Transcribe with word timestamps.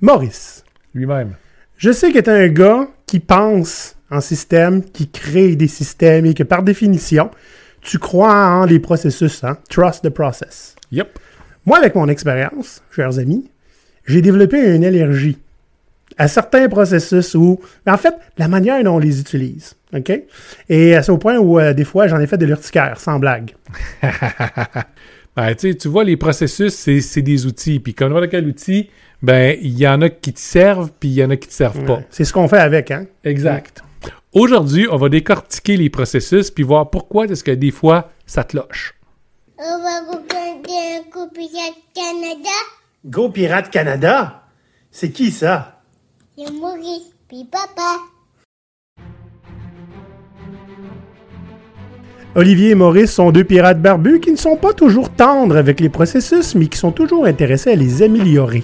Maurice, 0.00 0.64
Lui-même. 0.94 1.34
je 1.76 1.92
sais 1.92 2.12
que 2.12 2.18
tu 2.18 2.30
es 2.30 2.44
un 2.44 2.48
gars 2.48 2.88
qui 3.06 3.20
pense 3.20 3.96
en 4.10 4.20
système, 4.20 4.82
qui 4.82 5.08
crée 5.08 5.56
des 5.56 5.68
systèmes 5.68 6.26
et 6.26 6.34
que 6.34 6.42
par 6.42 6.62
définition, 6.62 7.30
tu 7.80 7.98
crois 7.98 8.34
en 8.34 8.64
les 8.64 8.78
processus, 8.78 9.44
hein? 9.44 9.58
Trust 9.68 10.02
the 10.04 10.10
process. 10.10 10.74
Yep. 10.92 11.18
Moi, 11.66 11.78
avec 11.78 11.94
mon 11.94 12.08
expérience, 12.08 12.82
chers 12.90 13.18
amis, 13.18 13.50
j'ai 14.06 14.22
développé 14.22 14.74
une 14.74 14.84
allergie 14.84 15.38
à 16.18 16.28
certains 16.28 16.68
processus 16.68 17.34
où, 17.34 17.60
en 17.86 17.96
fait, 17.96 18.14
la 18.36 18.48
manière 18.48 18.82
dont 18.82 18.96
on 18.96 18.98
les 18.98 19.20
utilise. 19.20 19.76
OK? 19.94 20.10
Et 20.68 20.94
c'est 21.00 21.10
au 21.10 21.18
point 21.18 21.38
où, 21.38 21.58
euh, 21.58 21.72
des 21.72 21.84
fois, 21.84 22.08
j'en 22.08 22.18
ai 22.20 22.26
fait 22.26 22.36
de 22.36 22.46
l'urticaire, 22.46 22.98
sans 22.98 23.18
blague. 23.18 23.54
Ben, 25.40 25.54
tu 25.54 25.70
sais, 25.70 25.74
tu 25.74 25.88
vois, 25.88 26.04
les 26.04 26.18
processus, 26.18 26.74
c'est 26.74 27.00
c'est 27.00 27.22
des 27.22 27.46
outils. 27.46 27.80
Puis 27.80 27.94
comme 27.94 28.12
n'importe 28.12 28.30
quel 28.30 28.46
outil, 28.46 28.90
ben, 29.22 29.58
il 29.62 29.78
y 29.78 29.88
en 29.88 30.02
a 30.02 30.10
qui 30.10 30.34
te 30.34 30.38
servent, 30.38 30.90
puis 31.00 31.08
il 31.08 31.14
y 31.14 31.24
en 31.24 31.30
a 31.30 31.36
qui 31.36 31.48
te 31.48 31.54
servent 31.54 31.82
pas. 31.86 31.94
Ouais. 31.94 32.06
C'est 32.10 32.26
ce 32.26 32.32
qu'on 32.34 32.46
fait 32.46 32.58
avec, 32.58 32.90
hein? 32.90 33.06
Exact. 33.24 33.82
Aujourd'hui, 34.34 34.86
on 34.90 34.98
va 34.98 35.08
décortiquer 35.08 35.78
les 35.78 35.88
processus, 35.88 36.50
puis 36.50 36.62
voir 36.62 36.90
pourquoi 36.90 37.24
est-ce 37.24 37.42
que 37.42 37.52
des 37.52 37.70
fois, 37.70 38.10
ça 38.26 38.44
te 38.44 38.54
loche. 38.54 38.94
On 39.56 39.78
va 39.78 40.00
regarder 40.10 40.98
un 40.98 41.10
copier 41.10 41.48
Canada. 41.94 42.58
Go 43.06 43.30
Pirate 43.30 43.70
Canada? 43.70 44.42
C'est 44.90 45.10
qui 45.10 45.30
ça? 45.30 45.80
C'est 46.36 46.52
Maurice, 46.52 47.14
puis 47.28 47.46
papa. 47.50 47.96
Olivier 52.36 52.70
et 52.70 52.74
Maurice 52.76 53.12
sont 53.12 53.32
deux 53.32 53.42
pirates 53.42 53.82
barbus 53.82 54.20
qui 54.20 54.30
ne 54.30 54.36
sont 54.36 54.54
pas 54.54 54.72
toujours 54.72 55.10
tendres 55.10 55.56
avec 55.56 55.80
les 55.80 55.88
processus, 55.88 56.54
mais 56.54 56.68
qui 56.68 56.78
sont 56.78 56.92
toujours 56.92 57.26
intéressés 57.26 57.72
à 57.72 57.74
les 57.74 58.02
améliorer. 58.02 58.62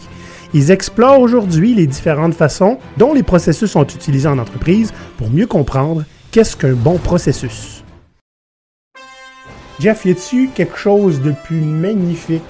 Ils 0.54 0.70
explorent 0.70 1.18
aujourd'hui 1.18 1.74
les 1.74 1.88
différentes 1.88 2.34
façons 2.34 2.78
dont 2.96 3.12
les 3.12 3.24
processus 3.24 3.72
sont 3.72 3.84
utilisés 3.84 4.28
en 4.28 4.38
entreprise 4.38 4.92
pour 5.18 5.30
mieux 5.30 5.48
comprendre 5.48 6.04
qu'est-ce 6.30 6.56
qu'un 6.56 6.74
bon 6.74 6.98
processus. 6.98 7.82
Jeff, 9.80 10.04
y 10.04 10.12
a-tu 10.12 10.48
quelque 10.54 10.78
chose 10.78 11.20
de 11.20 11.32
plus 11.32 11.60
magnifique 11.60 12.42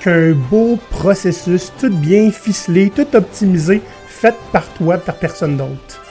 qu'un 0.00 0.32
beau 0.32 0.78
processus 0.90 1.72
tout 1.80 1.90
bien 1.90 2.30
ficelé, 2.30 2.92
tout 2.94 3.16
optimisé, 3.16 3.80
fait 4.06 4.34
par 4.52 4.68
toi, 4.74 4.98
par 4.98 5.14
personne 5.14 5.56
d'autre? 5.56 6.09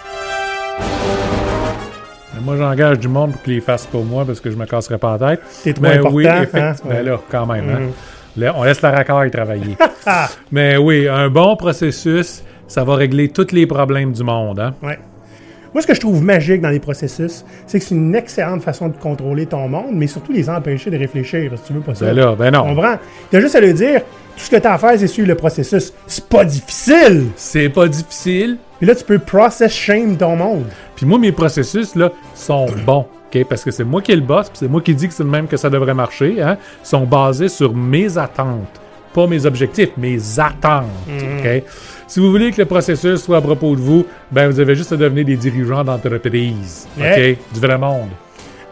Ben, 2.40 2.46
Moi, 2.46 2.58
j'engage 2.58 3.00
du 3.00 3.08
monde 3.08 3.32
pour 3.34 3.42
qu'ils 3.44 3.56
les 3.56 3.62
fassent 3.62 3.86
pour 3.88 4.06
moi 4.06 4.26
parce 4.26 4.40
que 4.40 4.50
je 4.50 4.56
me 4.56 4.66
casserai 4.66 4.98
pas 4.98 5.18
la 5.18 5.30
tête. 5.32 5.42
C'est 5.50 5.74
trop 5.74 5.84
Ben 5.84 6.00
important. 6.00 6.16
oui, 6.16 6.28
hein? 6.28 6.42
effectivement. 6.44 6.92
Ben 6.94 7.06
là, 7.06 7.20
quand 7.30 7.46
même. 7.46 7.70
hein. 7.70 7.80
Mhm. 7.80 7.92
Là, 8.44 8.54
on 8.56 8.64
laisse 8.64 8.82
la 8.82 8.92
racaille 8.92 9.32
travailler. 9.32 9.76
Mais 10.52 10.78
oui, 10.78 11.08
un 11.08 11.30
bon 11.30 11.56
processus, 11.56 12.44
ça 12.68 12.84
va 12.84 12.96
régler 12.96 13.30
tous 13.30 13.52
les 13.52 13.66
problèmes 13.66 14.14
du 14.14 14.24
monde. 14.24 14.60
Hein? 14.60 14.74
Ouais. 14.82 15.00
Moi, 15.74 15.82
ce 15.82 15.88
que 15.88 15.94
je 15.94 16.00
trouve 16.00 16.24
magique 16.24 16.62
dans 16.62 16.70
les 16.70 16.80
processus, 16.80 17.46
c'est 17.68 17.80
que 17.80 17.86
c'est 17.86 17.96
une 17.96 18.16
excellente 18.16 18.64
façon 18.64 18.88
de 18.88 18.98
contrôler 18.98 19.46
ton 19.46 19.68
monde, 19.68 19.92
mais 19.94 20.08
surtout 20.08 20.32
les 20.32 20.50
empêcher 20.50 20.90
de 20.90 20.98
réfléchir, 20.98 21.52
si 21.58 21.64
tu 21.68 21.74
veux 21.74 21.82
pas 21.82 21.94
ça. 21.96 22.06
Ben 22.06 22.16
là, 22.16 22.36
ben 22.36 22.52
Tu 22.52 22.58
non. 22.58 22.64
comprends? 22.76 22.96
T'as 23.30 23.40
juste 23.40 23.56
à 23.56 23.62
le 23.62 23.74
dire, 23.74 24.02
tout 24.02 24.44
ce 24.46 24.50
que 24.50 24.56
t'as 24.56 24.74
à 24.74 24.78
faire, 24.78 24.98
c'est 24.98 25.08
suivre 25.08 25.28
le 25.28 25.36
processus. 25.36 25.94
C'est 26.08 26.26
pas 26.28 26.44
difficile! 26.46 27.28
C'est 27.36 27.70
pas 27.70 27.88
difficile. 27.88 28.58
Puis 28.80 28.88
là, 28.88 28.96
tu 28.96 29.04
peux 29.04 29.20
process 29.20 29.72
shame 29.72 30.18
ton 30.18 30.36
monde. 30.36 30.66
Puis 30.96 31.06
moi, 31.06 31.20
mes 31.20 31.32
processus, 31.32 31.96
là, 31.96 32.12
sont 32.34 32.66
bons. 32.86 33.06
OK? 33.34 33.44
Parce 33.48 33.64
que 33.64 33.70
c'est 33.70 33.84
moi 33.84 34.02
qui 34.02 34.12
est 34.12 34.16
le 34.16 34.22
boss, 34.22 34.50
puis 34.50 34.58
c'est 34.60 34.68
moi 34.68 34.82
qui 34.82 34.96
dis 34.96 35.08
que 35.08 35.14
c'est 35.14 35.24
le 35.24 35.30
même 35.30 35.48
que 35.48 35.58
ça 35.58 35.70
devrait 35.70 35.94
marcher. 35.94 36.42
Hein? 36.42 36.58
Sont 36.84 37.06
basés 37.06 37.48
sur 37.50 37.76
mes 37.76 38.18
attentes. 38.18 38.82
Pas 39.14 39.28
mes 39.28 39.46
objectifs, 39.46 39.90
mes 39.98 40.18
attentes. 40.40 40.86
OK? 41.08 41.64
Si 42.10 42.20
vous 42.20 42.32
voulez 42.32 42.52
que 42.52 42.58
le 42.58 42.66
processus 42.66 43.22
soit 43.22 43.38
à 43.38 43.42
propos 43.42 43.76
de 43.76 43.82
vous, 43.82 44.04
ben 44.32 44.50
vous 44.50 44.60
avez 44.60 44.74
juste 44.74 44.92
à 44.92 44.98
devenir 44.98 45.26
des 45.26 45.36
dirigeants 45.36 45.84
d'entreprise. 45.84 46.88
OK? 46.98 47.04
Ouais. 47.04 47.38
Du 47.54 47.60
vrai 47.60 47.78
monde. 47.78 48.10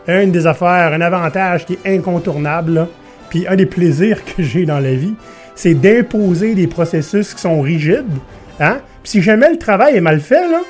Une 0.08 0.32
des 0.32 0.48
affaires, 0.48 0.92
un 0.92 1.02
avantage 1.02 1.68
qui 1.68 1.74
est 1.74 1.96
incontournable, 1.98 2.88
puis 3.30 3.48
un 3.48 3.56
des 3.56 3.68
plaisirs 3.68 4.26
que 4.26 4.42
j'ai 4.42 4.66
dans 4.66 4.80
la 4.80 4.96
vie, 4.96 5.14
c'est 5.54 5.76
d'imposer 5.76 6.56
des 6.56 6.66
processus 6.66 7.36
qui 7.36 7.42
sont 7.42 7.62
rigides. 7.62 8.06
Hein? 8.60 8.80
Puis 9.04 9.12
si 9.12 9.22
jamais 9.22 9.52
le 9.52 9.60
travail 9.60 9.98
est 9.98 10.02
mal 10.02 10.20
fait, 10.20 10.50
là, 10.50 10.62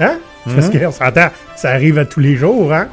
hein? 0.00 0.18
parce 0.46 0.70
qu'on 0.70 0.92
s'entend, 0.92 1.28
ça 1.54 1.68
arrive 1.72 1.98
à 1.98 2.06
tous 2.06 2.20
les 2.20 2.36
jours, 2.36 2.72
hein? 2.72 2.88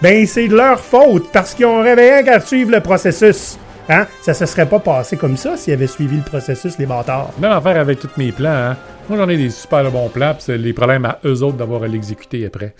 ben 0.00 0.24
c'est 0.24 0.46
de 0.46 0.54
leur 0.54 0.78
faute 0.78 1.32
parce 1.32 1.52
qu'ils 1.52 1.66
ont 1.66 1.82
rien 1.82 2.22
qu'à 2.22 2.38
suivre 2.38 2.70
le 2.70 2.80
processus. 2.80 3.58
Hein? 3.88 4.06
Ça 4.22 4.34
se 4.34 4.44
serait 4.46 4.66
pas 4.66 4.78
passé 4.78 5.16
comme 5.16 5.36
ça 5.36 5.56
s'ils 5.56 5.72
avaient 5.72 5.86
suivi 5.86 6.16
le 6.16 6.22
processus, 6.22 6.78
les 6.78 6.86
bâtards. 6.86 7.30
Même 7.40 7.52
affaire 7.52 7.80
avec 7.80 7.98
tous 8.00 8.10
mes 8.16 8.32
plans. 8.32 8.50
Hein? 8.50 8.76
Moi, 9.08 9.16
j'en 9.18 9.28
ai 9.30 9.38
des 9.38 9.48
super 9.48 9.90
bons 9.90 10.08
plans, 10.10 10.34
puis 10.34 10.42
c'est 10.44 10.58
les 10.58 10.74
problèmes 10.74 11.06
à 11.06 11.18
eux 11.24 11.42
autres 11.42 11.56
d'avoir 11.56 11.82
à 11.82 11.86
l'exécuter 11.88 12.44
après. 12.44 12.74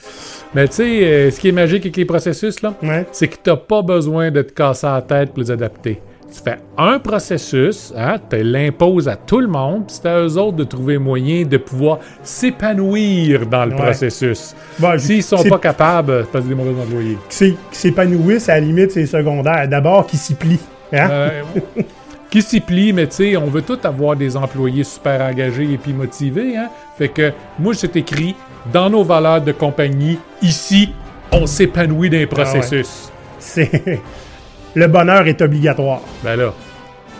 Mais 0.55 0.69
tu 0.69 0.75
sais, 0.75 1.05
euh, 1.05 1.31
ce 1.31 1.41
qui 1.41 1.49
est 1.49 1.53
magique 1.53 1.85
avec 1.85 1.97
les 1.97 2.05
processus, 2.05 2.61
là, 2.61 2.75
Ouais. 2.83 3.07
c'est 3.13 3.29
que 3.29 3.37
tu 3.43 3.49
n'as 3.49 3.57
pas 3.57 3.81
besoin 3.81 4.31
de 4.31 4.43
te 4.43 4.53
casser 4.53 4.87
la 4.87 5.01
tête 5.01 5.31
pour 5.31 5.39
les 5.43 5.51
adapter. 5.51 6.01
Tu 6.31 6.43
fais 6.45 6.59
un 6.77 6.99
processus, 6.99 7.95
hein, 7.97 8.17
tu 8.29 8.43
l'imposes 8.43 9.09
à 9.09 9.17
tout 9.17 9.41
le 9.41 9.47
monde, 9.47 9.87
puis 9.87 9.97
c'est 10.03 10.09
à 10.11 10.21
eux 10.21 10.37
autres 10.37 10.59
de 10.59 10.65
trouver 10.65 10.99
moyen 10.99 11.47
de 11.47 11.57
pouvoir 11.57 12.01
s'épanouir 12.23 13.47
dans 13.47 13.65
le 13.65 13.73
Ouais. 13.73 13.77
processus. 13.83 14.55
Bon, 14.79 14.99
S'ils 14.99 15.23
sont 15.23 15.43
pas 15.45 15.59
capables, 15.59 16.25
c'est 16.25 16.31
parce 16.33 16.45
que 16.45 16.49
des 16.51 16.55
mauvais 16.55 16.79
employés. 16.83 17.17
qui 17.31 17.37
s'é- 17.37 17.57
qui 17.73 17.79
s'épanouissent, 17.79 18.49
à 18.51 18.55
la 18.55 18.61
limite, 18.61 18.91
c'est 18.93 19.07
secondaire. 19.07 19.67
D'abord, 19.69 20.07
qui 20.07 20.17
s'y 20.19 20.35
plient. 20.35 20.61
Hein? 20.93 21.11
Euh, 21.11 21.43
qui 22.31 22.43
s'y 22.43 22.61
plie, 22.61 22.93
mais 22.93 23.07
tu 23.07 23.17
sais, 23.17 23.37
on 23.37 23.47
veut 23.47 23.63
tous 23.63 23.79
avoir 23.85 24.17
des 24.17 24.37
employés 24.37 24.85
super 24.85 25.21
engagés 25.23 25.73
et 25.73 25.79
puis 25.79 25.93
motivés. 25.93 26.57
Hein? 26.57 26.69
Fait 26.97 27.09
que 27.09 27.33
moi, 27.59 27.75
c'est 27.75 27.97
écrit 27.97 28.35
dans 28.73 28.91
nos 28.91 29.03
valeurs 29.03 29.41
de 29.41 29.53
compagnie, 29.53 30.19
ici, 30.43 30.93
on 31.33 31.47
s'épanouit 31.47 32.11
dans 32.11 32.19
les 32.19 32.27
processus. 32.27 33.11
C'est... 33.39 34.01
Le 34.75 34.87
bonheur 34.87 35.27
est 35.27 35.41
obligatoire. 35.41 36.03
Ben 36.23 36.37
là, 36.37 36.53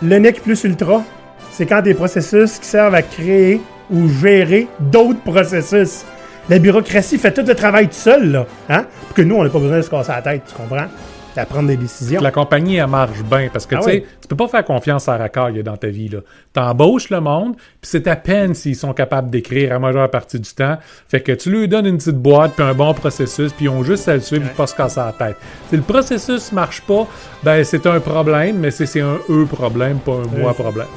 Le 0.03 0.19
NEC 0.19 0.41
plus 0.41 0.63
ultra, 0.63 1.03
c'est 1.51 1.65
quand 1.65 1.81
des 1.81 1.95
processus 1.95 2.59
qui 2.59 2.67
servent 2.67 2.95
à 2.95 3.01
créer 3.01 3.59
ou 3.91 4.07
gérer 4.07 4.67
d'autres 4.79 5.21
processus. 5.21 6.05
La 6.47 6.59
bureaucratie 6.59 7.17
fait 7.17 7.33
tout 7.33 7.45
le 7.45 7.55
travail 7.55 7.87
tout 7.87 7.95
seul, 7.95 8.31
là. 8.31 8.45
Hein? 8.69 8.85
Pour 9.07 9.15
que 9.15 9.21
nous, 9.23 9.35
on 9.35 9.43
n'a 9.43 9.49
pas 9.49 9.59
besoin 9.59 9.77
de 9.77 9.81
se 9.81 9.89
casser 9.89 10.11
la 10.11 10.21
tête, 10.21 10.43
tu 10.47 10.55
comprends? 10.55 10.87
À 11.35 11.45
prendre 11.45 11.67
des 11.67 11.77
décisions. 11.77 12.21
la 12.21 12.31
compagnie, 12.31 12.75
elle 12.75 12.87
marche 12.87 13.21
bien 13.23 13.49
parce 13.51 13.65
que 13.65 13.75
Ah 13.75 13.79
tu 13.79 13.89
sais, 13.89 14.05
tu 14.21 14.27
peux 14.27 14.35
pas 14.35 14.47
faire 14.47 14.65
confiance 14.65 15.07
à 15.07 15.17
racaille 15.17 15.63
dans 15.63 15.77
ta 15.77 15.87
vie. 15.87 16.09
là. 16.09 16.19
T'embauches 16.53 17.09
le 17.09 17.21
monde, 17.21 17.55
puis 17.55 17.89
c'est 17.89 18.07
à 18.07 18.15
peine 18.15 18.53
s'ils 18.53 18.75
sont 18.75 18.93
capables 18.93 19.29
d'écrire 19.29 19.69
la 19.69 19.79
majeure 19.79 20.09
partie 20.09 20.39
du 20.39 20.53
temps. 20.53 20.77
Fait 21.07 21.21
que 21.21 21.31
tu 21.31 21.49
lui 21.49 21.67
donnes 21.67 21.85
une 21.85 21.97
petite 21.97 22.17
boîte, 22.17 22.53
puis 22.55 22.63
un 22.63 22.73
bon 22.73 22.93
processus, 22.93 23.53
puis 23.53 23.65
ils 23.65 23.69
ont 23.69 23.83
juste 23.83 24.07
à 24.09 24.15
le 24.15 24.21
suivre, 24.21 24.45
puis 24.45 24.55
pas 24.55 24.67
se 24.67 24.75
casser 24.75 24.99
la 24.99 25.13
tête. 25.13 25.37
Si 25.69 25.75
le 25.77 25.81
processus 25.83 26.51
marche 26.51 26.81
pas, 26.81 27.07
ben 27.43 27.63
c'est 27.63 27.85
un 27.87 27.99
problème, 27.99 28.57
mais 28.59 28.71
c'est 28.71 28.99
un 28.99 29.17
eux 29.29 29.45
problème, 29.45 29.99
pas 29.99 30.13
un 30.13 30.39
moi 30.39 30.53
problème. 30.53 30.87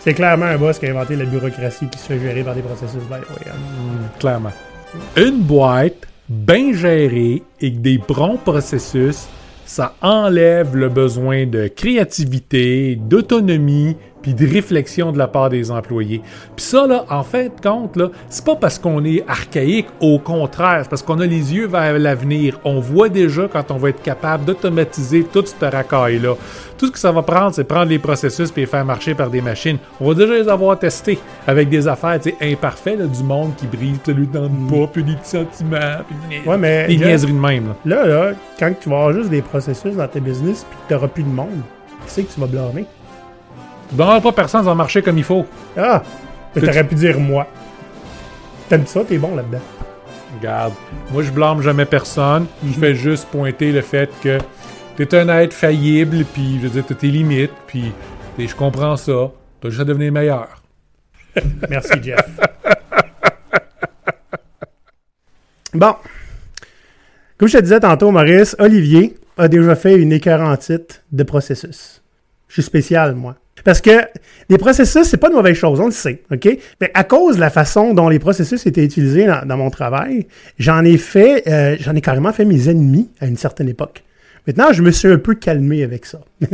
C'est 0.00 0.14
clairement 0.14 0.46
un 0.46 0.56
boss 0.56 0.78
qui 0.78 0.86
a 0.86 0.90
inventé 0.90 1.16
la 1.16 1.24
bureaucratie 1.24 1.88
qui 1.88 1.98
se 1.98 2.04
fait 2.04 2.20
gérer 2.20 2.42
par 2.44 2.54
des 2.54 2.62
processus. 2.62 3.00
Ben, 3.10 3.18
oui, 3.28 3.46
hein. 3.48 4.08
Clairement. 4.20 4.52
Une 5.16 5.40
boîte 5.40 6.06
bien 6.28 6.72
gérée 6.72 7.42
et 7.60 7.70
des 7.70 7.98
bons 7.98 8.36
processus, 8.36 9.26
ça 9.66 9.96
enlève 10.00 10.76
le 10.76 10.88
besoin 10.88 11.44
de 11.44 11.66
créativité, 11.66 12.96
d'autonomie, 12.96 13.96
puis 14.26 14.34
de 14.34 14.52
réflexion 14.52 15.12
de 15.12 15.18
la 15.18 15.28
part 15.28 15.50
des 15.50 15.70
employés. 15.70 16.20
Puis 16.56 16.64
ça, 16.64 16.84
là, 16.84 17.04
en 17.10 17.22
fin 17.22 17.44
de 17.44 17.50
compte, 17.62 17.94
là, 17.94 18.08
c'est 18.28 18.44
pas 18.44 18.56
parce 18.56 18.76
qu'on 18.76 19.04
est 19.04 19.22
archaïque, 19.28 19.86
au 20.00 20.18
contraire, 20.18 20.80
c'est 20.82 20.88
parce 20.90 21.02
qu'on 21.02 21.20
a 21.20 21.26
les 21.26 21.54
yeux 21.54 21.68
vers 21.68 21.96
l'avenir. 21.96 22.58
On 22.64 22.80
voit 22.80 23.08
déjà 23.08 23.46
quand 23.52 23.70
on 23.70 23.76
va 23.76 23.90
être 23.90 24.02
capable 24.02 24.44
d'automatiser 24.44 25.22
toute 25.22 25.46
cette 25.46 25.72
racaille-là. 25.72 26.34
Tout 26.76 26.86
ce 26.86 26.90
que 26.92 26.98
ça 26.98 27.12
va 27.12 27.22
prendre, 27.22 27.54
c'est 27.54 27.62
prendre 27.62 27.86
les 27.88 28.00
processus 28.00 28.50
puis 28.50 28.62
les 28.62 28.66
faire 28.66 28.84
marcher 28.84 29.14
par 29.14 29.30
des 29.30 29.40
machines. 29.40 29.78
On 30.00 30.08
va 30.08 30.14
déjà 30.14 30.34
les 30.34 30.48
avoir 30.48 30.76
testés 30.76 31.18
avec 31.46 31.68
des 31.68 31.86
affaires 31.86 32.18
tu 32.20 32.30
sais, 32.30 32.36
imparfaites, 32.52 32.98
là, 32.98 33.06
du 33.06 33.22
monde 33.22 33.52
qui 33.56 33.66
brille, 33.68 33.94
celui 34.04 34.26
dans 34.26 34.42
le 34.42 34.48
pas, 34.68 34.88
puis 34.92 35.04
des 35.04 35.14
petits 35.14 35.30
sentiments, 35.30 36.02
puis 36.08 36.16
des, 36.42 36.48
Ouais, 36.50 36.58
mais 36.58 36.88
des 36.88 36.96
là- 36.96 37.06
niaiseries 37.06 37.32
de 37.32 37.38
même. 37.38 37.68
là. 37.86 37.96
Là, 38.02 38.06
là, 38.06 38.32
quand 38.58 38.72
tu 38.80 38.88
vas 38.90 38.96
avoir 38.96 39.12
juste 39.12 39.30
des 39.30 39.40
processus 39.42 39.94
dans 39.94 40.08
tes 40.08 40.18
business 40.20 40.66
puis 40.68 40.78
que 40.82 40.88
tu 40.88 40.94
n'auras 40.94 41.08
plus 41.08 41.22
de 41.22 41.28
monde, 41.28 41.60
qui 42.06 42.12
c'est 42.12 42.22
que 42.24 42.32
tu 42.34 42.40
vas 42.40 42.46
blâmer? 42.46 42.86
Tu 43.90 43.96
n'auras 43.96 44.20
pas 44.20 44.32
personne, 44.32 44.62
ça 44.62 44.68
va 44.68 44.74
marcher 44.74 45.02
comme 45.02 45.18
il 45.18 45.24
faut. 45.24 45.46
Ah! 45.76 46.02
Tu 46.54 46.60
Que 46.60 46.66
aurais 46.66 46.84
pu 46.84 46.94
dire 46.94 47.20
moi. 47.20 47.46
T'aimes 48.68 48.86
ça, 48.86 49.04
t'es 49.04 49.18
bon 49.18 49.36
là-dedans. 49.36 49.60
Regarde, 50.38 50.72
moi 51.12 51.22
je 51.22 51.30
blâme 51.30 51.62
jamais 51.62 51.84
personne. 51.84 52.46
Je 52.66 52.72
fais 52.72 52.94
juste 52.94 53.28
pointer 53.28 53.72
le 53.72 53.80
fait 53.80 54.10
que 54.22 54.38
t'es 54.96 55.18
un 55.18 55.28
être 55.28 55.52
faillible, 55.52 56.24
puis 56.32 56.56
je 56.56 56.66
veux 56.66 56.70
dire, 56.70 56.84
t'as 56.86 56.94
tes 56.94 57.08
limites, 57.08 57.52
puis 57.66 57.92
je 58.38 58.54
comprends 58.54 58.96
ça. 58.96 59.30
T'as 59.60 59.68
juste 59.68 59.80
à 59.80 59.84
devenir 59.84 60.12
meilleur. 60.12 60.62
Merci, 61.70 62.02
Jeff. 62.02 62.24
bon. 65.74 65.94
Comme 67.38 67.48
je 67.48 67.58
te 67.58 67.62
disais 67.62 67.80
tantôt, 67.80 68.10
Maurice, 68.10 68.56
Olivier 68.58 69.16
a 69.36 69.48
déjà 69.48 69.76
fait 69.76 69.96
une 69.96 70.12
écœurantite 70.12 71.04
de 71.12 71.22
processus. 71.22 72.02
Je 72.48 72.54
suis 72.54 72.62
spécial, 72.62 73.14
moi. 73.14 73.36
Parce 73.64 73.80
que 73.80 73.90
les 74.48 74.58
processus, 74.58 75.04
c'est 75.04 75.16
pas 75.16 75.28
une 75.28 75.34
mauvaise 75.34 75.56
chose, 75.56 75.80
on 75.80 75.86
le 75.86 75.90
sait, 75.92 76.22
OK? 76.30 76.48
Mais 76.80 76.90
à 76.94 77.04
cause 77.04 77.36
de 77.36 77.40
la 77.40 77.50
façon 77.50 77.94
dont 77.94 78.08
les 78.08 78.18
processus 78.18 78.64
étaient 78.66 78.84
utilisés 78.84 79.26
dans, 79.26 79.44
dans 79.46 79.56
mon 79.56 79.70
travail, 79.70 80.26
j'en 80.58 80.84
ai 80.84 80.98
fait, 80.98 81.42
euh, 81.48 81.76
j'en 81.80 81.94
ai 81.94 82.00
carrément 82.00 82.32
fait 82.32 82.44
mes 82.44 82.68
ennemis 82.68 83.10
à 83.20 83.26
une 83.26 83.36
certaine 83.36 83.68
époque. 83.68 84.04
Maintenant, 84.46 84.72
je 84.72 84.82
me 84.82 84.90
suis 84.92 85.08
un 85.08 85.18
peu 85.18 85.34
calmé 85.34 85.82
avec 85.82 86.06
ça. 86.06 86.20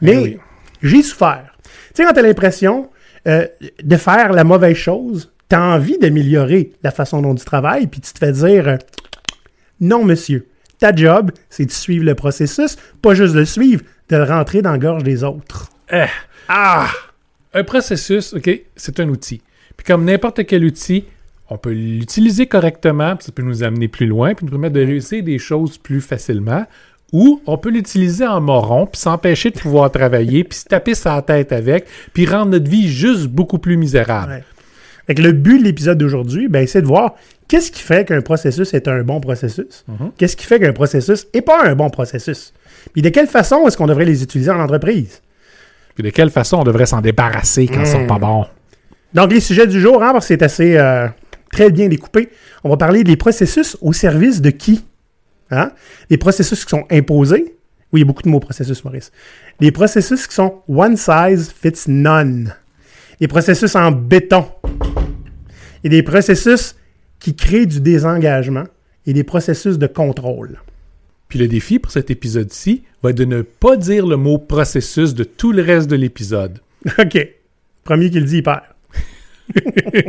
Mais 0.00 0.14
Eh 0.14 0.16
oui. 0.16 0.38
j'ai 0.82 1.02
souffert. 1.02 1.56
Tu 1.62 1.70
sais, 1.96 2.04
quand 2.04 2.14
tu 2.14 2.20
as 2.20 2.22
l'impression 2.22 2.88
euh, 3.28 3.46
de 3.82 3.96
faire 3.96 4.32
la 4.32 4.44
mauvaise 4.44 4.76
chose, 4.76 5.30
tu 5.50 5.56
as 5.56 5.62
envie 5.62 5.98
d'améliorer 5.98 6.72
la 6.82 6.90
façon 6.90 7.20
dont 7.20 7.34
tu 7.34 7.44
travailles, 7.44 7.86
puis 7.88 8.00
tu 8.00 8.12
te 8.12 8.18
fais 8.18 8.32
dire 8.32 8.68
euh, 8.68 8.76
non, 9.80 10.04
monsieur. 10.04 10.46
Ta 10.78 10.94
job, 10.94 11.30
c'est 11.50 11.66
de 11.66 11.70
suivre 11.70 12.04
le 12.04 12.14
processus, 12.14 12.76
pas 13.02 13.12
juste 13.14 13.34
de 13.34 13.40
le 13.40 13.44
suivre, 13.44 13.82
de 14.08 14.16
le 14.16 14.24
rentrer 14.24 14.62
dans 14.62 14.72
la 14.72 14.78
gorge 14.78 15.02
des 15.02 15.22
autres. 15.24 15.68
Eh. 15.92 16.04
Ah! 16.48 16.90
Un 17.52 17.64
processus, 17.64 18.34
OK, 18.34 18.50
c'est 18.76 19.00
un 19.00 19.08
outil. 19.08 19.40
Puis 19.76 19.86
comme 19.86 20.04
n'importe 20.04 20.44
quel 20.46 20.64
outil, 20.64 21.04
on 21.50 21.58
peut 21.58 21.72
l'utiliser 21.72 22.46
correctement, 22.46 23.16
puis 23.16 23.26
ça 23.26 23.32
peut 23.32 23.42
nous 23.42 23.62
amener 23.62 23.88
plus 23.88 24.06
loin, 24.06 24.34
puis 24.34 24.44
nous 24.44 24.50
permettre 24.50 24.74
de 24.74 24.84
réussir 24.84 25.22
des 25.22 25.38
choses 25.38 25.78
plus 25.78 26.00
facilement. 26.00 26.64
Ou 27.12 27.40
on 27.46 27.58
peut 27.58 27.70
l'utiliser 27.70 28.26
en 28.26 28.40
moron, 28.40 28.86
puis 28.86 29.00
s'empêcher 29.00 29.50
de 29.50 29.58
pouvoir 29.58 29.90
travailler, 29.90 30.42
puis 30.42 30.58
se 30.58 30.64
taper 30.64 30.94
sa 30.94 31.22
tête 31.22 31.52
avec, 31.52 31.86
puis 32.12 32.26
rendre 32.26 32.52
notre 32.52 32.68
vie 32.68 32.88
juste 32.88 33.28
beaucoup 33.28 33.58
plus 33.58 33.76
misérable. 33.76 34.32
Ouais. 34.32 34.44
Fait 35.06 35.14
que 35.14 35.22
le 35.22 35.32
but 35.32 35.58
de 35.58 35.64
l'épisode 35.64 35.98
d'aujourd'hui, 35.98 36.48
ben, 36.48 36.66
c'est 36.66 36.82
de 36.82 36.86
voir 36.86 37.14
qu'est-ce 37.46 37.70
qui 37.70 37.82
fait 37.82 38.06
qu'un 38.08 38.22
processus 38.22 38.72
est 38.74 38.88
un 38.88 39.02
bon 39.02 39.20
processus, 39.20 39.84
qu'est-ce 40.16 40.36
qui 40.36 40.46
fait 40.46 40.58
qu'un 40.58 40.72
processus 40.72 41.26
n'est 41.34 41.42
pas 41.42 41.64
un 41.64 41.74
bon 41.74 41.90
processus, 41.90 42.54
puis 42.92 43.02
de 43.02 43.10
quelle 43.10 43.26
façon 43.26 43.66
est-ce 43.66 43.76
qu'on 43.76 43.86
devrait 43.86 44.06
les 44.06 44.22
utiliser 44.22 44.50
en 44.50 44.60
entreprise. 44.60 45.20
Puis 45.94 46.02
de 46.02 46.10
quelle 46.10 46.30
façon 46.30 46.58
on 46.58 46.64
devrait 46.64 46.86
s'en 46.86 47.00
débarrasser 47.00 47.66
quand 47.66 47.80
ils 47.80 47.86
sont 47.86 48.06
pas 48.06 48.18
bons. 48.18 48.46
Donc, 49.12 49.32
les 49.32 49.40
sujets 49.40 49.66
du 49.66 49.80
jour, 49.80 50.02
hein, 50.02 50.12
parce 50.12 50.26
que 50.26 50.34
c'est 50.34 50.42
assez 50.42 50.76
euh, 50.76 51.06
très 51.52 51.70
bien 51.70 51.88
découpé, 51.88 52.30
on 52.64 52.70
va 52.70 52.76
parler 52.76 53.04
des 53.04 53.16
processus 53.16 53.76
au 53.80 53.92
service 53.92 54.40
de 54.40 54.50
qui? 54.50 54.84
Hein? 55.50 55.70
Les 56.10 56.16
processus 56.16 56.64
qui 56.64 56.70
sont 56.70 56.84
imposés. 56.90 57.56
Oui, 57.92 58.00
il 58.00 58.02
y 58.02 58.02
a 58.02 58.06
beaucoup 58.06 58.22
de 58.22 58.28
mots 58.28 58.40
processus, 58.40 58.82
Maurice. 58.84 59.12
Les 59.60 59.70
processus 59.70 60.26
qui 60.26 60.34
sont 60.34 60.62
one 60.66 60.96
size 60.96 61.52
fits 61.52 61.88
none. 61.88 62.52
Les 63.20 63.28
processus 63.28 63.76
en 63.76 63.92
béton. 63.92 64.46
Et 65.84 65.88
des 65.88 66.02
processus 66.02 66.74
qui 67.20 67.36
créent 67.36 67.66
du 67.66 67.80
désengagement 67.80 68.64
et 69.06 69.12
des 69.12 69.22
processus 69.22 69.78
de 69.78 69.86
contrôle. 69.86 70.58
Puis 71.28 71.38
le 71.38 71.48
défi 71.48 71.78
pour 71.78 71.92
cet 71.92 72.10
épisode-ci 72.10 72.82
va 73.02 73.10
être 73.10 73.16
de 73.16 73.24
ne 73.24 73.42
pas 73.42 73.76
dire 73.76 74.06
le 74.06 74.16
mot 74.16 74.38
processus 74.38 75.14
de 75.14 75.24
tout 75.24 75.52
le 75.52 75.62
reste 75.62 75.90
de 75.90 75.96
l'épisode. 75.96 76.60
OK. 76.98 77.28
Premier 77.84 78.10
qui 78.10 78.20
le 78.20 78.26
dit, 78.26 78.38
il 78.38 78.42
perd. 78.42 78.62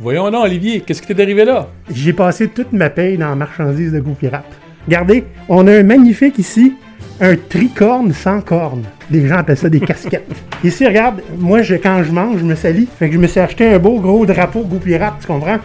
Voyons 0.00 0.30
donc, 0.30 0.44
Olivier, 0.44 0.80
qu'est-ce 0.80 1.02
qui 1.02 1.08
t'est 1.08 1.20
arrivé 1.20 1.44
là? 1.44 1.68
J'ai 1.90 2.12
passé 2.12 2.48
toute 2.48 2.72
ma 2.72 2.88
paye 2.88 3.18
dans 3.18 3.30
la 3.30 3.34
marchandise 3.34 3.92
de 3.92 4.00
Go 4.00 4.14
Pirate. 4.18 4.44
Regardez, 4.86 5.24
on 5.48 5.66
a 5.66 5.72
un 5.72 5.82
magnifique 5.82 6.38
ici, 6.38 6.74
un 7.20 7.36
tricorne 7.36 8.12
sans 8.12 8.40
corne. 8.40 8.84
Les 9.10 9.26
gens 9.26 9.38
appellent 9.38 9.56
ça 9.56 9.68
des 9.68 9.80
casquettes. 9.80 10.30
Ici, 10.64 10.86
regarde, 10.86 11.22
moi, 11.38 11.62
je, 11.62 11.74
quand 11.74 12.02
je 12.04 12.12
mange, 12.12 12.38
je 12.38 12.44
me 12.44 12.54
salis. 12.54 12.88
Fait 12.98 13.08
que 13.08 13.14
je 13.14 13.18
me 13.18 13.26
suis 13.26 13.40
acheté 13.40 13.66
un 13.66 13.78
beau 13.78 13.98
gros 14.00 14.26
drapeau 14.26 14.62
Go 14.62 14.76
Pirate, 14.76 15.14
tu 15.20 15.26
comprends? 15.26 15.58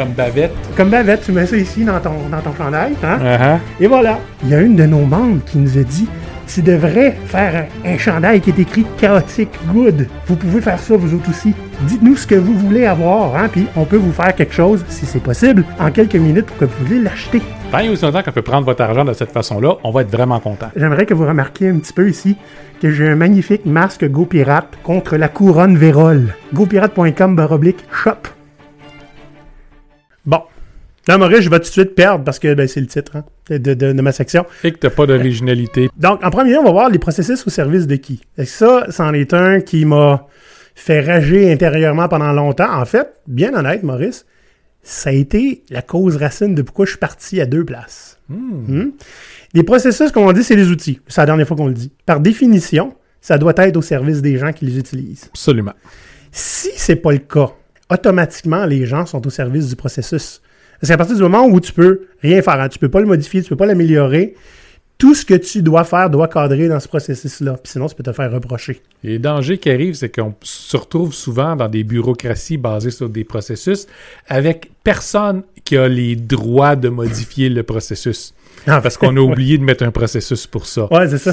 Comme 0.00 0.12
bavette. 0.12 0.54
Comme 0.78 0.88
bavette, 0.88 1.20
tu 1.26 1.32
mets 1.32 1.44
ça 1.44 1.58
ici 1.58 1.84
dans 1.84 2.00
ton, 2.00 2.14
dans 2.30 2.40
ton 2.40 2.54
chandail, 2.56 2.94
hein? 3.04 3.18
Uh-huh. 3.22 3.58
Et 3.84 3.86
voilà. 3.86 4.18
Il 4.42 4.48
y 4.48 4.54
a 4.54 4.60
une 4.62 4.74
de 4.74 4.86
nos 4.86 5.04
membres 5.04 5.44
qui 5.44 5.58
nous 5.58 5.76
a 5.76 5.82
dit 5.82 6.08
Tu 6.46 6.62
devrais 6.62 7.18
faire 7.26 7.68
un, 7.84 7.90
un 7.90 7.98
chandail 7.98 8.40
qui 8.40 8.48
est 8.48 8.58
écrit 8.58 8.86
chaotique 8.98 9.50
good. 9.74 10.06
Vous 10.26 10.36
pouvez 10.36 10.62
faire 10.62 10.78
ça, 10.78 10.96
vous 10.96 11.14
autres 11.14 11.28
aussi. 11.28 11.52
Dites-nous 11.82 12.16
ce 12.16 12.26
que 12.26 12.34
vous 12.34 12.54
voulez 12.54 12.86
avoir, 12.86 13.36
hein, 13.36 13.48
puis 13.52 13.66
on 13.76 13.84
peut 13.84 13.98
vous 13.98 14.12
faire 14.12 14.34
quelque 14.34 14.54
chose, 14.54 14.82
si 14.88 15.04
c'est 15.04 15.22
possible, 15.22 15.64
en 15.78 15.90
quelques 15.90 16.16
minutes 16.16 16.46
pour 16.46 16.56
que 16.56 16.64
vous 16.64 16.84
puissiez 16.84 17.02
l'acheter. 17.02 17.42
Tant 17.70 17.80
et 17.80 17.90
aussi 17.90 18.02
longtemps 18.02 18.22
qu'on 18.22 18.32
peut 18.32 18.40
prendre 18.40 18.64
votre 18.64 18.82
argent 18.82 19.04
de 19.04 19.12
cette 19.12 19.32
façon-là, 19.32 19.74
on 19.84 19.90
va 19.90 20.00
être 20.00 20.10
vraiment 20.10 20.40
content. 20.40 20.70
J'aimerais 20.76 21.04
que 21.04 21.12
vous 21.12 21.26
remarquiez 21.26 21.68
un 21.68 21.76
petit 21.76 21.92
peu 21.92 22.08
ici 22.08 22.38
que 22.80 22.90
j'ai 22.90 23.06
un 23.06 23.16
magnifique 23.16 23.66
masque 23.66 24.08
Go 24.08 24.24
Pirate 24.24 24.78
contre 24.82 25.18
la 25.18 25.28
couronne 25.28 25.76
Vérole. 25.76 26.34
GoPirate.com 26.54 27.36
baroblique 27.36 27.84
shop. 27.92 28.39
Là, 31.10 31.18
Maurice, 31.18 31.40
je 31.40 31.50
vais 31.50 31.58
tout 31.58 31.64
de 31.66 31.72
suite 31.72 31.96
perdre 31.96 32.22
parce 32.24 32.38
que 32.38 32.54
ben, 32.54 32.68
c'est 32.68 32.78
le 32.80 32.86
titre 32.86 33.16
hein, 33.16 33.24
de, 33.48 33.58
de- 33.58 33.74
de 33.92 34.00
ma 34.00 34.12
section. 34.12 34.46
Et 34.62 34.70
que 34.70 34.78
t'as 34.78 34.90
pas 34.90 35.06
d'originalité. 35.06 35.90
Donc, 35.96 36.22
en 36.22 36.30
premier, 36.30 36.56
on 36.56 36.62
va 36.62 36.70
voir 36.70 36.88
les 36.88 37.00
processus 37.00 37.44
au 37.44 37.50
service 37.50 37.88
de 37.88 37.96
qui. 37.96 38.20
Et 38.38 38.44
ça, 38.44 38.86
c'en 38.90 39.12
est 39.12 39.34
un 39.34 39.60
qui 39.60 39.84
m'a 39.84 40.28
fait 40.76 41.00
rager 41.00 41.50
intérieurement 41.50 42.06
pendant 42.06 42.32
longtemps. 42.32 42.72
En 42.72 42.84
fait, 42.84 43.08
bien 43.26 43.52
honnête, 43.54 43.82
Maurice, 43.82 44.24
ça 44.84 45.10
a 45.10 45.12
été 45.12 45.64
la 45.68 45.82
cause 45.82 46.14
racine 46.16 46.54
de 46.54 46.62
pourquoi 46.62 46.84
je 46.86 46.90
suis 46.90 46.98
parti 47.00 47.40
à 47.40 47.46
deux 47.46 47.64
places. 47.64 48.20
Hmm. 48.28 48.90
Les 49.52 49.64
processus, 49.64 50.12
comme 50.12 50.22
on 50.22 50.32
dit, 50.32 50.44
c'est 50.44 50.54
les 50.54 50.68
outils. 50.68 51.00
C'est 51.08 51.20
la 51.22 51.26
dernière 51.26 51.48
fois 51.48 51.56
qu'on 51.56 51.66
le 51.66 51.74
dit. 51.74 51.90
Par 52.06 52.20
définition, 52.20 52.94
ça 53.20 53.36
doit 53.36 53.54
être 53.56 53.76
au 53.76 53.82
service 53.82 54.22
des 54.22 54.38
gens 54.38 54.52
qui 54.52 54.64
les 54.64 54.78
utilisent. 54.78 55.24
Absolument. 55.30 55.74
Si 56.30 56.70
c'est 56.76 56.94
pas 56.94 57.10
le 57.10 57.18
cas, 57.18 57.50
automatiquement, 57.90 58.64
les 58.64 58.86
gens 58.86 59.06
sont 59.06 59.26
au 59.26 59.30
service 59.30 59.68
du 59.70 59.74
processus. 59.74 60.40
C'est 60.82 60.92
à 60.92 60.96
partir 60.96 61.16
du 61.16 61.22
moment 61.22 61.46
où 61.46 61.60
tu 61.60 61.72
peux 61.72 62.06
rien 62.22 62.40
faire, 62.42 62.60
hein, 62.60 62.68
tu 62.68 62.78
peux 62.78 62.88
pas 62.88 63.00
le 63.00 63.06
modifier, 63.06 63.42
tu 63.42 63.48
peux 63.50 63.56
pas 63.56 63.66
l'améliorer, 63.66 64.34
tout 65.00 65.14
ce 65.14 65.24
que 65.24 65.34
tu 65.34 65.62
dois 65.62 65.84
faire 65.84 66.10
doit 66.10 66.28
cadrer 66.28 66.68
dans 66.68 66.78
ce 66.78 66.86
processus-là. 66.86 67.54
Puis 67.62 67.72
sinon, 67.72 67.88
ça 67.88 67.94
peut 67.94 68.02
te 68.02 68.12
faire 68.12 68.30
reprocher. 68.30 68.82
Et 69.02 69.08
les 69.08 69.18
dangers 69.18 69.56
qui 69.56 69.70
arrivent, 69.70 69.94
c'est 69.94 70.14
qu'on 70.14 70.34
se 70.42 70.76
retrouve 70.76 71.14
souvent 71.14 71.56
dans 71.56 71.68
des 71.68 71.84
bureaucraties 71.84 72.58
basées 72.58 72.90
sur 72.90 73.08
des 73.08 73.24
processus 73.24 73.86
avec 74.28 74.70
personne 74.84 75.42
qui 75.64 75.78
a 75.78 75.88
les 75.88 76.16
droits 76.16 76.76
de 76.76 76.90
modifier 76.90 77.48
le 77.48 77.62
processus. 77.62 78.34
Ah, 78.66 78.82
Parce 78.82 78.98
qu'on 78.98 79.16
a 79.16 79.20
oublié 79.22 79.56
de 79.56 79.64
mettre 79.64 79.84
un 79.84 79.90
processus 79.90 80.46
pour 80.46 80.66
ça. 80.66 80.92
Ouais, 80.92 81.08
c'est 81.08 81.18
ça. 81.18 81.32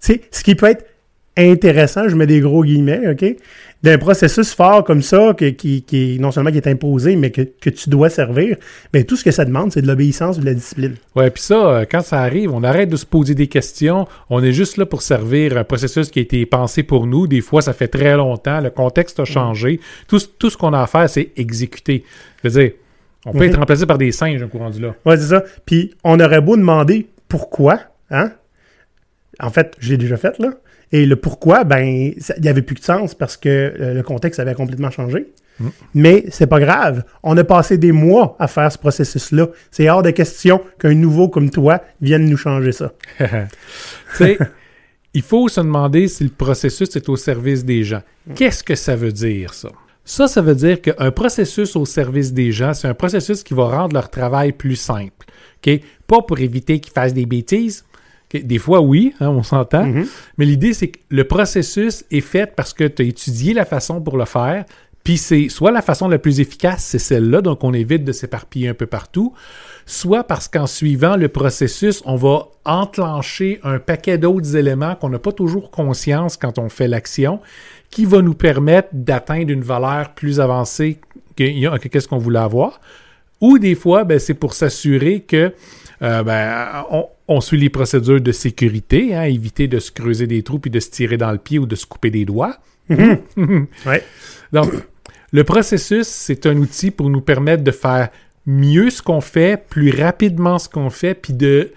C'est 0.00 0.22
ce 0.30 0.42
qui 0.42 0.54
peut 0.54 0.66
être 0.66 0.84
intéressant, 1.36 2.08
je 2.08 2.14
mets 2.16 2.26
des 2.26 2.40
gros 2.40 2.62
guillemets, 2.64 3.08
OK, 3.10 3.24
d'un 3.82 3.98
processus 3.98 4.52
fort 4.54 4.84
comme 4.84 5.02
ça, 5.02 5.34
que- 5.36 5.46
qui, 5.50 5.82
qui 5.82 6.14
est 6.14 6.18
non 6.18 6.30
seulement 6.30 6.50
qui 6.50 6.58
est 6.58 6.68
imposé, 6.68 7.16
mais 7.16 7.30
que, 7.30 7.42
que 7.42 7.70
tu 7.70 7.88
dois 7.90 8.10
servir, 8.10 8.56
ben 8.92 9.04
tout 9.04 9.16
ce 9.16 9.24
que 9.24 9.30
ça 9.30 9.44
demande, 9.44 9.72
c'est 9.72 9.82
de 9.82 9.86
l'obéissance 9.86 10.38
de 10.38 10.44
la 10.44 10.54
discipline. 10.54 10.94
Ouais, 11.16 11.30
puis 11.30 11.42
ça, 11.42 11.54
euh, 11.66 11.84
quand 11.90 12.02
ça 12.02 12.20
arrive, 12.20 12.52
on 12.52 12.62
arrête 12.62 12.88
de 12.90 12.96
se 12.96 13.06
poser 13.06 13.34
des 13.34 13.46
questions. 13.48 14.06
On 14.30 14.42
est 14.42 14.52
juste 14.52 14.76
là 14.76 14.86
pour 14.86 15.02
servir 15.02 15.56
un 15.56 15.64
processus 15.64 16.10
qui 16.10 16.18
a 16.18 16.22
été 16.22 16.44
pensé 16.46 16.82
pour 16.82 17.06
nous. 17.06 17.26
Des 17.26 17.40
fois, 17.40 17.62
ça 17.62 17.72
fait 17.72 17.88
très 17.88 18.14
longtemps. 18.16 18.60
Le 18.60 18.70
contexte 18.70 19.18
a 19.18 19.24
changé. 19.24 19.80
Tout, 20.06 20.18
ce- 20.18 20.26
tout 20.28 20.50
ce 20.50 20.56
qu'on 20.56 20.72
a 20.74 20.82
à 20.82 20.86
faire, 20.86 21.08
c'est 21.10 21.30
exécuter. 21.36 22.04
Je 22.44 22.48
veux 22.50 22.60
dire, 22.62 22.72
on 23.24 23.32
peut 23.32 23.38
Mhm. 23.38 23.44
être 23.44 23.58
remplacé 23.58 23.86
par 23.86 23.98
des 23.98 24.12
singes 24.12 24.42
un 24.42 24.48
coup 24.48 24.58
rendu 24.58 24.80
là. 24.80 24.94
Ouais, 25.06 25.16
c'est 25.16 25.28
ça. 25.28 25.42
Puis 25.66 25.92
on 26.04 26.20
aurait 26.20 26.40
beau 26.40 26.56
demander 26.56 27.06
pourquoi, 27.28 27.78
hein? 28.10 28.32
En 29.40 29.50
fait, 29.50 29.74
j'ai 29.80 29.96
déjà 29.96 30.16
fait, 30.16 30.38
là. 30.38 30.50
Et 30.92 31.06
le 31.06 31.16
pourquoi, 31.16 31.64
ben, 31.64 31.82
il 31.82 32.42
n'y 32.42 32.48
avait 32.48 32.62
plus 32.62 32.76
de 32.76 32.84
sens 32.84 33.14
parce 33.14 33.36
que 33.36 33.48
euh, 33.48 33.94
le 33.94 34.02
contexte 34.02 34.38
avait 34.40 34.54
complètement 34.54 34.90
changé. 34.90 35.32
Mais 35.94 36.24
c'est 36.30 36.46
pas 36.46 36.58
grave. 36.58 37.04
On 37.22 37.36
a 37.36 37.44
passé 37.44 37.78
des 37.78 37.92
mois 37.92 38.36
à 38.38 38.48
faire 38.48 38.70
ce 38.72 38.78
processus-là. 38.78 39.48
C'est 39.70 39.88
hors 39.88 40.02
de 40.02 40.10
question 40.10 40.60
qu'un 40.78 40.94
nouveau 40.94 41.28
comme 41.28 41.50
toi 41.50 41.82
vienne 42.00 42.28
nous 42.28 42.36
changer 42.36 42.72
ça. 42.72 42.92
tu 43.18 43.26
sais, 44.14 44.38
il 45.14 45.22
faut 45.22 45.48
se 45.48 45.60
demander 45.60 46.08
si 46.08 46.24
le 46.24 46.30
processus 46.30 46.96
est 46.96 47.08
au 47.08 47.16
service 47.16 47.64
des 47.64 47.84
gens. 47.84 48.02
Qu'est-ce 48.34 48.64
que 48.64 48.74
ça 48.74 48.96
veut 48.96 49.12
dire, 49.12 49.54
ça? 49.54 49.68
Ça, 50.04 50.26
ça 50.26 50.42
veut 50.42 50.56
dire 50.56 50.80
qu'un 50.82 51.12
processus 51.12 51.76
au 51.76 51.84
service 51.84 52.32
des 52.32 52.50
gens, 52.50 52.74
c'est 52.74 52.88
un 52.88 52.94
processus 52.94 53.44
qui 53.44 53.54
va 53.54 53.66
rendre 53.66 53.94
leur 53.94 54.10
travail 54.10 54.52
plus 54.52 54.74
simple. 54.74 55.26
Pas 56.08 56.22
pour 56.22 56.40
éviter 56.40 56.80
qu'ils 56.80 56.92
fassent 56.92 57.14
des 57.14 57.26
bêtises. 57.26 57.84
Des 58.38 58.58
fois, 58.58 58.80
oui, 58.80 59.14
hein, 59.20 59.28
on 59.28 59.42
s'entend. 59.42 59.86
Mais 60.38 60.44
l'idée, 60.44 60.72
c'est 60.72 60.88
que 60.88 60.98
le 61.10 61.24
processus 61.24 62.04
est 62.10 62.20
fait 62.20 62.54
parce 62.54 62.72
que 62.72 62.84
tu 62.84 63.02
as 63.02 63.04
étudié 63.04 63.54
la 63.54 63.64
façon 63.64 64.00
pour 64.00 64.16
le 64.16 64.24
faire. 64.24 64.64
Puis 65.04 65.16
c'est 65.16 65.48
soit 65.48 65.72
la 65.72 65.82
façon 65.82 66.08
la 66.08 66.18
plus 66.18 66.38
efficace, 66.40 66.84
c'est 66.84 66.98
celle-là, 66.98 67.40
donc 67.40 67.64
on 67.64 67.72
évite 67.72 68.04
de 68.04 68.12
s'éparpiller 68.12 68.68
un 68.68 68.74
peu 68.74 68.86
partout, 68.86 69.34
soit 69.84 70.22
parce 70.22 70.46
qu'en 70.46 70.68
suivant 70.68 71.16
le 71.16 71.28
processus, 71.28 72.02
on 72.06 72.14
va 72.14 72.46
enclencher 72.64 73.58
un 73.64 73.80
paquet 73.80 74.16
d'autres 74.16 74.54
éléments 74.54 74.94
qu'on 74.94 75.08
n'a 75.08 75.18
pas 75.18 75.32
toujours 75.32 75.72
conscience 75.72 76.36
quand 76.36 76.58
on 76.58 76.68
fait 76.68 76.86
l'action, 76.86 77.40
qui 77.90 78.04
va 78.04 78.22
nous 78.22 78.34
permettre 78.34 78.90
d'atteindre 78.92 79.50
une 79.50 79.62
valeur 79.62 80.10
plus 80.14 80.38
avancée 80.38 81.00
que, 81.36 81.78
que 81.78 81.88
qu'est-ce 81.88 82.06
qu'on 82.06 82.18
voulait 82.18 82.38
avoir. 82.38 82.80
Ou 83.40 83.58
des 83.58 83.74
fois, 83.74 84.04
ben, 84.04 84.20
c'est 84.20 84.34
pour 84.34 84.54
s'assurer 84.54 85.20
que 85.20 85.52
euh, 86.02 86.22
ben, 86.22 86.84
on, 86.90 87.06
on 87.32 87.40
suit 87.40 87.58
les 87.58 87.70
procédures 87.70 88.20
de 88.20 88.32
sécurité, 88.32 89.14
hein, 89.14 89.24
éviter 89.24 89.68
de 89.68 89.78
se 89.78 89.90
creuser 89.90 90.26
des 90.26 90.42
trous 90.42 90.58
puis 90.58 90.70
de 90.70 90.80
se 90.80 90.90
tirer 90.90 91.16
dans 91.16 91.32
le 91.32 91.38
pied 91.38 91.58
ou 91.58 91.66
de 91.66 91.74
se 91.74 91.86
couper 91.86 92.10
des 92.10 92.24
doigts. 92.24 92.56
Ouais. 93.86 94.04
Donc, 94.52 94.70
le 95.32 95.44
processus, 95.44 96.06
c'est 96.06 96.46
un 96.46 96.56
outil 96.56 96.90
pour 96.90 97.08
nous 97.08 97.22
permettre 97.22 97.64
de 97.64 97.70
faire 97.70 98.10
mieux 98.46 98.90
ce 98.90 99.00
qu'on 99.02 99.20
fait, 99.20 99.62
plus 99.68 99.90
rapidement 99.90 100.58
ce 100.58 100.68
qu'on 100.68 100.90
fait, 100.90 101.14
puis 101.14 101.32
de 101.32 101.70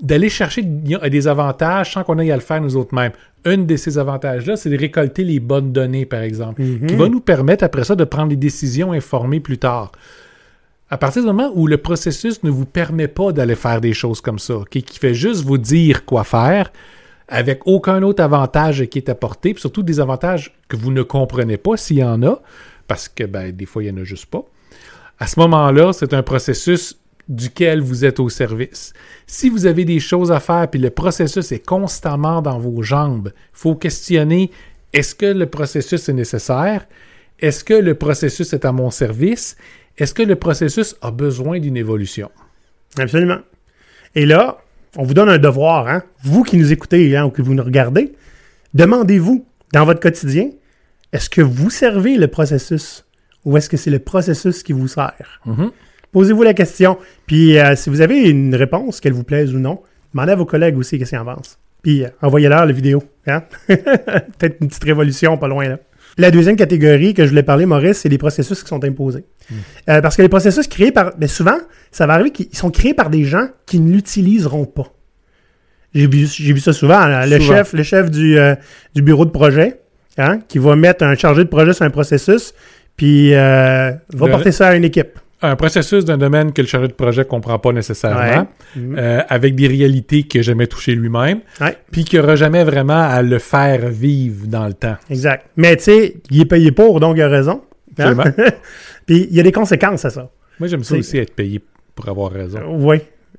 d'aller 0.00 0.28
chercher 0.28 0.62
des 0.62 1.28
avantages 1.28 1.92
sans 1.92 2.02
qu'on 2.02 2.18
aille 2.18 2.32
à 2.32 2.34
le 2.34 2.42
faire 2.42 2.60
nous 2.60 2.76
autres 2.76 2.92
mêmes. 2.92 3.12
Un 3.44 3.58
de 3.58 3.76
ces 3.76 3.98
avantages-là, 3.98 4.56
c'est 4.56 4.68
de 4.68 4.76
récolter 4.76 5.22
les 5.22 5.38
bonnes 5.38 5.72
données, 5.72 6.06
par 6.06 6.22
exemple, 6.22 6.60
qui 6.88 6.94
va 6.96 7.08
nous 7.08 7.20
permettre 7.20 7.62
après 7.62 7.84
ça 7.84 7.94
de 7.94 8.02
prendre 8.02 8.28
des 8.28 8.36
décisions 8.36 8.92
informées 8.92 9.38
plus 9.38 9.58
tard. 9.58 9.92
À 10.92 10.98
partir 10.98 11.22
du 11.22 11.28
moment 11.28 11.50
où 11.54 11.66
le 11.66 11.78
processus 11.78 12.42
ne 12.42 12.50
vous 12.50 12.66
permet 12.66 13.08
pas 13.08 13.32
d'aller 13.32 13.54
faire 13.54 13.80
des 13.80 13.94
choses 13.94 14.20
comme 14.20 14.38
ça, 14.38 14.56
qui 14.68 14.84
fait 15.00 15.14
juste 15.14 15.42
vous 15.42 15.56
dire 15.56 16.04
quoi 16.04 16.22
faire, 16.22 16.70
avec 17.28 17.62
aucun 17.64 18.02
autre 18.02 18.22
avantage 18.22 18.84
qui 18.90 18.98
est 18.98 19.08
apporté, 19.08 19.54
puis 19.54 19.62
surtout 19.62 19.82
des 19.82 20.00
avantages 20.00 20.54
que 20.68 20.76
vous 20.76 20.92
ne 20.92 21.02
comprenez 21.02 21.56
pas 21.56 21.78
s'il 21.78 21.96
y 21.96 22.04
en 22.04 22.22
a, 22.22 22.42
parce 22.88 23.08
que 23.08 23.24
ben, 23.24 23.52
des 23.52 23.64
fois, 23.64 23.82
il 23.82 23.90
n'y 23.90 23.98
en 23.98 24.02
a 24.02 24.04
juste 24.04 24.26
pas. 24.26 24.44
À 25.18 25.26
ce 25.26 25.40
moment-là, 25.40 25.94
c'est 25.94 26.12
un 26.12 26.22
processus 26.22 27.00
duquel 27.26 27.80
vous 27.80 28.04
êtes 28.04 28.20
au 28.20 28.28
service. 28.28 28.92
Si 29.26 29.48
vous 29.48 29.64
avez 29.64 29.86
des 29.86 29.98
choses 29.98 30.30
à 30.30 30.40
faire 30.40 30.68
puis 30.68 30.78
le 30.78 30.90
processus 30.90 31.52
est 31.52 31.66
constamment 31.66 32.42
dans 32.42 32.58
vos 32.58 32.82
jambes, 32.82 33.32
il 33.34 33.58
faut 33.58 33.76
questionner 33.76 34.50
est-ce 34.92 35.14
que 35.14 35.24
le 35.24 35.46
processus 35.46 36.10
est 36.10 36.12
nécessaire? 36.12 36.86
Est-ce 37.38 37.64
que 37.64 37.72
le 37.72 37.94
processus 37.94 38.52
est 38.52 38.66
à 38.66 38.72
mon 38.72 38.90
service? 38.90 39.56
Est-ce 39.98 40.14
que 40.14 40.22
le 40.22 40.36
processus 40.36 40.96
a 41.02 41.10
besoin 41.10 41.60
d'une 41.60 41.76
évolution? 41.76 42.30
Absolument. 42.98 43.38
Et 44.14 44.26
là, 44.26 44.58
on 44.96 45.04
vous 45.04 45.14
donne 45.14 45.28
un 45.28 45.38
devoir, 45.38 45.88
hein? 45.88 46.02
Vous 46.22 46.42
qui 46.42 46.56
nous 46.56 46.72
écoutez 46.72 47.16
hein, 47.16 47.24
ou 47.24 47.30
que 47.30 47.42
vous 47.42 47.54
nous 47.54 47.62
regardez, 47.62 48.12
demandez-vous 48.74 49.46
dans 49.72 49.84
votre 49.84 50.00
quotidien, 50.00 50.50
est-ce 51.12 51.30
que 51.30 51.42
vous 51.42 51.70
servez 51.70 52.16
le 52.16 52.28
processus 52.28 53.04
ou 53.44 53.56
est-ce 53.56 53.68
que 53.68 53.76
c'est 53.76 53.90
le 53.90 53.98
processus 53.98 54.62
qui 54.62 54.72
vous 54.72 54.88
sert? 54.88 55.40
Mhm. 55.46 55.70
Posez-vous 56.12 56.42
la 56.42 56.54
question. 56.54 56.98
Puis 57.26 57.58
euh, 57.58 57.74
si 57.74 57.90
vous 57.90 58.02
avez 58.02 58.28
une 58.28 58.54
réponse, 58.54 59.00
qu'elle 59.00 59.14
vous 59.14 59.24
plaise 59.24 59.54
ou 59.54 59.58
non, 59.58 59.80
demandez 60.12 60.32
à 60.32 60.36
vos 60.36 60.44
collègues 60.44 60.76
aussi 60.76 60.98
qu'est-ce 60.98 61.10
qu'ils 61.10 61.18
en 61.18 61.24
pensent. 61.24 61.58
Puis 61.82 62.04
euh, 62.04 62.08
envoyez-leur 62.20 62.66
la 62.66 62.72
vidéo. 62.72 63.02
Hein? 63.26 63.44
Peut-être 63.66 64.56
une 64.60 64.68
petite 64.68 64.84
révolution 64.84 65.36
pas 65.38 65.48
loin 65.48 65.68
là. 65.68 65.78
La 66.18 66.30
deuxième 66.30 66.56
catégorie 66.56 67.14
que 67.14 67.24
je 67.24 67.30
voulais 67.30 67.42
parler, 67.42 67.64
Maurice, 67.64 67.98
c'est 67.98 68.10
les 68.10 68.18
processus 68.18 68.62
qui 68.62 68.68
sont 68.68 68.84
imposés. 68.84 69.24
Euh, 69.88 70.00
parce 70.00 70.16
que 70.16 70.22
les 70.22 70.28
processus 70.28 70.66
créés 70.66 70.92
par... 70.92 71.12
Mais 71.18 71.26
souvent, 71.28 71.56
ça 71.90 72.06
va 72.06 72.14
arriver 72.14 72.30
qu'ils 72.30 72.56
sont 72.56 72.70
créés 72.70 72.94
par 72.94 73.10
des 73.10 73.24
gens 73.24 73.48
qui 73.66 73.80
ne 73.80 73.92
l'utiliseront 73.92 74.64
pas. 74.66 74.92
J'ai 75.94 76.06
vu, 76.06 76.24
vu 76.24 76.60
ça 76.60 76.72
souvent. 76.72 76.98
hein, 77.00 77.26
Le 77.26 77.38
Souvent. 77.38 77.54
chef, 77.56 77.72
le 77.74 77.82
chef 77.82 78.10
du, 78.10 78.38
euh, 78.38 78.54
du 78.94 79.02
bureau 79.02 79.24
de 79.26 79.30
projet, 79.30 79.80
hein, 80.16 80.38
qui 80.48 80.58
va 80.58 80.74
mettre 80.74 81.04
un 81.04 81.14
chargé 81.16 81.44
de 81.44 81.48
projet 81.48 81.74
sur 81.74 81.84
un 81.84 81.90
processus, 81.90 82.54
puis 82.96 83.34
euh, 83.34 83.90
va 84.14 84.26
Le- 84.26 84.30
porter 84.32 84.52
ça 84.52 84.68
à 84.68 84.74
une 84.74 84.84
équipe. 84.84 85.18
Un 85.44 85.56
processus 85.56 86.04
d'un 86.04 86.18
domaine 86.18 86.52
que 86.52 86.62
le 86.62 86.68
chargé 86.68 86.86
de 86.86 86.92
projet 86.92 87.22
ne 87.22 87.26
comprend 87.26 87.58
pas 87.58 87.72
nécessairement, 87.72 88.46
euh, 88.78 89.20
avec 89.28 89.56
des 89.56 89.66
réalités 89.66 90.22
qu'il 90.22 90.38
n'a 90.40 90.44
jamais 90.44 90.68
touchées 90.68 90.94
lui-même, 90.94 91.40
puis 91.90 92.04
qu'il 92.04 92.20
n'aura 92.20 92.36
jamais 92.36 92.62
vraiment 92.62 93.02
à 93.02 93.22
le 93.22 93.40
faire 93.40 93.88
vivre 93.88 94.46
dans 94.46 94.66
le 94.68 94.72
temps. 94.74 94.94
Exact. 95.10 95.46
Mais 95.56 95.76
tu 95.76 95.82
sais, 95.82 96.14
il 96.30 96.40
est 96.42 96.44
payé 96.46 96.70
pour, 96.70 97.00
donc 97.00 97.16
il 97.16 97.22
a 97.22 97.28
raison. 97.28 97.60
Hein? 97.98 98.14
Puis 99.06 99.26
il 99.30 99.36
y 99.36 99.40
a 99.40 99.42
des 99.42 99.52
conséquences 99.52 100.04
à 100.04 100.10
ça. 100.10 100.30
Moi, 100.58 100.68
j'aime 100.68 100.84
ça 100.84 100.96
aussi 100.96 101.18
être 101.18 101.34
payé 101.34 101.60
pour 101.94 102.08
avoir 102.08 102.30
raison. 102.32 102.60
Oui. 102.78 102.98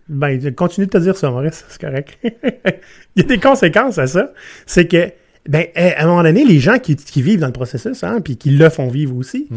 Ben, 0.10 0.54
continue 0.54 0.88
de 0.88 0.92
te 0.92 0.98
dire 0.98 1.16
ça, 1.16 1.30
Maurice, 1.32 1.64
c'est 1.70 1.80
correct. 1.80 2.18
il 2.24 3.22
y 3.22 3.22
a 3.22 3.24
des 3.24 3.40
conséquences 3.40 3.98
à 3.98 4.08
ça. 4.08 4.34
C'est 4.66 4.88
que, 4.88 5.12
ben, 5.48 5.68
à 5.76 6.04
un 6.04 6.08
moment 6.08 6.24
donné, 6.24 6.44
les 6.44 6.60
gens 6.60 6.78
qui, 6.80 6.96
qui 6.96 7.22
vivent 7.22 7.40
dans 7.40 7.48
le 7.48 7.54
processus, 7.54 8.04
hein, 8.04 8.20
puis 8.22 8.36
qui 8.38 8.50
le 8.52 8.70
font 8.70 8.90
vivre 8.90 9.16
aussi, 9.16 9.48
Mm. 9.50 9.56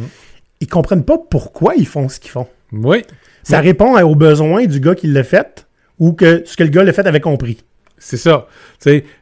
ils 0.60 0.68
comprennent 0.68 1.04
pas 1.04 1.18
pourquoi 1.18 1.74
ils 1.74 1.86
font 1.86 2.08
ce 2.08 2.20
qu'ils 2.20 2.30
font. 2.30 2.46
Oui. 2.72 3.02
Ça 3.42 3.60
répond 3.60 3.98
aux 4.00 4.14
besoins 4.14 4.66
du 4.66 4.80
gars 4.80 4.94
qui 4.94 5.06
l'a 5.08 5.24
fait 5.24 5.66
ou 5.98 6.12
que 6.12 6.42
ce 6.44 6.56
que 6.56 6.62
le 6.64 6.70
gars 6.70 6.84
l'a 6.84 6.92
fait 6.92 7.06
avait 7.06 7.20
compris. 7.20 7.58
C'est 7.98 8.16
ça. 8.16 8.46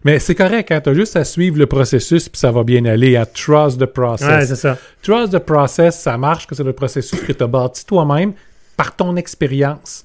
Mais 0.05 0.19
c'est 0.19 0.35
correct, 0.35 0.71
hein, 0.73 0.81
tu 0.81 0.91
as 0.91 0.95
juste 0.95 1.17
à 1.17 1.25
suivre 1.25 1.59
le 1.59 1.67
processus 1.67 2.29
puis 2.29 2.39
ça 2.39 2.51
va 2.51 2.65
bien 2.65 2.85
aller. 2.85 3.17
À 3.17 3.25
trust 3.25 3.81
the 3.81 3.87
process. 3.87 4.29
Ouais, 4.29 4.47
c'est 4.47 4.57
ça. 4.57 4.77
trust 5.03 5.33
the 5.33 5.39
process, 5.39 6.01
ça 6.01 6.19
marche 6.19 6.47
que 6.47 6.55
c'est 6.55 6.65
le 6.65 6.73
processus 6.73 7.21
que 7.21 7.33
tu 7.33 7.43
as 7.43 7.47
bâti 7.47 7.87
toi-même 7.87 8.33
par 8.77 8.97
ton 8.97 9.17
expérience. 9.17 10.05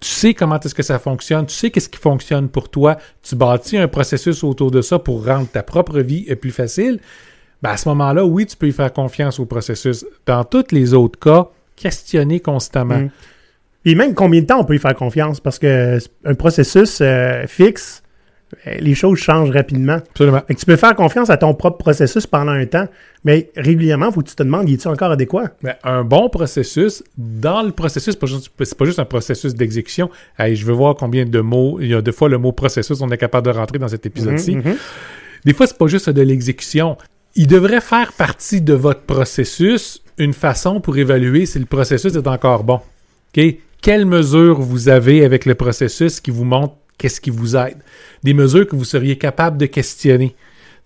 Tu 0.00 0.08
sais 0.08 0.34
comment 0.34 0.58
est-ce 0.60 0.74
que 0.74 0.82
ça 0.82 0.98
fonctionne, 0.98 1.46
tu 1.46 1.54
sais 1.54 1.70
qu'est-ce 1.70 1.88
qui 1.88 1.98
fonctionne 1.98 2.48
pour 2.48 2.68
toi, 2.68 2.96
tu 3.22 3.34
bâtis 3.34 3.78
un 3.78 3.88
processus 3.88 4.44
autour 4.44 4.70
de 4.70 4.82
ça 4.82 4.98
pour 4.98 5.24
rendre 5.24 5.48
ta 5.48 5.62
propre 5.62 6.00
vie 6.00 6.26
euh, 6.30 6.36
plus 6.36 6.50
facile. 6.50 7.00
Ben 7.62 7.70
à 7.70 7.76
ce 7.76 7.88
moment-là, 7.88 8.24
oui, 8.24 8.44
tu 8.46 8.56
peux 8.56 8.68
y 8.68 8.72
faire 8.72 8.92
confiance 8.92 9.40
au 9.40 9.46
processus. 9.46 10.04
Dans 10.26 10.44
tous 10.44 10.66
les 10.72 10.92
autres 10.92 11.18
cas, 11.18 11.48
questionner 11.76 12.40
constamment. 12.40 12.98
Mm. 12.98 13.10
Et 13.86 13.94
même 13.94 14.14
combien 14.14 14.40
de 14.40 14.46
temps 14.46 14.60
on 14.60 14.64
peut 14.64 14.74
y 14.74 14.78
faire 14.78 14.96
confiance? 14.96 15.40
Parce 15.40 15.58
que 15.58 15.98
un 16.24 16.34
processus 16.34 16.98
euh, 17.00 17.46
fixe, 17.46 18.02
euh, 18.02 18.05
les 18.78 18.94
choses 18.94 19.18
changent 19.18 19.50
rapidement. 19.50 19.98
Absolument. 20.10 20.40
Que 20.40 20.54
tu 20.54 20.66
peux 20.66 20.76
faire 20.76 20.94
confiance 20.94 21.30
à 21.30 21.36
ton 21.36 21.54
propre 21.54 21.78
processus 21.78 22.26
pendant 22.26 22.52
un 22.52 22.66
temps, 22.66 22.86
mais 23.24 23.50
régulièrement, 23.56 24.06
il 24.06 24.12
faut 24.12 24.22
que 24.22 24.28
tu 24.28 24.36
te 24.36 24.42
demandes, 24.42 24.68
est-il 24.68 24.88
encore 24.88 25.10
adéquat? 25.10 25.52
Mais 25.62 25.76
un 25.82 26.04
bon 26.04 26.28
processus, 26.28 27.02
dans 27.16 27.62
le 27.62 27.72
processus, 27.72 28.14
c'est 28.14 28.20
pas 28.20 28.26
juste, 28.26 28.50
c'est 28.58 28.78
pas 28.78 28.84
juste 28.84 28.98
un 28.98 29.04
processus 29.04 29.54
d'exécution. 29.54 30.10
Hey, 30.38 30.56
je 30.56 30.64
veux 30.64 30.72
voir 30.72 30.94
combien 30.94 31.24
de 31.24 31.40
mots, 31.40 31.78
il 31.80 31.88
y 31.88 31.94
a 31.94 32.02
deux 32.02 32.12
fois 32.12 32.28
le 32.28 32.38
mot 32.38 32.52
processus, 32.52 33.00
on 33.00 33.08
est 33.10 33.18
capable 33.18 33.46
de 33.46 33.56
rentrer 33.56 33.78
dans 33.78 33.88
cet 33.88 34.06
épisode-ci. 34.06 34.56
Mhm, 34.56 34.62
mhm. 34.64 34.76
Des 35.44 35.52
fois, 35.52 35.66
c'est 35.66 35.78
pas 35.78 35.86
juste 35.86 36.10
de 36.10 36.22
l'exécution. 36.22 36.96
Il 37.34 37.46
devrait 37.46 37.80
faire 37.80 38.12
partie 38.12 38.60
de 38.60 38.72
votre 38.72 39.02
processus 39.02 40.02
une 40.18 40.32
façon 40.32 40.80
pour 40.80 40.96
évaluer 40.96 41.46
si 41.46 41.58
le 41.58 41.66
processus 41.66 42.14
est 42.14 42.26
encore 42.26 42.64
bon. 42.64 42.80
OK? 43.36 43.44
Quelles 43.82 44.06
mesures 44.06 44.60
vous 44.60 44.88
avez 44.88 45.24
avec 45.24 45.44
le 45.44 45.54
processus 45.54 46.20
qui 46.20 46.30
vous 46.30 46.44
montrent 46.44 46.76
qu'est-ce 46.98 47.20
qui 47.20 47.30
vous 47.30 47.56
aide? 47.56 47.78
Des 48.22 48.34
mesures 48.34 48.66
que 48.66 48.76
vous 48.76 48.84
seriez 48.84 49.16
capable 49.16 49.58
de 49.58 49.66
questionner. 49.66 50.34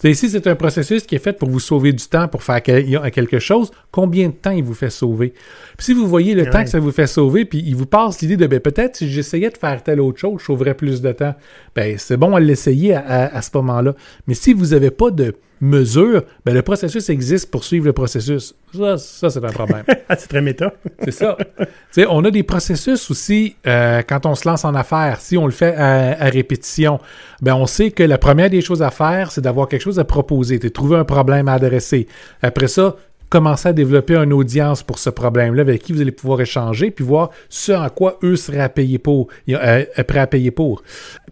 Tu 0.03 0.09
sais, 0.09 0.15
si 0.15 0.31
c'est 0.31 0.47
un 0.47 0.55
processus 0.55 1.03
qui 1.03 1.15
est 1.15 1.19
fait 1.19 1.35
pour 1.35 1.51
vous 1.51 1.61
sauver 1.61 1.93
du 1.93 2.03
temps, 2.07 2.27
pour 2.27 2.43
faire 2.43 2.63
quel- 2.63 2.87
quelque 3.11 3.39
chose, 3.39 3.71
combien 3.91 4.29
de 4.29 4.33
temps 4.35 4.51
il 4.51 4.65
vous 4.65 4.73
fait 4.73 4.89
sauver? 4.89 5.35
Puis 5.77 5.85
si 5.85 5.93
vous 5.93 6.07
voyez 6.09 6.35
le 6.35 6.45
Ouais. 6.45 6.51
temps 6.51 6.65
que 6.65 6.71
ça 6.71 6.81
vous 6.81 6.91
fait 6.91 7.07
sauver, 7.07 7.45
puis 7.45 7.63
il 7.67 7.77
vous 7.77 7.85
passe 7.85 8.23
l'idée 8.23 8.39
de 8.39 8.47
ben, 8.47 8.61
peut-être 8.61 8.97
si 8.97 9.11
j'essayais 9.11 9.51
de 9.51 9.59
faire 9.59 9.83
telle 9.83 10.01
autre 10.01 10.19
chose, 10.19 10.39
je 10.41 10.47
sauverais 10.47 10.73
plus 10.73 11.03
de 11.03 11.13
temps. 11.13 11.35
Ben, 11.77 11.99
c'est 11.99 12.17
bon 12.17 12.35
à 12.35 12.41
l'essayer 12.41 12.95
à, 12.95 13.01
à- 13.01 13.37
à 13.37 13.43
ce 13.43 13.51
moment-là. 13.57 13.95
Mais 14.27 14.33
si 14.33 14.55
vous 14.55 14.69
n'avez 14.69 14.91
pas 14.91 15.11
de 15.11 15.35
mesure, 15.61 16.23
ben, 16.45 16.55
le 16.55 16.63
processus 16.63 17.09
existe 17.11 17.51
pour 17.51 17.65
suivre 17.65 17.87
le 17.87 17.93
processus. 17.93 18.55
Ça, 18.75 18.97
ça 18.99 19.31
c'est 19.31 19.45
un 19.45 19.53
problème. 19.53 19.85
Ah, 20.09 20.17
c'est 20.19 20.27
très 20.27 20.43
méta. 20.43 20.73
C'est 21.05 21.13
ça. 21.13 21.37
Tu 21.39 21.67
sais, 21.93 22.07
on 22.11 22.25
a 22.25 22.33
des 22.33 22.43
processus 22.43 23.13
aussi 23.13 23.55
euh, 23.65 24.03
quand 24.03 24.27
on 24.27 24.35
se 24.35 24.49
lance 24.49 24.65
en 24.65 24.75
affaires. 24.75 25.21
Si 25.21 25.39
on 25.39 25.47
le 25.47 25.53
fait 25.53 25.77
à, 25.77 26.21
à 26.21 26.29
répétition, 26.29 26.99
ben 27.43 27.55
on 27.55 27.67
sait 27.67 27.93
que 27.93 28.03
la 28.03 28.19
première 28.19 28.51
des 28.51 28.61
choses 28.61 28.83
à 28.83 28.91
faire, 28.91 29.31
c'est 29.31 29.41
d'avoir 29.41 29.69
quelque 29.69 29.83
chose 29.83 30.01
à 30.01 30.05
proposer, 30.05 30.59
de 30.59 30.69
trouver 30.69 30.97
un 30.97 31.05
problème 31.05 31.47
à 31.47 31.53
adresser. 31.53 32.09
Après 32.43 32.67
ça, 32.67 32.97
commencer 33.31 33.69
à 33.69 33.73
développer 33.73 34.17
une 34.17 34.33
audience 34.33 34.83
pour 34.83 34.99
ce 34.99 35.09
problème-là 35.09 35.63
avec 35.63 35.83
qui 35.83 35.93
vous 35.93 36.01
allez 36.01 36.11
pouvoir 36.11 36.41
échanger, 36.41 36.91
puis 36.91 37.05
voir 37.05 37.31
ce 37.49 37.73
en 37.73 37.89
quoi 37.89 38.19
eux 38.25 38.37
seraient 38.37 38.61
à 38.61 38.69
payer 38.69 38.99
pour, 38.99 39.29
euh, 39.49 39.85
prêts 40.07 40.19
à 40.19 40.27
payer 40.27 40.51
pour. 40.51 40.83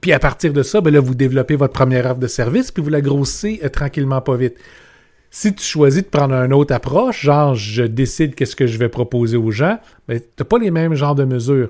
Puis 0.01 0.13
à 0.13 0.21
partir 0.21 0.53
de 0.53 0.63
ça, 0.63 0.81
ben 0.81 0.95
là, 0.95 1.01
vous 1.01 1.17
développez 1.17 1.57
votre 1.57 1.75
première 1.75 2.07
offre 2.07 2.21
de 2.21 2.29
service, 2.29 2.71
puis 2.71 2.83
vous 2.83 2.89
la 2.89 3.01
grossez 3.01 3.61
euh, 3.65 3.69
tranquillement, 3.69 4.21
pas 4.21 4.37
vite. 4.37 4.55
Si 5.31 5.53
tu 5.53 5.63
choisis 5.63 6.03
de 6.03 6.09
prendre 6.09 6.35
une 6.35 6.55
autre 6.55 6.73
approche, 6.73 7.23
genre 7.23 7.55
je 7.55 7.83
décide 7.83 8.35
qu'est-ce 8.35 8.57
que 8.57 8.67
je 8.67 8.79
vais 8.79 8.89
proposer 8.89 9.37
aux 9.37 9.51
gens, 9.51 9.79
ben, 10.07 10.21
tu 10.21 10.27
n'as 10.39 10.45
pas 10.45 10.59
les 10.59 10.71
mêmes 10.71 10.95
genres 10.95 11.17
de 11.17 11.25
mesures. 11.25 11.69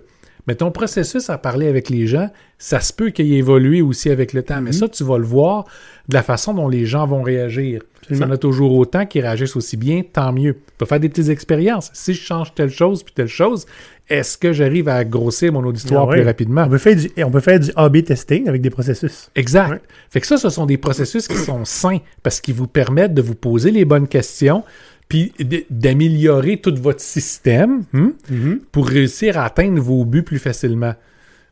Mais 0.49 0.55
ton 0.55 0.71
processus 0.71 1.29
à 1.29 1.37
parler 1.37 1.69
avec 1.69 1.91
les 1.91 2.07
gens, 2.07 2.31
ça 2.57 2.81
se 2.81 2.91
peut 2.91 3.11
qu'il 3.11 3.31
ait 3.35 3.37
évolué 3.37 3.83
aussi 3.83 4.09
avec 4.09 4.33
le 4.33 4.43
temps. 4.43 4.63
Mais 4.63 4.73
ça, 4.73 4.89
tu 4.89 5.05
vas 5.05 5.19
le 5.19 5.27
voir 5.27 5.67
de 6.09 6.15
la 6.15 6.23
façon 6.23 6.55
dont 6.55 6.69
les 6.69 6.87
gens 6.87 7.07
vont 7.07 7.23
réagir. 7.23 7.83
Il 8.09 8.17
y 8.17 8.25
en 8.25 8.31
a 8.31 8.39
toujours 8.39 8.73
autant 8.73 9.05
qui 9.05 9.21
réagissent 9.21 9.57
aussi 9.57 9.77
bien, 9.77 10.01
tant 10.11 10.33
mieux. 10.33 10.55
Tu 10.55 10.61
peux 10.79 10.87
faire 10.87 11.01
des 11.01 11.11
petites 11.11 11.29
expériences. 11.29 11.91
Si 11.93 12.15
je 12.15 12.23
change 12.23 12.55
telle 12.55 12.71
chose 12.71 13.03
puis 13.03 13.13
telle 13.15 13.27
chose, 13.29 13.67
est-ce 14.09 14.39
que 14.39 14.55
j'arrive 14.55 14.89
à 14.89 15.05
grossir 15.05 15.53
mon 15.53 15.63
auditoire 15.65 16.05
Ah 16.05 16.07
ouais. 16.07 16.17
plus 16.17 16.25
rapidement? 16.25 16.65
On 16.65 16.71
peut 16.71 16.79
faire 16.79 16.97
du, 16.97 17.11
on 17.23 17.31
peut 17.31 17.41
faire 17.41 17.61
du 17.61 17.71
A-B 17.77 18.03
testing 18.05 18.49
avec 18.49 18.63
des 18.63 18.71
processus. 18.71 19.31
Exact. 19.35 19.71
Ouais. 19.71 19.81
Fait 20.09 20.23
que 20.23 20.27
ça, 20.27 20.39
ce 20.39 20.49
sont 20.49 20.65
des 20.65 20.79
processus 20.79 21.29
qui 21.29 21.37
sont 21.37 21.67
sains 21.67 21.99
parce 22.23 22.41
qu'ils 22.41 22.55
vous 22.55 22.67
permettent 22.69 23.13
de 23.13 23.21
vous 23.21 23.35
poser 23.35 23.71
les 23.71 23.85
bonnes 23.85 24.09
questions 24.09 24.65
puis 25.09 25.33
d'améliorer 25.71 26.59
tout 26.59 26.75
votre 26.77 27.01
système 27.01 27.85
hmm, 27.93 28.59
pour 28.71 28.87
réussir 28.87 29.39
à 29.39 29.45
atteindre 29.45 29.81
vos 29.81 30.05
buts 30.05 30.23
plus 30.23 30.39
facilement. 30.39 30.95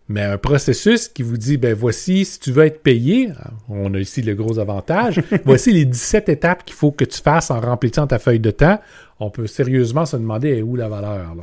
Mais 0.09 0.23
un 0.23 0.39
processus 0.39 1.09
qui 1.09 1.25
vous 1.25 1.37
dit, 1.37 1.57
ben 1.57 1.75
voici, 1.75 2.25
si 2.25 2.39
tu 2.39 2.53
veux 2.53 2.65
être 2.65 2.81
payé, 2.81 3.31
on 3.69 3.93
a 3.95 3.99
ici 3.99 4.23
le 4.23 4.35
gros 4.35 4.59
avantage, 4.61 5.21
voici 5.45 5.73
les 5.73 5.85
17 5.85 6.29
étapes 6.29 6.65
qu'il 6.65 6.77
faut 6.77 6.93
que 6.93 7.05
tu 7.05 7.21
fasses 7.21 7.51
en 7.51 7.61
remplissant 7.61 8.07
ta 8.07 8.21
feuille 8.21 8.39
de 8.39 8.53
temps, 8.53 8.81
on 9.19 9.31
peut 9.31 9.49
sérieusement 9.49 10.07
se 10.07 10.17
demander 10.17 10.51
est 10.51 10.63
où 10.63 10.77
la 10.77 10.89
valeur. 10.89 11.35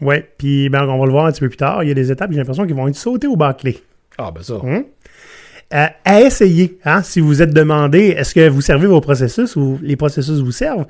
Ouais, 0.00 0.28
puis 0.38 0.68
ben, 0.68 0.86
on 0.88 0.98
va 0.98 1.06
le 1.06 1.12
voir 1.12 1.26
un 1.26 1.32
petit 1.32 1.40
peu 1.40 1.48
plus 1.48 1.56
tard. 1.56 1.82
Il 1.82 1.88
y 1.88 1.90
a 1.90 1.94
des 1.94 2.12
étapes, 2.12 2.30
j'ai 2.30 2.38
l'impression 2.38 2.66
qu'ils 2.66 2.76
vont 2.76 2.86
être 2.86 2.94
sautées 2.94 3.26
au 3.26 3.36
bas 3.36 3.54
clé. 3.54 3.82
Ah 4.16 4.30
ben 4.30 4.42
ça. 4.42 4.54
Hum? 4.54 4.84
Euh, 5.72 5.86
à 6.04 6.20
essayer, 6.20 6.78
hein, 6.84 7.02
si 7.02 7.20
vous 7.20 7.42
êtes 7.42 7.52
demandé 7.52 8.08
est-ce 8.10 8.34
que 8.34 8.48
vous 8.48 8.60
servez 8.60 8.86
vos 8.86 9.00
processus 9.00 9.56
ou 9.56 9.78
les 9.82 9.96
processus 9.96 10.38
vous 10.40 10.52
servent, 10.52 10.86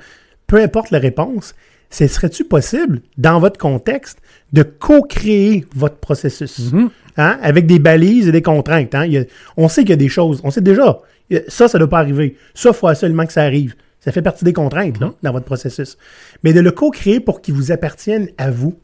peu 0.47 0.57
importe 0.61 0.91
la 0.91 0.99
réponse, 0.99 1.55
ce 1.89 2.07
serait-tu 2.07 2.43
possible, 2.43 3.01
dans 3.17 3.39
votre 3.39 3.57
contexte, 3.59 4.19
de 4.53 4.63
co-créer 4.63 5.65
votre 5.75 5.97
processus? 5.97 6.71
Mhm. 6.71 6.89
Hein, 7.17 7.37
Avec 7.41 7.65
des 7.65 7.79
balises 7.79 8.27
et 8.27 8.31
des 8.31 8.41
contraintes. 8.41 8.93
hein? 8.95 9.05
Il 9.05 9.13
y 9.13 9.17
a- 9.17 9.23
on 9.57 9.69
sait 9.69 9.81
qu'il 9.81 9.91
y 9.91 9.93
a 9.93 9.97
des 9.97 10.09
choses. 10.09 10.41
On 10.43 10.51
sait 10.51 10.61
déjà. 10.61 10.99
Ça, 11.47 11.67
ça 11.67 11.77
ne 11.77 11.79
doit 11.83 11.89
pas 11.89 11.99
arriver. 11.99 12.35
Ça, 12.53 12.69
il 12.69 12.75
faut 12.75 12.87
absolument 12.87 13.25
que 13.25 13.33
ça 13.33 13.43
arrive. 13.43 13.75
Ça 14.01 14.11
fait 14.11 14.21
partie 14.21 14.43
des 14.45 14.53
contraintes 14.53 14.99
là, 14.99 15.13
dans 15.23 15.31
votre 15.31 15.45
processus. 15.45 15.97
Mais 16.43 16.53
de 16.53 16.59
le 16.59 16.71
co-créer 16.71 17.19
pour 17.19 17.41
qu'il 17.41 17.53
vous 17.55 17.71
appartienne 17.71 18.27
à 18.37 18.51
vous, 18.51 18.77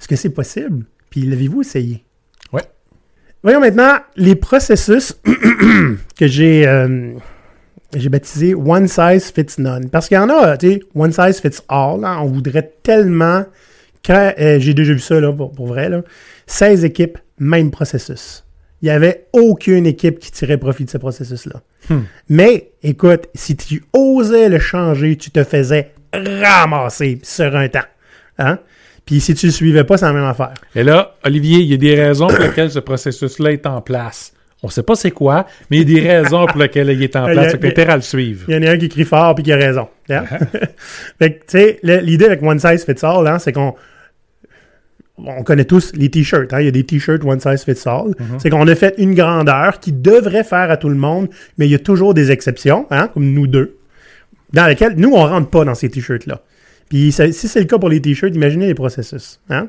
est-ce 0.00 0.08
que 0.08 0.16
c'est 0.16 0.30
possible? 0.30 0.86
Puis 1.10 1.22
l'avez-vous 1.22 1.60
essayé? 1.60 2.04
Ouais. 2.52 2.62
Voyons 3.42 3.60
maintenant 3.60 3.96
les 4.16 4.34
processus 4.36 5.14
que 6.18 6.26
j'ai 6.26 6.66
euh, 6.66 7.12
j'ai 7.94 8.08
baptisé 8.08 8.54
One 8.54 8.88
Size 8.88 9.32
Fits 9.32 9.58
None. 9.60 9.88
Parce 9.90 10.08
qu'il 10.08 10.16
y 10.16 10.20
en 10.20 10.28
a, 10.28 10.56
tu 10.56 10.72
sais, 10.72 10.80
One 10.94 11.12
Size 11.12 11.40
Fits 11.40 11.62
All. 11.68 12.04
hein, 12.04 12.18
on 12.22 12.26
voudrait 12.26 12.72
tellement. 12.82 13.44
Quand, 14.04 14.32
euh, 14.38 14.58
j'ai 14.58 14.74
déjà 14.74 14.92
vu 14.92 14.98
ça, 14.98 15.20
là, 15.20 15.32
pour, 15.32 15.52
pour 15.52 15.66
vrai, 15.68 15.88
là, 15.88 16.02
16 16.46 16.84
équipes, 16.84 17.18
même 17.38 17.70
processus. 17.70 18.44
Il 18.80 18.86
n'y 18.86 18.90
avait 18.90 19.26
aucune 19.32 19.86
équipe 19.86 20.18
qui 20.18 20.32
tirait 20.32 20.56
profit 20.58 20.84
de 20.84 20.90
ce 20.90 20.98
processus-là. 20.98 21.62
Mais, 22.28 22.72
écoute, 22.82 23.28
si 23.34 23.56
tu 23.56 23.84
osais 23.92 24.48
le 24.48 24.58
changer, 24.58 25.16
tu 25.16 25.30
te 25.30 25.44
faisais 25.44 25.92
ramasser 26.12 27.20
sur 27.22 27.54
un 27.54 27.68
temps. 27.68 27.80
Hein? 28.38 28.58
Puis 29.06 29.20
si 29.20 29.34
tu 29.34 29.46
le 29.46 29.52
suivais 29.52 29.84
pas, 29.84 29.96
c'est 29.98 30.06
la 30.06 30.12
même 30.12 30.24
affaire. 30.24 30.54
Et 30.74 30.82
là, 30.82 31.16
Olivier, 31.24 31.58
il 31.58 31.66
y 31.70 31.74
a 31.74 31.76
des 31.76 31.94
raisons 31.94 32.26
pour 32.26 32.38
lesquelles 32.38 32.70
ce 32.70 32.78
processus-là 32.78 33.52
est 33.52 33.66
en 33.66 33.80
place. 33.80 34.32
On 34.64 34.68
sait 34.68 34.82
pas 34.84 34.94
c'est 34.94 35.10
quoi, 35.10 35.46
mais 35.70 35.78
il 35.78 35.90
y 35.90 35.98
a 35.98 36.02
des 36.02 36.08
raisons 36.08 36.46
pour 36.46 36.58
lesquelles 36.60 36.90
il 36.90 37.02
est 37.02 37.16
en 37.16 37.26
Il 37.28 37.34
y 37.34 37.38
a- 37.38 37.42
place. 37.42 37.56
Que 37.56 37.66
l'intérêt 37.66 37.92
à 37.92 37.96
le 37.96 38.02
suivre. 38.02 38.44
Il 38.48 38.54
y 38.54 38.58
en 38.58 38.62
a 38.62 38.70
un 38.72 38.78
qui 38.78 38.88
crie 38.88 39.04
fort 39.04 39.34
puis 39.34 39.42
qui 39.44 39.52
a 39.52 39.56
raison. 39.56 39.88
hein? 40.10 40.24
Ah. 40.30 40.38
fait 41.18 41.32
que, 41.34 41.38
tu 41.40 41.44
sais, 41.48 41.78
l'idée 41.82 42.26
avec 42.26 42.42
One 42.42 42.58
Size 42.60 42.84
Fits 42.84 43.04
All, 43.04 43.26
hein, 43.26 43.38
c'est 43.40 43.52
qu'on 43.52 43.74
on 45.18 45.42
connaît 45.42 45.64
tous 45.64 45.92
les 45.94 46.08
t-shirts. 46.10 46.52
hein. 46.52 46.60
Il 46.60 46.64
y 46.66 46.68
a 46.68 46.72
des 46.72 46.84
t-shirts 46.84 47.22
One 47.24 47.38
Size 47.40 47.64
Fits 47.64 47.86
All. 47.88 48.08
Mm-hmm. 48.10 48.38
C'est 48.38 48.50
qu'on 48.50 48.66
a 48.66 48.74
fait 48.74 48.94
une 48.98 49.14
grandeur 49.14 49.78
qui 49.80 49.92
devrait 49.92 50.44
faire 50.44 50.70
à 50.70 50.76
tout 50.76 50.88
le 50.88 50.94
monde, 50.96 51.28
mais 51.58 51.66
il 51.66 51.70
y 51.72 51.74
a 51.74 51.78
toujours 51.78 52.14
des 52.14 52.30
exceptions, 52.30 52.86
hein, 52.90 53.08
comme 53.12 53.32
nous 53.32 53.46
deux, 53.46 53.76
dans 54.52 54.66
lesquelles 54.66 54.94
nous, 54.96 55.10
on 55.12 55.24
rentre 55.26 55.50
pas 55.50 55.64
dans 55.64 55.74
ces 55.74 55.88
t-shirts-là. 55.88 56.40
Puis 56.88 57.12
ça- 57.12 57.30
si 57.32 57.48
c'est 57.48 57.60
le 57.60 57.66
cas 57.66 57.78
pour 57.78 57.88
les 57.88 58.00
t-shirts, 58.00 58.34
imaginez 58.34 58.66
les 58.66 58.74
processus. 58.74 59.40
Hein? 59.50 59.68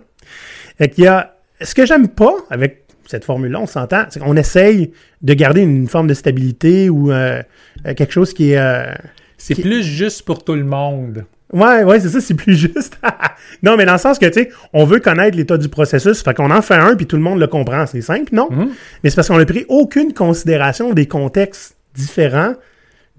Fait 0.78 0.90
qu'il 0.90 1.04
y 1.04 1.08
a... 1.08 1.36
Ce 1.62 1.74
que 1.76 1.86
j'aime 1.86 2.10
pas 2.10 2.34
avec 2.50 2.83
cette 3.08 3.26
formule-là, 3.26 3.60
on 3.62 3.68
s'entend, 3.68 4.04
c'est 4.10 4.20
qu'on 4.20 4.36
essaye 4.38 4.92
de 5.22 5.34
garder 5.34 5.62
une 5.62 5.88
forme 5.88 6.08
de 6.08 6.14
stabilité 6.14 6.90
ou 6.90 7.12
euh, 7.12 7.42
euh, 7.86 7.94
quelque 7.94 8.12
chose 8.14 8.34
qui 8.34 8.52
est... 8.52 8.58
euh, 8.58 8.94
C'est 9.38 9.54
Qui- 9.56 9.62
plus 9.62 9.84
juste 9.84 10.24
pour 10.24 10.44
tout 10.44 10.56
le 10.56 10.64
monde. 10.64 11.26
Ouais, 11.52 11.84
ouais, 11.84 12.00
c'est 12.00 12.10
ça, 12.10 12.20
c'est 12.20 12.34
plus 12.34 12.56
juste. 12.56 12.98
non, 13.64 13.78
mais 13.78 13.86
dans 13.86 13.94
le 13.94 14.00
sens 14.00 14.18
que, 14.18 14.26
tu 14.26 14.34
sais, 14.44 14.50
on 14.74 14.86
veut 14.86 15.00
connaître 15.00 15.38
l'état 15.38 15.58
du 15.58 15.70
processus, 15.70 16.24
fait 16.24 16.34
qu'on 16.34 16.50
en 16.50 16.64
fait 16.64 16.74
un, 16.76 16.96
puis 16.96 17.06
tout 17.06 17.16
le 17.16 17.22
monde 17.22 17.40
le 17.40 17.46
comprend. 17.48 17.86
C'est 17.86 18.02
simple, 18.02 18.34
non? 18.34 18.48
Mhm. 18.50 18.70
Mais 19.04 19.10
c'est 19.12 19.16
parce 19.16 19.28
qu'on 19.28 19.38
n'a 19.38 19.46
pris 19.46 19.64
aucune 19.70 20.14
considération 20.14 20.94
des 20.94 21.06
contextes 21.06 21.76
différents, 21.94 22.56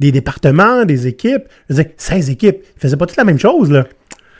des 0.00 0.10
départements, 0.10 0.84
des 0.84 1.06
équipes. 1.06 1.44
Je 1.70 1.74
veux 1.76 1.84
dire, 1.84 1.92
16 1.96 2.30
équipes, 2.30 2.56
ils 2.76 2.80
faisaient 2.80 2.96
pas 2.96 3.06
toutes 3.06 3.16
la 3.18 3.24
même 3.24 3.38
chose, 3.38 3.70
là. 3.70 3.86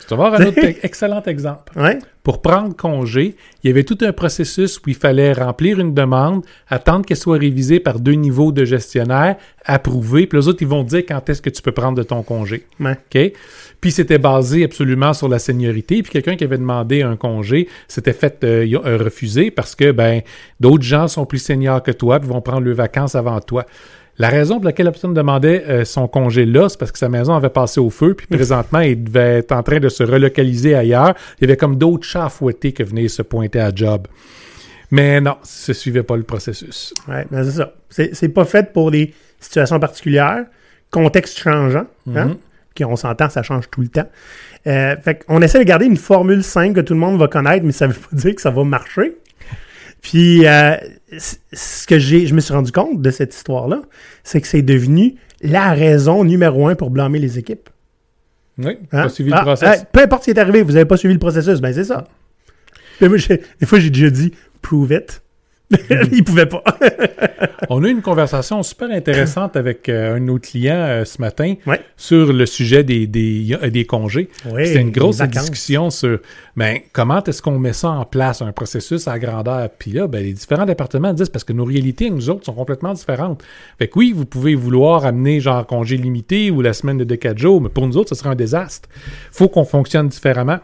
Tu 0.01 0.09
vas 0.09 0.15
voir 0.15 0.33
un 0.35 0.45
autre 0.45 0.59
excellent 0.83 1.23
exemple. 1.23 1.77
Ouais? 1.79 1.99
Pour 2.23 2.41
prendre 2.41 2.75
congé, 2.75 3.35
il 3.63 3.67
y 3.67 3.69
avait 3.71 3.83
tout 3.83 3.97
un 4.01 4.11
processus 4.11 4.77
où 4.77 4.81
il 4.87 4.95
fallait 4.95 5.33
remplir 5.33 5.79
une 5.79 5.93
demande, 5.93 6.43
attendre 6.67 7.05
qu'elle 7.05 7.17
soit 7.17 7.37
révisée 7.37 7.79
par 7.79 7.99
deux 7.99 8.13
niveaux 8.13 8.51
de 8.51 8.65
gestionnaire, 8.65 9.35
approuver, 9.63 10.25
puis 10.27 10.39
les 10.39 10.47
autres, 10.47 10.61
ils 10.61 10.67
vont 10.67 10.83
dire 10.83 11.03
quand 11.07 11.29
est-ce 11.29 11.41
que 11.41 11.49
tu 11.49 11.61
peux 11.61 11.71
prendre 11.71 11.97
de 11.97 12.03
ton 12.03 12.23
congé. 12.23 12.65
Ouais. 12.79 12.93
OK? 12.93 13.33
Puis 13.81 13.91
c'était 13.91 14.17
basé 14.17 14.63
absolument 14.63 15.13
sur 15.13 15.29
la 15.29 15.39
seniorité. 15.39 16.01
Puis 16.01 16.11
quelqu'un 16.11 16.35
qui 16.35 16.43
avait 16.43 16.57
demandé 16.57 17.03
un 17.03 17.15
congé 17.15 17.67
s'était 17.87 18.13
fait 18.13 18.43
euh, 18.43 18.67
euh, 18.85 18.97
refuser 18.97 19.51
parce 19.51 19.75
que 19.75 19.91
ben 19.91 20.21
d'autres 20.59 20.83
gens 20.83 21.07
sont 21.07 21.25
plus 21.25 21.39
seniors 21.39 21.83
que 21.83 21.91
toi 21.91 22.19
puis 22.19 22.27
vont 22.27 22.41
prendre 22.41 22.61
leurs 22.61 22.75
vacances 22.75 23.15
avant 23.15 23.39
toi. 23.39 23.65
La 24.17 24.29
raison 24.29 24.55
pour 24.55 24.65
laquelle 24.65 24.85
la 24.85 24.91
personne 24.91 25.13
demandait 25.13 25.63
euh, 25.67 25.85
son 25.85 26.07
congé 26.07 26.45
là, 26.45 26.69
c'est 26.69 26.79
parce 26.79 26.91
que 26.91 26.97
sa 26.97 27.09
maison 27.09 27.33
avait 27.33 27.49
passé 27.49 27.79
au 27.79 27.89
feu, 27.89 28.13
puis 28.13 28.27
présentement, 28.27 28.79
il 28.79 29.03
devait 29.03 29.39
être 29.39 29.51
en 29.51 29.61
train 29.61 29.79
de 29.79 29.89
se 29.89 30.03
relocaliser 30.03 30.73
ailleurs. 30.73 31.15
Il 31.37 31.41
y 31.41 31.43
avait 31.45 31.57
comme 31.57 31.77
d'autres 31.77 32.05
chats 32.05 32.25
à 32.25 32.29
fouetter 32.29 32.71
que 32.71 32.83
venaient 32.83 33.09
se 33.09 33.21
pointer 33.21 33.59
à 33.59 33.71
job. 33.75 34.07
Mais 34.91 35.19
non, 35.19 35.35
ça 35.43 35.71
ne 35.71 35.73
suivait 35.73 36.03
pas 36.03 36.15
le 36.15 36.23
processus. 36.23 36.93
Ouais, 37.07 37.25
ben 37.29 37.43
c'est 37.43 37.57
ça. 37.57 37.73
C'est, 37.89 38.29
pas 38.29 38.45
fait 38.45 38.71
pour 38.71 38.91
des 38.91 39.13
situations 39.39 39.79
particulières, 39.79 40.45
contexte 40.91 41.37
changeant, 41.37 41.85
hein? 42.15 42.25
Mhm. 42.27 42.37
Qui, 42.73 42.83
on 42.83 42.97
s'entend, 42.97 43.29
ça 43.29 43.41
change 43.41 43.69
tout 43.69 43.79
le 43.81 43.87
temps. 43.87 44.07
Euh, 44.67 44.97
fait 44.97 45.23
qu'on 45.23 45.41
essaie 45.41 45.59
de 45.59 45.63
garder 45.63 45.85
une 45.85 45.95
formule 45.95 46.43
simple 46.43 46.73
que 46.73 46.81
tout 46.81 46.93
le 46.93 46.99
monde 46.99 47.17
va 47.17 47.29
connaître, 47.29 47.65
mais 47.65 47.71
ça 47.71 47.87
veut 47.87 47.93
pas 47.93 48.15
dire 48.15 48.35
que 48.35 48.41
ça 48.41 48.51
va 48.51 48.65
marcher. 48.65 49.15
Puis, 50.09 50.45
euh, 50.45 50.75
ce 51.17 51.87
que 51.87 51.97
j'ai, 51.97 52.27
je 52.27 52.35
me 52.35 52.39
suis 52.39 52.53
rendu 52.53 52.71
compte 52.71 53.01
de 53.01 53.09
cette 53.09 53.33
histoire-là, 53.33 53.81
c'est 54.23 54.39
que 54.39 54.47
c'est 54.47 54.61
devenu 54.61 55.15
la 55.41 55.73
raison 55.73 56.23
numéro 56.23 56.67
un 56.67 56.75
pour 56.75 56.91
blâmer 56.91 57.17
les 57.17 57.39
équipes. 57.39 57.69
Oui, 58.59 58.77
Hein? 58.91 59.01
pas 59.03 59.09
suivi 59.09 59.31
Ah, 59.33 59.39
le 59.39 59.45
process. 59.45 59.79
hey, 59.79 59.85
peu 59.91 60.01
importe 60.03 60.21
ce 60.21 60.31
qui 60.31 60.37
est 60.37 60.39
arrivé, 60.39 60.61
vous 60.61 60.73
n'avez 60.73 60.85
pas 60.85 60.95
suivi 60.97 61.15
le 61.15 61.19
processus, 61.19 61.59
ben 61.59 61.73
c'est 61.73 61.85
ça. 61.85 62.03
Moi, 63.01 63.17
des 63.59 63.65
fois, 63.65 63.79
j'ai 63.79 63.89
déjà 63.89 64.11
dit 64.11 64.31
«prove 64.61 64.91
it». 64.93 65.21
Il 66.11 66.23
pouvait 66.23 66.45
pas. 66.45 66.63
On 67.69 67.83
a 67.83 67.87
eu 67.87 67.91
une 67.91 68.01
conversation 68.03 68.61
super 68.61 68.91
intéressante 68.91 69.55
avec 69.55 69.89
euh, 69.89 70.15
un 70.15 70.19
de 70.19 70.25
nos 70.25 70.37
clients 70.37 70.75
euh, 70.75 71.05
ce 71.05 71.19
matin 71.19 71.55
Ouais. 71.65 71.81
sur 71.97 72.31
le 72.31 72.45
sujet 72.45 72.83
des, 72.83 73.07
des, 73.07 73.57
des 73.71 73.85
congés. 73.85 74.29
Oui, 74.51 74.67
C'était 74.67 74.81
une 74.81 74.91
grosse 74.91 75.21
discussion 75.21 75.89
sur 75.89 76.19
ben, 76.55 76.79
comment 76.93 77.23
est-ce 77.23 77.41
qu'on 77.41 77.57
met 77.57 77.73
ça 77.73 77.89
en 77.89 78.05
place, 78.05 78.41
un 78.43 78.51
processus 78.51 79.07
à 79.07 79.17
grandeur? 79.17 79.69
Puis 79.79 79.91
là, 79.91 80.07
ben, 80.07 80.23
les 80.23 80.33
différents 80.33 80.65
départements 80.65 81.13
disent 81.13 81.29
parce 81.29 81.43
que 81.43 81.53
nos 81.53 81.65
réalités, 81.65 82.09
nous 82.11 82.29
autres, 82.29 82.45
sont 82.45 82.53
complètement 82.53 82.93
différentes. 82.93 83.43
Fait 83.79 83.87
que 83.87 83.97
oui, 83.97 84.13
vous 84.15 84.25
pouvez 84.25 84.53
vouloir 84.53 85.05
amener 85.05 85.39
genre 85.39 85.65
congé 85.65 85.97
limité 85.97 86.51
ou 86.51 86.61
la 86.61 86.73
semaine 86.73 86.99
de 86.99 87.15
4 87.15 87.37
jours, 87.39 87.61
mais 87.61 87.69
pour 87.69 87.87
nous 87.87 87.97
autres, 87.97 88.09
ce 88.09 88.15
serait 88.15 88.29
un 88.29 88.35
désastre. 88.35 88.87
faut 89.31 89.49
qu'on 89.49 89.65
fonctionne 89.65 90.09
différemment. 90.09 90.59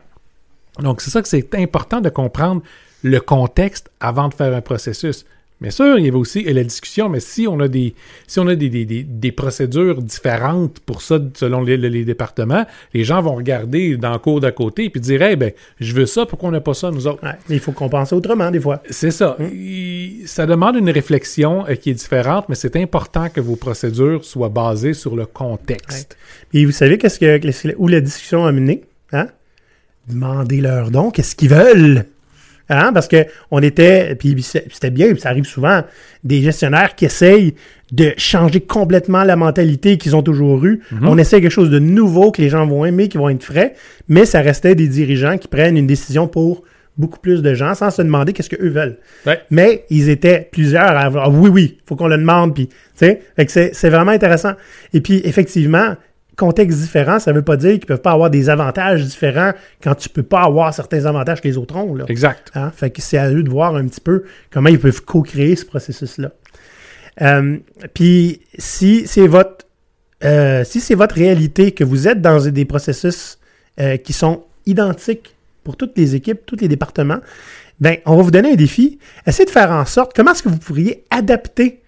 Donc, 0.80 1.02
c'est 1.02 1.10
ça 1.10 1.22
que 1.22 1.28
c'est 1.28 1.54
important 1.56 2.00
de 2.02 2.10
comprendre 2.10 2.62
le 3.04 3.20
contexte 3.20 3.90
avant 4.00 4.30
de 4.30 4.34
faire 4.34 4.54
un 4.56 4.62
processus. 4.62 5.26
Bien 5.60 5.70
sûr, 5.70 6.00
il 6.00 6.06
y 6.06 6.08
avait 6.08 6.18
aussi 6.18 6.42
la 6.44 6.64
discussion, 6.64 7.08
mais 7.08 7.20
si 7.20 7.48
on 7.48 7.60
a 7.60 7.68
des, 7.68 7.94
si 8.26 8.40
on 8.40 8.48
a 8.48 8.56
des, 8.56 8.68
des, 8.68 8.84
des, 8.84 9.04
des 9.04 9.32
procédures 9.32 10.02
différentes 10.02 10.80
pour 10.80 11.04
ça 11.04 11.20
selon 11.36 11.62
les, 11.62 12.04
départements, 12.04 12.66
les 12.96 13.04
gens 13.04 13.22
vont 13.22 13.36
regarder 13.36 13.96
dans 13.96 14.12
le 14.12 14.18
cours 14.18 14.40
d'à 14.40 14.52
côté 14.52 14.90
puis 14.90 15.00
dire, 15.00 15.22
hey, 15.22 15.36
ben, 15.36 15.52
je 15.80 15.94
veux 15.94 16.08
ça, 16.08 16.26
pourquoi 16.26 16.50
on 16.50 16.52
n'a 16.52 16.62
pas 16.62 16.74
ça, 16.74 16.90
nous 16.90 17.06
autres? 17.06 17.24
Ouais, 17.24 17.36
il 17.48 17.60
faut 17.60 17.74
compenser 17.74 18.16
autrement, 18.16 18.50
des 18.50 18.60
fois. 18.60 18.82
C'est 18.90 19.12
ça. 19.12 19.38
Il- 19.54 20.24
ça 20.26 20.48
demande 20.48 20.78
une 20.78 20.90
réflexion 20.90 21.68
euh, 21.70 21.76
qui 21.76 21.92
est 21.92 21.94
différente, 21.94 22.46
mais 22.50 22.56
c'est 22.56 22.76
important 22.76 23.30
que 23.30 23.40
vos 23.40 23.56
procédures 23.56 24.26
soient 24.26 24.50
basées 24.50 24.96
sur 24.96 25.16
le 25.16 25.28
contexte. 25.28 26.18
Et 26.56 26.66
vous 26.66 26.72
savez 26.72 26.98
qu'est-ce 26.98 27.20
que, 27.20 27.76
où 27.78 27.88
la 27.88 28.02
discussion 28.02 28.48
a 28.48 28.52
mené? 28.52 28.82
Hein? 29.12 29.28
Demandez 30.08 30.60
leur 30.60 30.90
donc 30.90 31.14
qu'est-ce 31.16 31.36
qu'ils 31.36 31.50
veulent? 31.50 32.06
Hein? 32.72 32.94
Parce 32.94 33.08
que 33.08 33.26
on 33.52 33.62
était, 33.62 34.16
puis 34.16 34.36
c'était 34.42 34.90
bien, 34.90 35.12
puis 35.12 35.22
ça 35.22 35.30
arrive 35.30 35.46
souvent, 35.46 35.84
des 36.24 36.42
gestionnaires 36.42 36.96
qui 36.96 37.06
essayent 37.06 37.54
de 37.92 38.14
changer 38.16 38.62
complètement 38.62 39.24
la 39.24 39.36
mentalité 39.36 39.98
qu'ils 39.98 40.16
ont 40.16 40.24
toujours 40.24 40.66
eue. 40.66 40.82
On 41.02 41.18
essaie 41.18 41.42
quelque 41.42 41.52
chose 41.52 41.70
de 41.70 41.80
nouveau 41.80 42.32
que 42.32 42.42
les 42.42 42.50
gens 42.50 42.66
vont 42.66 42.86
aimer, 42.86 43.10
qui 43.10 43.18
vont 43.18 43.30
être 43.30 43.44
frais, 43.44 43.74
mais 44.08 44.26
ça 44.26 44.42
restait 44.42 44.76
des 44.76 44.88
dirigeants 44.88 45.38
qui 45.38 45.48
prennent 45.48 45.78
une 45.78 45.88
décision 45.88 46.28
pour 46.28 46.64
beaucoup 46.98 47.20
plus 47.20 47.42
de 47.42 47.54
gens 47.54 47.74
sans 47.74 47.90
se 47.90 48.02
demander 48.02 48.34
qu'est-ce 48.34 48.50
qu'eux 48.50 48.70
veulent. 48.70 48.98
Ouais. 49.26 49.42
Mais 49.50 49.86
ils 49.90 50.10
étaient 50.10 50.48
plusieurs 50.52 50.92
à 50.92 51.02
avoir, 51.02 51.26
ah 51.26 51.30
oui, 51.30 51.50
oui, 51.50 51.78
faut 51.86 51.96
qu'on 51.96 52.08
le 52.08 52.18
demande, 52.18 52.54
puis, 52.54 52.68
tu 52.68 52.76
sais, 52.96 53.72
c'est 53.74 53.90
vraiment 53.90 54.12
intéressant. 54.12 54.54
Et 54.94 55.02
puis, 55.02 55.22
effectivement, 55.26 55.96
contexte 56.42 56.80
différent, 56.80 57.20
ça 57.20 57.32
veut 57.32 57.44
pas 57.44 57.56
dire 57.56 57.74
qu'ils 57.74 57.86
peuvent 57.86 58.02
pas 58.02 58.14
avoir 58.14 58.32
des 58.32 58.50
avantages 58.50 59.06
différents 59.06 59.52
quand 59.82 59.94
tu 59.94 60.10
peux 60.10 60.24
pas 60.24 60.42
avoir 60.42 60.74
certains 60.74 61.06
avantages 61.06 61.40
que 61.40 61.48
les 61.48 61.56
autres 61.56 61.76
ont, 61.76 61.94
là. 61.94 62.06
Exact. 62.08 62.52
Hein? 62.56 62.72
Fait 62.76 62.90
que 62.90 63.00
c'est 63.00 63.20
à 63.20 63.32
eux 63.32 63.44
de 63.44 63.50
voir 63.50 63.76
un 63.76 63.86
petit 63.86 64.02
peu 64.02 64.24
comment 64.50 64.70
ils 64.70 64.80
peuvent 64.80 65.04
co-créer 65.06 65.56
ce 65.56 65.66
processus-là. 65.66 66.32
Euh, 67.22 67.58
Puis 67.94 68.42
si 68.58 69.04
c'est 69.06 69.28
votre 69.28 69.68
euh, 70.24 70.64
si 70.64 70.80
c'est 70.80 70.96
votre 70.96 71.16
réalité 71.16 71.72
que 71.72 71.84
vous 71.84 72.08
êtes 72.08 72.22
dans 72.22 72.40
des 72.40 72.66
processus 72.66 73.38
euh, 73.80 73.98
qui 73.98 74.14
sont 74.14 74.44
identiques 74.66 75.36
pour 75.64 75.78
toutes 75.78 75.98
les 75.98 76.16
équipes, 76.16 76.42
tous 76.46 76.58
les 76.58 76.68
départements, 76.68 77.20
ben 77.80 77.98
on 78.06 78.16
va 78.16 78.24
vous 78.24 78.32
donner 78.32 78.54
un 78.54 78.56
défi. 78.56 78.98
Essayez 79.28 79.46
de 79.46 79.52
faire 79.52 79.72
en 79.72 79.86
sorte 79.86 80.14
comment 80.16 80.32
est-ce 80.32 80.44
que 80.44 80.50
vous 80.50 80.58
pourriez 80.58 81.04
adapter 81.12 81.81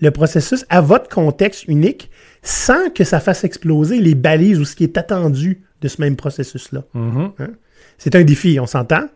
le 0.00 0.10
processus 0.10 0.64
à 0.68 0.80
votre 0.80 1.08
contexte 1.08 1.64
unique 1.68 2.10
sans 2.42 2.90
que 2.90 3.04
ça 3.04 3.20
fasse 3.20 3.44
exploser 3.44 4.00
les 4.00 4.14
balises 4.14 4.58
ou 4.58 4.64
ce 4.64 4.76
qui 4.76 4.84
est 4.84 4.98
attendu 4.98 5.62
de 5.80 5.88
ce 5.88 6.00
même 6.00 6.16
processus-là. 6.16 6.84
Mhm. 6.94 7.32
C'est 7.98 8.14
un 8.16 8.24
défi, 8.24 8.58
on 8.60 8.66
s'entend. 8.66 9.06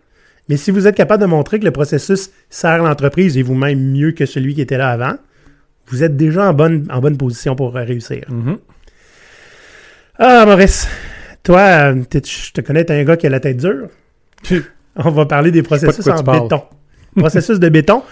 Mais 0.49 0.57
si 0.57 0.71
vous 0.71 0.87
êtes 0.87 0.95
capable 0.97 1.21
de 1.23 1.27
montrer 1.27 1.59
que 1.61 1.65
le 1.65 1.73
processus 1.73 2.31
sert 2.49 2.83
l'entreprise 2.83 3.37
et 3.37 3.43
vous-même 3.43 3.79
mieux 3.79 4.13
que 4.13 4.25
celui 4.25 4.55
qui 4.55 4.63
était 4.63 4.79
là 4.79 4.91
avant, 4.91 5.17
vous 5.89 6.03
êtes 6.03 6.17
déjà 6.17 6.49
en 6.49 6.55
bonne, 6.55 6.87
en 6.91 7.01
bonne 7.01 7.17
position 7.17 7.55
pour 7.55 7.77
euh, 7.77 7.85
réussir. 7.85 8.25
Mhm. 8.29 8.59
Ah, 10.19 10.45
Maurice, 10.47 10.89
Toi, 11.43 11.61
euh, 11.61 12.03
je 12.13 12.53
te 12.53 12.61
connais, 12.61 12.85
t'es 12.85 12.95
un 12.95 13.05
gars 13.05 13.17
qui 13.17 13.27
a 13.27 13.31
la 13.31 13.41
tête 13.41 13.59
dure. 13.59 13.89
On 14.97 15.11
va 15.11 15.27
parler 15.27 15.51
des 15.51 15.63
de 15.63 15.67
processus 15.67 16.07
en 16.09 16.23
béton. 16.23 16.63
processus 17.15 17.61
de 17.61 17.69
béton. 17.69 18.03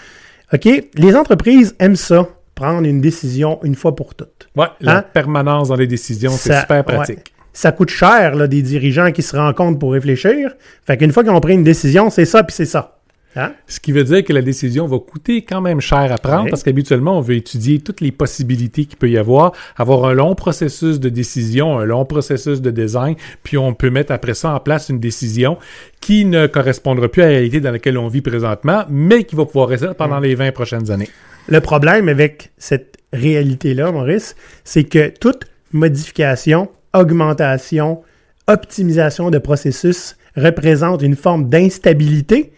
OK, 0.53 0.67
les 0.95 1.15
entreprises 1.15 1.75
aiment 1.79 1.97
ça, 1.97 2.29
prendre 2.57 2.85
une 2.87 2.99
décision 3.01 3.59
une 3.63 3.75
fois 3.75 3.95
pour 3.95 4.15
toutes. 4.15 4.49
Ouais, 4.55 4.67
la 4.81 4.97
Hein? 4.97 5.03
permanence 5.13 5.69
dans 5.69 5.75
les 5.75 5.87
décisions, 5.87 6.31
c'est 6.31 6.59
super 6.59 6.77
ouais. 6.77 6.83
pratique. 6.95 7.33
Ça 7.53 7.71
coûte 7.71 7.89
cher, 7.89 8.35
là, 8.35 8.47
des 8.47 8.61
dirigeants 8.61 9.11
qui 9.11 9.21
se 9.23 9.35
rencontrent 9.37 9.79
pour 9.79 9.93
réfléchir. 9.93 10.51
Fait 10.85 10.97
qu'une 10.97 11.11
fois 11.11 11.23
qu'ils 11.23 11.31
ont 11.31 11.39
pris 11.39 11.53
une 11.53 11.63
décision, 11.63 12.09
c'est 12.09 12.25
ça, 12.25 12.43
puis 12.43 12.53
c'est 12.55 12.65
ça. 12.65 12.93
Hein? 13.35 13.51
Ce 13.67 13.79
qui 13.79 13.91
veut 13.91 14.03
dire 14.03 14.23
que 14.23 14.33
la 14.33 14.41
décision 14.41 14.87
va 14.87 14.97
coûter 14.99 15.43
quand 15.43 15.61
même 15.61 15.79
cher 15.79 16.11
à 16.11 16.17
prendre 16.17 16.45
Oui. 16.45 16.49
parce 16.49 16.63
qu'habituellement, 16.63 17.17
on 17.19 17.21
veut 17.21 17.35
étudier 17.35 17.79
toutes 17.79 18.01
les 18.01 18.11
possibilités 18.11 18.85
qu'il 18.85 18.97
peut 18.97 19.09
y 19.09 19.17
avoir, 19.17 19.51
avoir 19.75 20.05
un 20.05 20.13
long 20.13 20.33
processus 20.33 20.99
de 20.99 21.09
décision, 21.09 21.77
un 21.77 21.85
long 21.85 22.03
processus 22.05 22.61
de 22.61 22.71
design, 22.71 23.15
puis 23.43 23.57
on 23.59 23.75
peut 23.75 23.91
mettre 23.91 24.11
après 24.11 24.33
ça 24.33 24.53
en 24.55 24.59
place 24.59 24.89
une 24.89 24.99
décision 24.99 25.57
qui 26.01 26.25
ne 26.25 26.47
correspondra 26.47 27.07
plus 27.09 27.21
à 27.21 27.25
la 27.25 27.31
réalité 27.33 27.59
dans 27.59 27.71
laquelle 27.71 27.97
on 27.99 28.07
vit 28.07 28.21
présentement, 28.21 28.85
mais 28.89 29.23
qui 29.23 29.35
va 29.35 29.45
pouvoir 29.45 29.67
rester 29.69 29.89
pendant 29.95 30.19
les 30.19 30.33
20 30.33 30.51
prochaines 30.51 30.89
années. 30.89 31.09
Le 31.47 31.59
problème 31.61 32.09
avec 32.09 32.51
cette 32.57 32.97
réalité-là, 33.13 33.91
Maurice, 33.91 34.35
c'est 34.63 34.83
que 34.83 35.09
toute 35.09 35.45
modification, 35.71 36.69
augmentation, 36.93 38.01
optimisation 38.47 39.29
de 39.29 39.37
processus 39.37 40.17
représente 40.35 41.01
une 41.01 41.15
forme 41.15 41.49
d'instabilité 41.49 42.51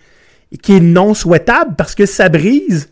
qui 0.62 0.78
est 0.78 0.82
non 0.82 1.14
souhaitable 1.14 1.76
parce 1.78 1.94
que 1.96 2.06
ça 2.06 2.30
brise 2.30 2.90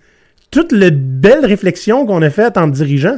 toute 0.51 0.71
la 0.71 0.89
belle 0.91 1.45
réflexion 1.45 2.05
qu'on 2.05 2.21
a 2.21 2.29
faite 2.29 2.57
en 2.57 2.67
dirigeant. 2.67 3.17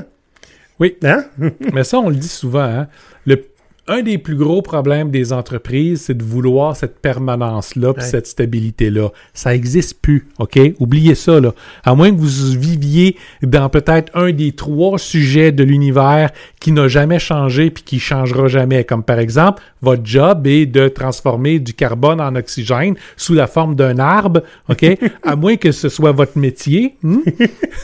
Oui. 0.80 0.96
Hein? 1.04 1.26
Mais 1.74 1.84
ça, 1.84 2.00
on 2.00 2.10
le 2.10 2.16
dit 2.16 2.28
souvent. 2.28 2.62
hein. 2.64 2.88
Le- 3.26 3.44
un 3.90 4.02
des 4.02 4.18
plus 4.18 4.36
gros 4.36 4.62
problèmes 4.62 5.10
des 5.12 5.34
entreprises, 5.34 6.04
c'est 6.04 6.18
de 6.18 6.24
vouloir 6.24 6.76
cette 6.76 7.00
permanence-là, 7.00 7.94
puis 7.94 8.04
Ouais. 8.04 8.10
cette 8.10 8.28
stabilité-là. 8.28 9.10
Ça 9.34 9.52
n'existe 9.52 10.02
plus, 10.02 10.28
OK? 10.40 10.60
Oubliez 10.80 11.16
ça, 11.16 11.40
là. 11.40 11.54
À 11.84 11.96
moins 11.96 12.12
que 12.12 12.18
vous 12.20 12.58
viviez 12.58 13.18
dans 13.42 13.68
peut-être 13.70 14.12
un 14.16 14.32
des 14.32 14.52
trois 14.54 14.98
sujets 14.98 15.52
de 15.52 15.64
l'univers 15.64 16.30
qui 16.60 16.72
n'a 16.72 16.88
jamais 16.88 17.20
changé 17.20 17.70
puis 17.72 17.84
qui 17.84 18.00
changera 18.00 18.48
jamais. 18.48 18.84
Comme 18.84 19.04
par 19.04 19.20
exemple, 19.20 19.62
votre 19.82 20.06
job 20.06 20.46
est 20.48 20.66
de 20.66 20.88
transformer 20.88 21.60
du 21.60 21.74
carbone 21.74 22.22
en 22.22 22.36
oxygène 22.36 22.96
sous 23.18 23.34
la 23.34 23.48
forme 23.48 23.76
d'un 23.76 23.98
arbre, 24.00 24.44
OK? 24.70 24.86
à 25.24 25.36
moins 25.36 25.56
que 25.58 25.72
ce 25.72 25.90
soit 25.90 26.12
votre 26.12 26.38
métier. 26.38 26.96
hmm? 27.04 27.20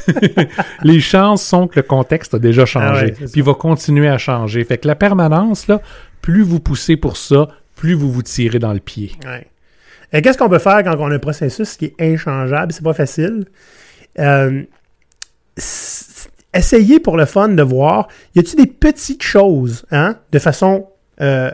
Les 0.84 1.00
chances 1.00 1.44
sont 1.44 1.68
que 1.68 1.78
le 1.80 1.84
contexte 1.84 2.34
a 2.34 2.39
déjà 2.39 2.65
changé, 2.65 2.86
Ah 2.88 3.04
ouais, 3.06 3.13
c'est 3.18 3.32
puis 3.32 3.41
va 3.41 3.54
continuer 3.54 4.08
à 4.08 4.18
changer. 4.18 4.63
Fait 4.63 4.78
que 4.78 4.88
la 4.88 4.96
permanence, 4.96 5.68
là, 5.68 5.82
plus 6.26 6.42
vous 6.42 6.60
poussez 6.60 6.98
pour 6.98 7.18
ça, 7.18 7.50
plus 7.76 7.94
vous 7.94 8.12
vous 8.12 8.24
tirez 8.24 8.58
dans 8.58 8.74
le 8.74 8.80
pied. 8.80 9.12
Ouais. 9.26 9.46
Et 10.12 10.24
qu'est-ce 10.24 10.40
qu'on 10.40 10.50
peut 10.50 10.58
faire 10.58 10.84
quand 10.84 10.96
on 10.98 11.12
a 11.12 11.14
un 11.14 11.20
processus 11.20 11.78
qui 11.78 11.86
est 11.86 11.96
inchangeable? 12.00 12.74
C'est 12.74 12.84
pas 12.84 12.96
facile. 12.96 13.46
Euh, 14.18 14.64
essayez 16.52 17.00
pour 17.00 17.16
le 17.16 17.26
fun 17.26 17.50
de 17.50 17.62
voir, 17.62 18.08
y 18.34 18.40
a-t-il 18.40 18.56
des 18.56 18.66
petites 18.66 19.22
choses, 19.22 19.86
hein, 19.92 20.18
de 20.32 20.40
façon 20.40 20.88
euh, 21.22 21.52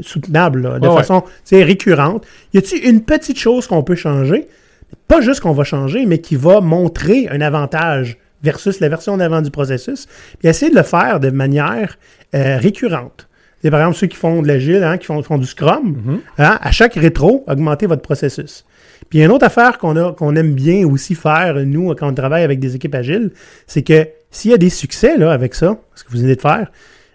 soutenable, 0.00 0.62
là, 0.62 0.78
de 0.78 0.88
façon 0.88 1.22
récurrente? 1.52 2.26
Y 2.54 2.58
a-t-il 2.58 2.88
une 2.88 3.02
petite 3.02 3.38
chose 3.38 3.66
qu'on 3.66 3.82
peut 3.82 3.96
changer? 3.96 4.48
Pas 5.08 5.20
juste 5.20 5.40
qu'on 5.40 5.52
va 5.52 5.64
changer, 5.64 6.06
mais 6.06 6.22
qui 6.22 6.36
va 6.36 6.62
montrer 6.62 7.28
un 7.28 7.42
avantage 7.42 8.16
versus 8.42 8.80
la 8.80 8.88
version 8.88 9.18
d'avant 9.18 9.42
du 9.42 9.50
processus. 9.50 10.06
Puis 10.38 10.48
essayez 10.48 10.70
de 10.70 10.76
le 10.76 10.84
faire 10.84 11.20
de 11.20 11.28
manière 11.28 11.98
euh, 12.34 12.56
récurrente. 12.56 13.25
C'est 13.66 13.70
par 13.72 13.80
exemple 13.80 13.96
ceux 13.96 14.06
qui 14.06 14.16
font 14.16 14.42
de 14.42 14.46
l'agile, 14.46 14.84
hein, 14.84 14.96
qui 14.96 15.06
font, 15.06 15.20
font 15.24 15.38
du 15.38 15.46
scrum, 15.46 16.20
hein, 16.38 16.56
à 16.62 16.70
chaque 16.70 16.94
rétro, 16.94 17.42
augmentez 17.48 17.86
votre 17.86 18.00
processus. 18.00 18.64
Puis 19.10 19.24
une 19.24 19.32
autre 19.32 19.44
affaire 19.44 19.78
qu'on 19.78 19.96
a 19.96 20.12
qu'on 20.12 20.36
aime 20.36 20.54
bien 20.54 20.86
aussi 20.86 21.16
faire, 21.16 21.56
nous, 21.66 21.92
quand 21.96 22.08
on 22.08 22.14
travaille 22.14 22.44
avec 22.44 22.60
des 22.60 22.76
équipes 22.76 22.94
agiles, 22.94 23.32
c'est 23.66 23.82
que 23.82 24.06
s'il 24.30 24.52
y 24.52 24.54
a 24.54 24.56
des 24.56 24.70
succès 24.70 25.16
là, 25.16 25.32
avec 25.32 25.56
ça, 25.56 25.80
ce 25.96 26.04
que 26.04 26.12
vous 26.12 26.18
venez 26.18 26.36
de 26.36 26.40
faire, 26.40 26.70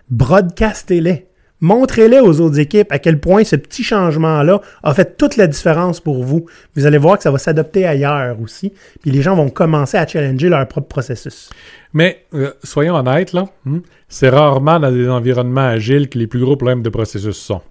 broadcastez-les. 0.10 1.26
Montrez-les 1.62 2.20
aux 2.20 2.42
autres 2.42 2.60
équipes 2.60 2.92
à 2.92 3.00
quel 3.00 3.20
point 3.20 3.44
ce 3.44 3.56
petit 3.56 3.84
changement-là 3.84 4.62
a 4.84 4.94
fait 4.94 5.16
toute 5.18 5.38
la 5.38 5.48
différence 5.48 6.00
pour 6.00 6.24
vous. 6.24 6.48
Vous 6.76 6.86
allez 6.86 6.98
voir 6.98 7.18
que 7.18 7.24
ça 7.24 7.32
va 7.32 7.38
s'adopter 7.38 7.86
ailleurs 7.86 8.42
aussi. 8.42 8.74
Puis 9.02 9.12
les 9.12 9.22
gens 9.22 9.36
vont 9.36 9.50
commencer 9.50 9.98
à 9.98 10.08
challenger 10.08 10.50
leur 10.50 10.68
propre 10.68 10.88
processus. 10.88 11.50
Mais 11.94 12.26
euh, 12.34 12.52
soyons 12.64 12.96
honnêtes, 12.96 13.34
là, 13.34 13.46
hmm, 13.66 13.80
c'est 14.10 14.30
rarement 14.30 14.80
dans 14.80 14.92
des 14.92 15.08
environnements 15.08 15.68
agiles 15.68 16.10
que 16.10 16.18
les 16.18 16.28
plus 16.28 16.40
gros 16.40 16.56
problèmes 16.56 16.82
de 16.82 16.90
processus 16.90 17.38
sont. 17.38 17.62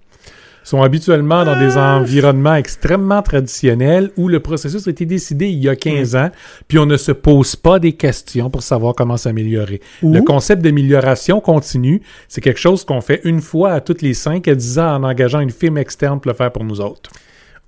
Sont 0.63 0.83
habituellement 0.83 1.43
dans 1.43 1.57
des 1.57 1.75
environnements 1.77 2.53
extrêmement 2.53 3.21
traditionnels 3.23 4.11
où 4.15 4.27
le 4.27 4.39
processus 4.39 4.87
a 4.87 4.91
été 4.91 5.05
décidé 5.05 5.47
il 5.47 5.57
y 5.57 5.67
a 5.67 5.75
15 5.75 6.15
ans, 6.15 6.29
puis 6.67 6.77
on 6.77 6.85
ne 6.85 6.97
se 6.97 7.11
pose 7.11 7.55
pas 7.55 7.79
des 7.79 7.93
questions 7.93 8.49
pour 8.51 8.61
savoir 8.61 8.93
comment 8.93 9.17
s'améliorer. 9.17 9.81
Le 10.03 10.21
concept 10.21 10.61
d'amélioration 10.61 11.41
continue, 11.41 12.01
c'est 12.27 12.41
quelque 12.41 12.59
chose 12.59 12.85
qu'on 12.85 13.01
fait 13.01 13.21
une 13.23 13.41
fois 13.41 13.71
à 13.71 13.81
toutes 13.81 14.03
les 14.03 14.13
5 14.13 14.47
à 14.47 14.55
10 14.55 14.79
ans 14.79 14.95
en 14.97 15.03
engageant 15.03 15.39
une 15.39 15.49
firme 15.49 15.77
externe 15.77 16.19
pour 16.19 16.31
le 16.31 16.37
faire 16.37 16.51
pour 16.51 16.63
nous 16.63 16.79
autres. 16.79 17.11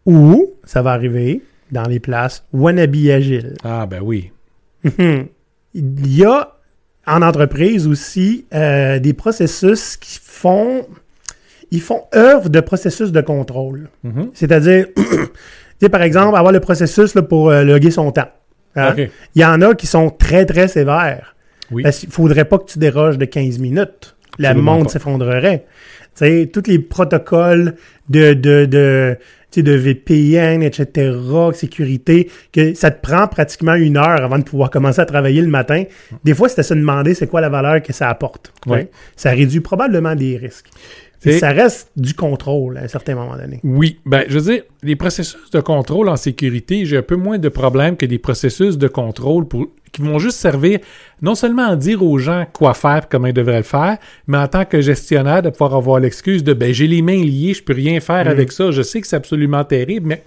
Ou 0.06 0.53
ça 0.63 0.82
va 0.82 0.91
arriver 0.91 1.41
dans 1.71 1.84
les 1.84 1.99
places 1.99 2.45
wannabe 2.53 2.95
agiles. 3.10 3.56
Ah 3.63 3.86
ben 3.86 4.01
oui. 4.01 4.32
Il 5.73 6.15
y 6.15 6.23
a 6.23 6.53
en 7.08 7.21
entreprise 7.21 7.88
aussi 7.88 8.45
euh, 8.53 8.99
des 8.99 9.13
processus 9.13 9.97
qui 9.97 10.19
font 10.21 10.86
ils 11.73 11.81
font 11.81 12.03
œuvre 12.15 12.49
de 12.49 12.59
processus 12.59 13.12
de 13.12 13.19
contrôle. 13.21 13.89
Mhm. 14.03 14.29
C'est-à-dire, 14.33 14.86
tu 14.95 15.03
sais, 15.81 15.89
par 15.89 16.03
exemple, 16.03 16.38
avoir 16.38 16.53
le 16.53 16.59
processus 16.59 17.15
là, 17.15 17.23
pour 17.23 17.49
euh, 17.49 17.63
loguer 17.63 17.89
son 17.89 18.12
temps. 18.12 18.29
Hein? 18.75 18.93
Il 19.36 19.41
y 19.41 19.45
en 19.45 19.59
a 19.62 19.73
qui 19.73 19.88
sont 19.88 20.12
très, 20.12 20.45
très 20.45 20.67
sévères. 20.67 21.36
Oui. 21.71 21.81
Parce 21.81 21.99
qu'il 21.99 22.09
ne 22.09 22.13
faudrait 22.13 22.45
pas 22.45 22.59
que 22.59 22.65
tu 22.65 22.77
déroges 22.77 23.17
de 23.17 23.25
15 23.25 23.57
minutes. 23.57 24.15
Le 24.38 24.53
monde 24.53 24.89
s'effondrerait. 24.89 25.65
Tous 26.15 26.67
les 26.67 26.79
protocoles 26.79 27.75
de, 28.09 28.33
de, 28.33 28.65
de, 28.65 29.17
tu 29.51 29.59
sais, 29.59 29.63
de 29.63 29.73
VPN, 29.73 30.63
etc., 30.63 31.15
sécurité, 31.53 32.29
que 32.51 32.73
ça 32.73 32.91
te 32.91 33.01
prend 33.01 33.27
pratiquement 33.27 33.75
une 33.75 33.97
heure 33.97 34.23
avant 34.23 34.38
de 34.39 34.43
pouvoir 34.43 34.69
commencer 34.69 34.99
à 35.01 35.05
travailler 35.05 35.41
le 35.41 35.47
matin. 35.47 35.83
Des 36.23 36.33
fois, 36.33 36.49
c'est 36.49 36.59
à 36.59 36.63
se 36.63 36.73
demander 36.73 37.13
c'est 37.13 37.27
quoi 37.27 37.41
la 37.41 37.49
valeur 37.49 37.81
que 37.81 37.93
ça 37.93 38.09
apporte? 38.09 38.53
Ça 39.15 39.31
réduit 39.31 39.59
probablement 39.59 40.15
des 40.15 40.38
risques. 40.38 40.69
Ça 41.31 41.49
reste 41.49 41.91
du 41.95 42.13
contrôle 42.13 42.77
à 42.77 42.81
un 42.81 42.88
certain 42.88 43.15
moment 43.15 43.38
donné. 43.38 43.59
Oui, 43.63 43.99
ben 44.05 44.23
je 44.27 44.39
veux 44.39 44.53
dire, 44.53 44.63
les 44.81 44.95
processus 44.95 45.49
de 45.51 45.62
contrôle 45.62 46.09
en 46.09 46.15
sécurité, 46.15 46.86
j'ai 46.86 46.97
un 46.97 47.03
peu 47.03 47.15
moins 47.15 47.38
de 47.38 47.49
problèmes 47.49 47.95
que 47.95 48.05
des 48.05 48.19
processus 48.19 48.77
de 48.77 48.88
contrôle 48.88 49.47
pour, 49.47 49.67
qui 49.91 50.01
vont 50.01 50.19
juste 50.19 50.38
servir 50.38 50.79
non 51.21 51.36
seulement 51.36 51.67
à 51.67 51.75
dire 51.75 52.03
aux 52.03 52.17
gens 52.17 52.45
quoi 52.51 52.73
faire 52.73 53.07
comment 53.07 53.27
ils 53.27 53.33
devraient 53.33 53.57
le 53.57 53.63
faire, 53.63 53.97
mais 54.27 54.38
en 54.38 54.47
tant 54.47 54.65
que 54.65 54.81
gestionnaire, 54.81 55.41
de 55.41 55.49
pouvoir 55.49 55.75
avoir 55.75 55.99
l'excuse 55.99 56.43
de 56.43 56.53
ben 56.53 56.73
j'ai 56.73 56.88
les 56.88 57.01
mains 57.01 57.23
liées, 57.23 57.53
je 57.53 57.63
peux 57.63 57.73
rien 57.73 57.99
faire 57.99 58.27
avec 58.27 58.51
ça, 58.51 58.71
je 58.71 58.81
sais 58.81 58.99
que 58.99 59.07
c'est 59.07 59.15
absolument 59.15 59.63
terrible, 59.63 60.07
mais 60.07 60.23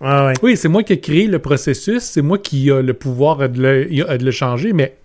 ouais. 0.00 0.34
oui, 0.42 0.56
c'est 0.56 0.68
moi 0.68 0.82
qui 0.82 0.92
ai 0.92 1.00
créé 1.00 1.26
le 1.26 1.38
processus, 1.38 2.02
c'est 2.02 2.22
moi 2.22 2.38
qui 2.38 2.70
a 2.70 2.82
le 2.82 2.94
pouvoir 2.94 3.48
de 3.48 3.62
le, 3.62 4.18
de 4.18 4.24
le 4.24 4.30
changer, 4.30 4.72
mais 4.72 4.96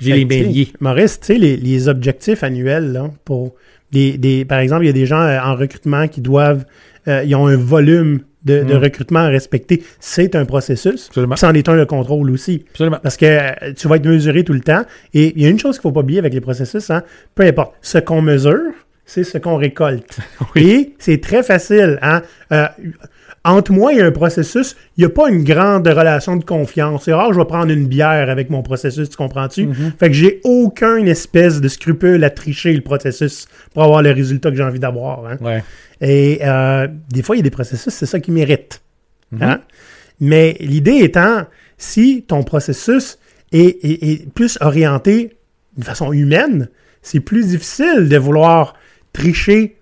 j'ai 0.00 0.24
les 0.24 0.42
liées. 0.44 0.68
Maurice, 0.80 1.20
tu 1.20 1.26
sais, 1.26 1.38
les, 1.38 1.56
les 1.56 1.88
objectifs 1.88 2.42
annuels, 2.42 2.92
là, 2.92 3.10
pour 3.24 3.54
des, 3.92 4.18
des, 4.18 4.44
par 4.44 4.58
exemple, 4.58 4.84
il 4.84 4.88
y 4.88 4.90
a 4.90 4.94
des 4.94 5.06
gens 5.06 5.20
euh, 5.20 5.38
en 5.40 5.54
recrutement 5.56 6.08
qui 6.08 6.20
doivent, 6.20 6.64
euh, 7.08 7.22
ils 7.24 7.34
ont 7.36 7.46
un 7.46 7.56
volume 7.56 8.20
de, 8.44 8.62
de 8.62 8.74
Mm. 8.74 8.78
recrutement 8.78 9.20
à 9.20 9.28
respecter. 9.28 9.82
C'est 10.00 10.34
un 10.36 10.44
processus. 10.44 11.10
C'en 11.36 11.52
est 11.54 11.68
un 11.68 11.76
de 11.76 11.84
contrôle 11.84 12.30
aussi. 12.30 12.64
Absolument. 12.70 12.98
Parce 13.02 13.16
que 13.16 13.26
euh, 13.26 13.72
tu 13.76 13.88
vas 13.88 13.96
être 13.96 14.06
mesuré 14.06 14.44
tout 14.44 14.52
le 14.52 14.60
temps. 14.60 14.82
Et 15.14 15.32
il 15.36 15.42
y 15.42 15.46
a 15.46 15.48
une 15.48 15.58
chose 15.58 15.78
qu'il 15.78 15.88
ne 15.88 15.92
faut 15.92 15.94
pas 15.94 16.00
oublier 16.00 16.20
avec 16.20 16.32
les 16.32 16.40
processus, 16.40 16.90
hein, 16.90 17.02
peu 17.34 17.44
importe. 17.44 17.74
Ce 17.82 17.98
qu'on 17.98 18.22
mesure, 18.22 18.72
c'est 19.04 19.24
ce 19.24 19.38
qu'on 19.38 19.56
récolte. 19.56 20.18
Et 20.56 20.94
c'est 20.98 21.20
très 21.20 21.42
facile. 21.42 21.98
Hein? 22.02 22.22
Euh, 22.52 22.66
entre 23.46 23.72
moi 23.72 23.94
et 23.94 24.00
un 24.02 24.10
processus, 24.10 24.76
il 24.96 25.00
n'y 25.00 25.06
a 25.06 25.10
pas 25.10 25.28
une 25.30 25.44
grande 25.44 25.86
relation 25.86 26.36
de 26.36 26.44
confiance. 26.44 27.04
C'est 27.04 27.12
rare, 27.12 27.32
je 27.32 27.38
vais 27.38 27.44
prendre 27.44 27.70
une 27.72 27.86
bière 27.86 28.28
avec 28.28 28.50
mon 28.50 28.62
processus, 28.62 29.08
tu 29.08 29.16
comprends-tu? 29.16 29.68
Fait 29.98 30.08
que 30.08 30.14
j'ai 30.14 30.40
aucune 30.44 31.06
espèce 31.08 31.60
de 31.60 31.68
scrupule 31.68 32.22
à 32.24 32.30
tricher 32.30 32.72
le 32.72 32.80
processus 32.82 33.46
pour 33.72 33.84
avoir 33.84 34.02
le 34.02 34.10
résultat 34.10 34.50
que 34.50 34.56
j'ai 34.56 34.62
envie 34.64 34.80
d'avoir. 34.80 35.26
Hein? 35.26 35.36
Ouais. 35.40 35.62
Et 36.00 36.40
euh, 36.42 36.88
des 37.10 37.22
fois, 37.22 37.36
il 37.36 37.38
y 37.38 37.40
a 37.40 37.44
des 37.44 37.50
processus, 37.50 37.92
c'est 37.94 38.06
ça 38.06 38.20
qui 38.20 38.30
mérite. 38.32 38.82
Mhm. 39.30 39.42
Hein? 39.42 39.60
Mais 40.20 40.56
l'idée 40.60 40.98
étant, 41.02 41.44
si 41.78 42.24
ton 42.26 42.42
processus 42.42 43.18
est, 43.52 43.84
est- 43.84 44.02
est 44.12 44.32
plus 44.32 44.58
orienté 44.60 45.36
de 45.76 45.84
façon 45.84 46.12
humaine, 46.12 46.68
c'est 47.02 47.20
plus 47.20 47.46
difficile 47.48 48.08
de 48.08 48.16
vouloir 48.16 48.74
tricher 49.12 49.76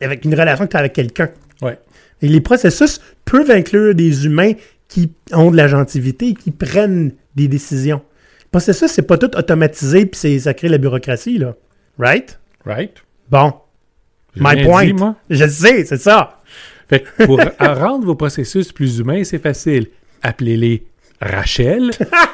avec 0.00 0.24
une 0.24 0.34
relation 0.34 0.66
que 0.66 0.70
tu 0.70 0.76
as 0.76 0.80
avec 0.80 0.92
quelqu'un. 0.92 1.30
Ouais. 1.62 1.78
Et 2.22 2.28
les 2.28 2.40
processus 2.40 3.00
peuvent 3.24 3.50
inclure 3.50 3.94
des 3.94 4.26
humains 4.26 4.52
qui 4.88 5.12
ont 5.32 5.50
de 5.50 5.56
la 5.56 5.68
gentilité 5.68 6.28
et 6.28 6.34
qui 6.34 6.50
prennent 6.50 7.12
des 7.36 7.48
décisions. 7.48 8.02
Le 8.44 8.50
processus, 8.50 8.90
c'est 8.90 9.02
pas 9.02 9.18
tout 9.18 9.34
automatisé 9.36 10.06
puis 10.06 10.40
ça 10.40 10.54
crée 10.54 10.68
la 10.68 10.78
bureaucratie, 10.78 11.38
là. 11.38 11.54
Right? 11.98 12.38
Right? 12.64 12.92
Bon. 13.30 13.54
My 14.36 14.64
point. 14.64 14.86
dit, 14.86 14.92
moi. 14.92 15.16
Je 15.28 15.46
sais, 15.46 15.84
c'est 15.84 16.00
ça. 16.00 16.40
Fait 16.88 17.00
que 17.00 17.24
pour 17.24 17.40
rendre 17.60 18.04
vos 18.04 18.14
processus 18.14 18.72
plus 18.72 18.98
humains, 18.98 19.22
c'est 19.24 19.38
facile. 19.38 19.86
Appelez-les 20.22 20.84
Rachel. 21.20 21.90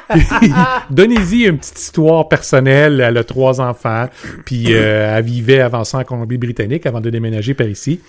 Donnez-y 0.89 1.45
une 1.45 1.57
petite 1.57 1.79
histoire 1.79 2.27
personnelle. 2.29 3.01
Elle 3.01 3.17
a 3.17 3.23
trois 3.23 3.59
enfants. 3.61 4.07
Puis 4.45 4.67
euh, 4.69 5.17
elle 5.17 5.25
vivait 5.25 5.59
avant 5.59 5.83
ça 5.83 5.99
en 5.99 6.03
Colombie-Britannique 6.03 6.85
avant 6.85 7.01
de 7.01 7.09
déménager 7.09 7.53
par 7.53 7.67
ici. 7.67 7.99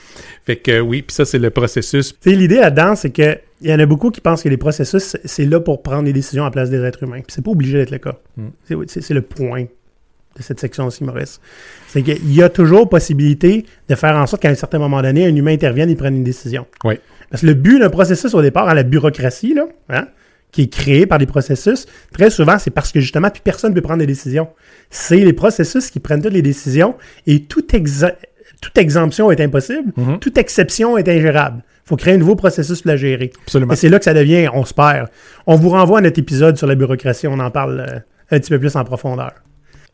Fait 0.46 0.56
que 0.56 0.70
euh, 0.72 0.80
oui, 0.80 1.02
puis 1.02 1.14
ça, 1.14 1.24
c'est 1.24 1.38
le 1.38 1.50
processus. 1.50 2.14
L'idée 2.24 2.56
là-dedans, 2.60 2.94
c'est 2.94 3.10
que 3.10 3.38
il 3.60 3.70
y 3.70 3.74
en 3.74 3.78
a 3.80 3.86
beaucoup 3.86 4.10
qui 4.12 4.20
pensent 4.20 4.42
que 4.44 4.48
les 4.48 4.56
processus, 4.56 5.16
c'est- 5.24 5.44
là 5.44 5.58
pour 5.58 5.82
prendre 5.82 6.04
des 6.04 6.12
décisions 6.12 6.44
à 6.44 6.46
la 6.46 6.50
place 6.52 6.70
des 6.70 6.80
êtres 6.80 7.02
humains. 7.02 7.16
Puis 7.22 7.32
c'est 7.34 7.42
pas 7.44 7.50
obligé 7.50 7.76
d'être 7.78 7.90
le 7.90 7.98
cas. 7.98 8.14
Mm. 8.36 8.46
C'est- 8.68 8.76
C'est 8.86 9.00
c'est 9.00 9.14
le 9.14 9.22
point 9.22 9.62
de 9.62 10.42
cette 10.42 10.60
section-ci, 10.60 11.02
Maurice. 11.02 11.40
C'est 11.88 12.02
qu'il 12.02 12.32
y 12.32 12.40
a 12.42 12.48
toujours 12.48 12.88
possibilité 12.88 13.66
de 13.88 13.94
faire 13.96 14.14
en 14.14 14.26
sorte 14.28 14.42
qu'à 14.42 14.50
un 14.50 14.54
certain 14.54 14.78
moment 14.78 15.02
donné, 15.02 15.26
un 15.26 15.34
humain 15.34 15.52
intervienne 15.52 15.90
et 15.90 15.96
prenne 15.96 16.14
une 16.14 16.22
décision. 16.24 16.66
Oui. 16.84 16.94
Parce 17.30 17.40
que 17.42 17.46
le 17.48 17.54
but 17.54 17.80
d'un 17.80 17.90
processus 17.90 18.32
au 18.34 18.42
départ, 18.42 18.68
à 18.68 18.74
la 18.74 18.84
bureaucratie, 18.84 19.54
là, 19.54 19.64
hein, 19.88 20.06
qui 20.52 20.62
est 20.62 20.72
créé 20.72 21.06
par 21.06 21.18
des 21.18 21.26
processus, 21.26 21.86
très 22.12 22.30
souvent, 22.30 22.58
c'est 22.58 22.70
parce 22.70 22.90
que 22.92 23.00
justement, 23.00 23.28
puis 23.30 23.42
personne 23.44 23.70
ne 23.70 23.74
peut 23.74 23.82
prendre 23.82 23.98
des 24.00 24.06
décisions. 24.06 24.48
C'est 24.90 25.16
les 25.18 25.32
processus 25.34 25.90
qui 25.90 26.00
prennent 26.00 26.22
toutes 26.22 26.32
les 26.32 26.42
décisions 26.42 26.94
et 27.26 27.44
toute, 27.44 27.72
exa- 27.74 28.14
toute 28.62 28.78
exemption 28.78 29.30
est 29.30 29.40
impossible, 29.40 29.92
Mhm. 29.96 30.18
toute 30.20 30.38
exception 30.38 30.96
est 30.96 31.08
ingérable. 31.08 31.62
Il 31.84 31.88
faut 31.88 31.96
créer 31.96 32.14
un 32.14 32.18
nouveau 32.18 32.34
processus 32.36 32.82
pour 32.82 32.90
la 32.90 32.96
gérer. 32.96 33.30
Absolument. 33.44 33.72
Et 33.72 33.76
c'est 33.76 33.88
là 33.88 33.98
que 33.98 34.04
ça 34.04 34.14
devient, 34.14 34.48
on 34.52 34.64
se 34.64 34.74
perd. 34.74 35.08
On 35.46 35.56
vous 35.56 35.68
renvoie 35.70 35.98
à 35.98 36.02
notre 36.02 36.18
épisode 36.18 36.56
sur 36.56 36.66
la 36.66 36.74
bureaucratie, 36.74 37.26
on 37.26 37.38
en 37.38 37.50
parle 37.50 37.80
euh, 37.80 37.98
un 38.30 38.38
petit 38.40 38.50
peu 38.50 38.58
plus 38.58 38.74
en 38.76 38.84
profondeur. 38.84 39.32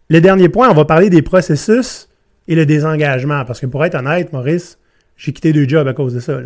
Le 0.08 0.20
dernier 0.20 0.48
point, 0.48 0.68
on 0.70 0.74
va 0.74 0.84
parler 0.84 1.10
des 1.10 1.22
processus 1.22 2.08
et 2.46 2.54
le 2.54 2.66
désengagement. 2.66 3.44
Parce 3.44 3.58
que 3.60 3.66
pour 3.66 3.84
être 3.84 3.94
honnête, 3.96 4.32
Maurice, 4.32 4.78
j'ai 5.16 5.32
quitté 5.32 5.52
deux 5.52 5.68
jobs 5.68 5.86
à 5.86 5.92
cause 5.94 6.14
de 6.14 6.20
ça. 6.20 6.38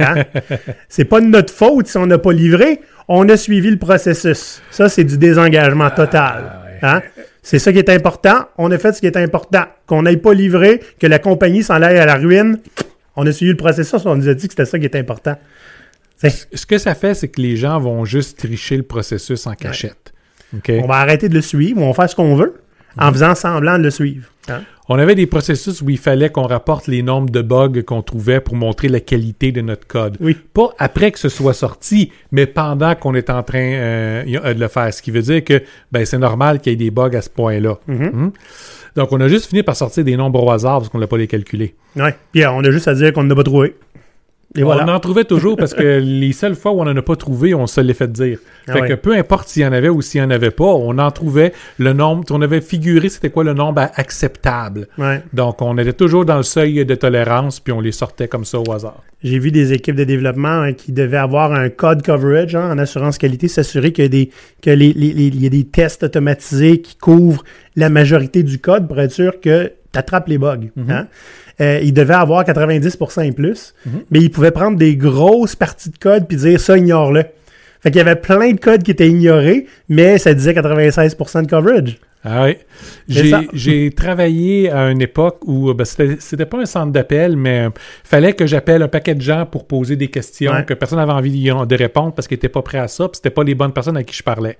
Hein? 0.00 0.24
c'est 0.88 1.04
pas 1.04 1.20
de 1.20 1.26
notre 1.26 1.52
faute 1.52 1.86
si 1.86 1.96
on 1.98 2.06
n'a 2.06 2.18
pas 2.18 2.32
livré, 2.32 2.80
on 3.08 3.28
a 3.28 3.36
suivi 3.36 3.70
le 3.70 3.78
processus. 3.78 4.62
Ça, 4.70 4.88
c'est 4.88 5.04
du 5.04 5.18
désengagement 5.18 5.90
total. 5.90 6.78
Hein? 6.82 7.02
C'est 7.42 7.58
ça 7.58 7.72
qui 7.72 7.78
est 7.78 7.88
important. 7.88 8.46
On 8.58 8.70
a 8.70 8.78
fait 8.78 8.92
ce 8.92 9.00
qui 9.00 9.06
est 9.06 9.16
important. 9.16 9.64
Qu'on 9.86 10.02
n'aille 10.02 10.18
pas 10.18 10.34
livré, 10.34 10.80
que 11.00 11.06
la 11.06 11.18
compagnie 11.18 11.62
s'en 11.62 11.80
aille 11.80 11.98
à 11.98 12.06
la 12.06 12.16
ruine. 12.16 12.58
On 13.16 13.26
a 13.26 13.32
suivi 13.32 13.52
le 13.52 13.56
processus, 13.56 14.04
on 14.04 14.14
nous 14.14 14.28
a 14.28 14.34
dit 14.34 14.46
que 14.46 14.52
c'était 14.52 14.66
ça 14.66 14.78
qui 14.78 14.86
était 14.86 14.98
important. 14.98 15.36
Ce 16.22 16.66
que 16.66 16.78
ça 16.78 16.94
fait, 16.94 17.14
c'est 17.14 17.28
que 17.28 17.40
les 17.40 17.56
gens 17.56 17.80
vont 17.80 18.04
juste 18.04 18.38
tricher 18.38 18.76
le 18.76 18.82
processus 18.82 19.46
en 19.46 19.54
cachette. 19.54 20.12
On 20.68 20.86
va 20.86 20.96
arrêter 20.96 21.28
de 21.28 21.34
le 21.34 21.40
suivre, 21.40 21.80
on 21.82 21.88
va 21.88 21.94
faire 21.94 22.10
ce 22.10 22.14
qu'on 22.14 22.36
veut 22.36 22.60
en 22.98 23.12
faisant 23.12 23.34
semblant 23.34 23.78
de 23.78 23.84
le 23.84 23.90
suivre. 23.90 24.26
Hein? 24.48 24.62
On 24.88 24.98
avait 24.98 25.14
des 25.14 25.26
processus 25.26 25.82
où 25.82 25.90
il 25.90 25.98
fallait 25.98 26.30
qu'on 26.30 26.46
rapporte 26.46 26.86
les 26.86 27.02
nombres 27.02 27.28
de 27.30 27.42
bugs 27.42 27.82
qu'on 27.86 28.00
trouvait 28.00 28.40
pour 28.40 28.56
montrer 28.56 28.88
la 28.88 29.00
qualité 29.00 29.52
de 29.52 29.60
notre 29.60 29.86
code. 29.86 30.16
Oui. 30.20 30.34
Pas 30.54 30.70
après 30.78 31.10
que 31.12 31.18
ce 31.18 31.28
soit 31.28 31.52
sorti, 31.52 32.10
mais 32.32 32.46
pendant 32.46 32.94
qu'on 32.94 33.14
est 33.14 33.28
en 33.28 33.42
train 33.42 33.58
euh, 33.74 34.38
a- 34.42 34.54
de 34.54 34.60
le 34.60 34.68
faire. 34.68 34.92
Ce 34.94 35.02
qui 35.02 35.10
veut 35.10 35.20
dire 35.20 35.44
que 35.44 35.62
ben, 35.92 36.06
c'est 36.06 36.16
normal 36.18 36.60
qu'il 36.60 36.72
y 36.72 36.74
ait 36.74 36.76
des 36.78 36.90
bugs 36.90 37.14
à 37.14 37.20
ce 37.20 37.28
point-là. 37.28 37.78
Mhm. 37.86 38.10
Mhm. 38.12 38.32
Donc, 38.96 39.12
on 39.12 39.20
a 39.20 39.28
juste 39.28 39.46
fini 39.50 39.62
par 39.62 39.76
sortir 39.76 40.02
des 40.04 40.16
nombres 40.16 40.42
au 40.42 40.50
hasard 40.50 40.78
parce 40.78 40.88
qu'on 40.88 40.98
n'a 40.98 41.06
pas 41.06 41.18
les 41.18 41.26
calculés. 41.26 41.74
Ouais. 41.94 42.16
Puis 42.32 42.42
euh, 42.42 42.50
on 42.52 42.64
a 42.64 42.70
juste 42.70 42.88
à 42.88 42.94
dire 42.94 43.12
qu'on 43.12 43.22
ne 43.24 43.28
l'a 43.28 43.34
pas 43.36 43.44
trouvé. 43.44 43.76
Et 44.56 44.62
voilà. 44.62 44.84
On 44.86 44.88
en 44.88 44.98
trouvait 44.98 45.24
toujours 45.24 45.56
parce 45.56 45.74
que 45.74 45.98
les 46.02 46.32
seules 46.32 46.54
fois 46.54 46.72
où 46.72 46.80
on 46.80 46.84
n'en 46.86 46.96
a 46.96 47.02
pas 47.02 47.16
trouvé, 47.16 47.54
on 47.54 47.66
se 47.66 47.80
l'est 47.82 47.92
fait 47.94 48.10
dire. 48.10 48.38
Ah 48.66 48.72
Fait 48.72 48.80
ouais. 48.80 48.88
que 48.88 48.94
peu 48.94 49.14
importe 49.14 49.48
s'il 49.48 49.62
y 49.62 49.66
en 49.66 49.72
avait 49.72 49.90
ou 49.90 50.00
s'il 50.00 50.20
n'y 50.22 50.26
en 50.26 50.30
avait 50.30 50.50
pas, 50.50 50.64
on 50.64 50.96
en 50.98 51.10
trouvait 51.10 51.52
le 51.78 51.92
nombre. 51.92 52.24
On 52.30 52.40
avait 52.40 52.60
figuré 52.62 53.08
c'était 53.10 53.28
quoi 53.30 53.44
le 53.44 53.52
nombre 53.52 53.82
acceptable. 53.94 54.88
Ouais. 54.96 55.22
Donc, 55.32 55.60
on 55.62 55.76
était 55.78 55.92
toujours 55.92 56.24
dans 56.24 56.36
le 56.38 56.42
seuil 56.42 56.84
de 56.84 56.94
tolérance, 56.94 57.60
puis 57.60 57.72
on 57.72 57.80
les 57.80 57.92
sortait 57.92 58.28
comme 58.28 58.44
ça 58.44 58.58
au 58.58 58.72
hasard. 58.72 59.02
J'ai 59.22 59.38
vu 59.38 59.50
des 59.50 59.72
équipes 59.72 59.96
de 59.96 60.04
développement 60.04 60.48
hein, 60.62 60.72
qui 60.72 60.92
devaient 60.92 61.16
avoir 61.16 61.52
un 61.52 61.68
code 61.70 62.02
coverage 62.02 62.54
hein, 62.54 62.70
en 62.72 62.78
assurance 62.78 63.18
qualité, 63.18 63.48
s'assurer 63.48 63.92
que 63.92 64.06
des 64.06 64.30
que 64.62 64.70
les, 64.70 64.92
les- 64.92 65.28
y 65.28 65.46
a 65.46 65.50
des 65.50 65.64
tests 65.64 66.04
automatisés 66.04 66.80
qui 66.80 66.96
couvrent 66.96 67.42
la 67.76 67.90
majorité 67.90 68.42
du 68.44 68.58
code 68.60 68.86
pour 68.88 68.98
être 69.00 69.12
sûr 69.12 69.40
que 69.40 69.72
tu 69.92 69.98
attrapes 69.98 70.28
les 70.28 70.38
bugs. 70.38 70.68
hein. 70.88 71.06
Euh, 71.60 71.80
il 71.82 71.92
devait 71.92 72.14
avoir 72.14 72.44
90% 72.44 73.24
et 73.26 73.32
plus, 73.32 73.74
mais 74.10 74.20
il 74.20 74.30
pouvait 74.30 74.52
prendre 74.52 74.76
des 74.78 74.94
grosses 74.96 75.56
parties 75.56 75.90
de 75.90 75.98
code 75.98 76.28
puis 76.28 76.36
dire 76.36 76.60
ça, 76.60 76.76
ignore-le. 76.78 77.24
Fait 77.80 77.90
qu'il 77.90 77.98
y 77.98 78.00
avait 78.00 78.16
plein 78.16 78.52
de 78.52 78.60
codes 78.60 78.82
qui 78.82 78.90
étaient 78.90 79.08
ignorés, 79.08 79.66
mais 79.88 80.18
ça 80.18 80.34
disait 80.34 80.52
96% 80.52 81.42
de 81.42 81.50
coverage. 81.50 81.98
Ah 82.24 82.44
oui. 82.44 82.56
J'ai, 83.52 83.90
travaillé 83.92 84.70
à 84.70 84.90
une 84.90 85.00
époque 85.00 85.38
où 85.46 85.72
ben, 85.72 85.84
c'était, 85.84 86.46
pas 86.46 86.58
un 86.58 86.66
centre 86.66 86.92
d'appel, 86.92 87.36
mais 87.36 87.66
euh, 87.66 87.70
fallait 88.02 88.32
que 88.32 88.46
j'appelle 88.46 88.82
un 88.82 88.88
paquet 88.88 89.14
de 89.14 89.22
gens 89.22 89.46
pour 89.46 89.66
poser 89.66 89.94
des 89.96 90.08
questions 90.08 90.52
Ouais. 90.52 90.64
que 90.64 90.74
personne 90.74 90.98
n'avait 90.98 91.12
envie 91.12 91.30
de 91.30 91.64
de 91.64 91.74
répondre 91.76 92.14
parce 92.14 92.26
qu'ils 92.26 92.36
n'étaient 92.36 92.48
pas 92.48 92.62
prêts 92.62 92.78
à 92.78 92.88
ça, 92.88 93.04
puis 93.08 93.16
c'était 93.16 93.30
pas 93.30 93.44
les 93.44 93.54
bonnes 93.54 93.72
personnes 93.72 93.96
à 93.96 94.02
qui 94.02 94.16
je 94.16 94.22
parlais. 94.22 94.58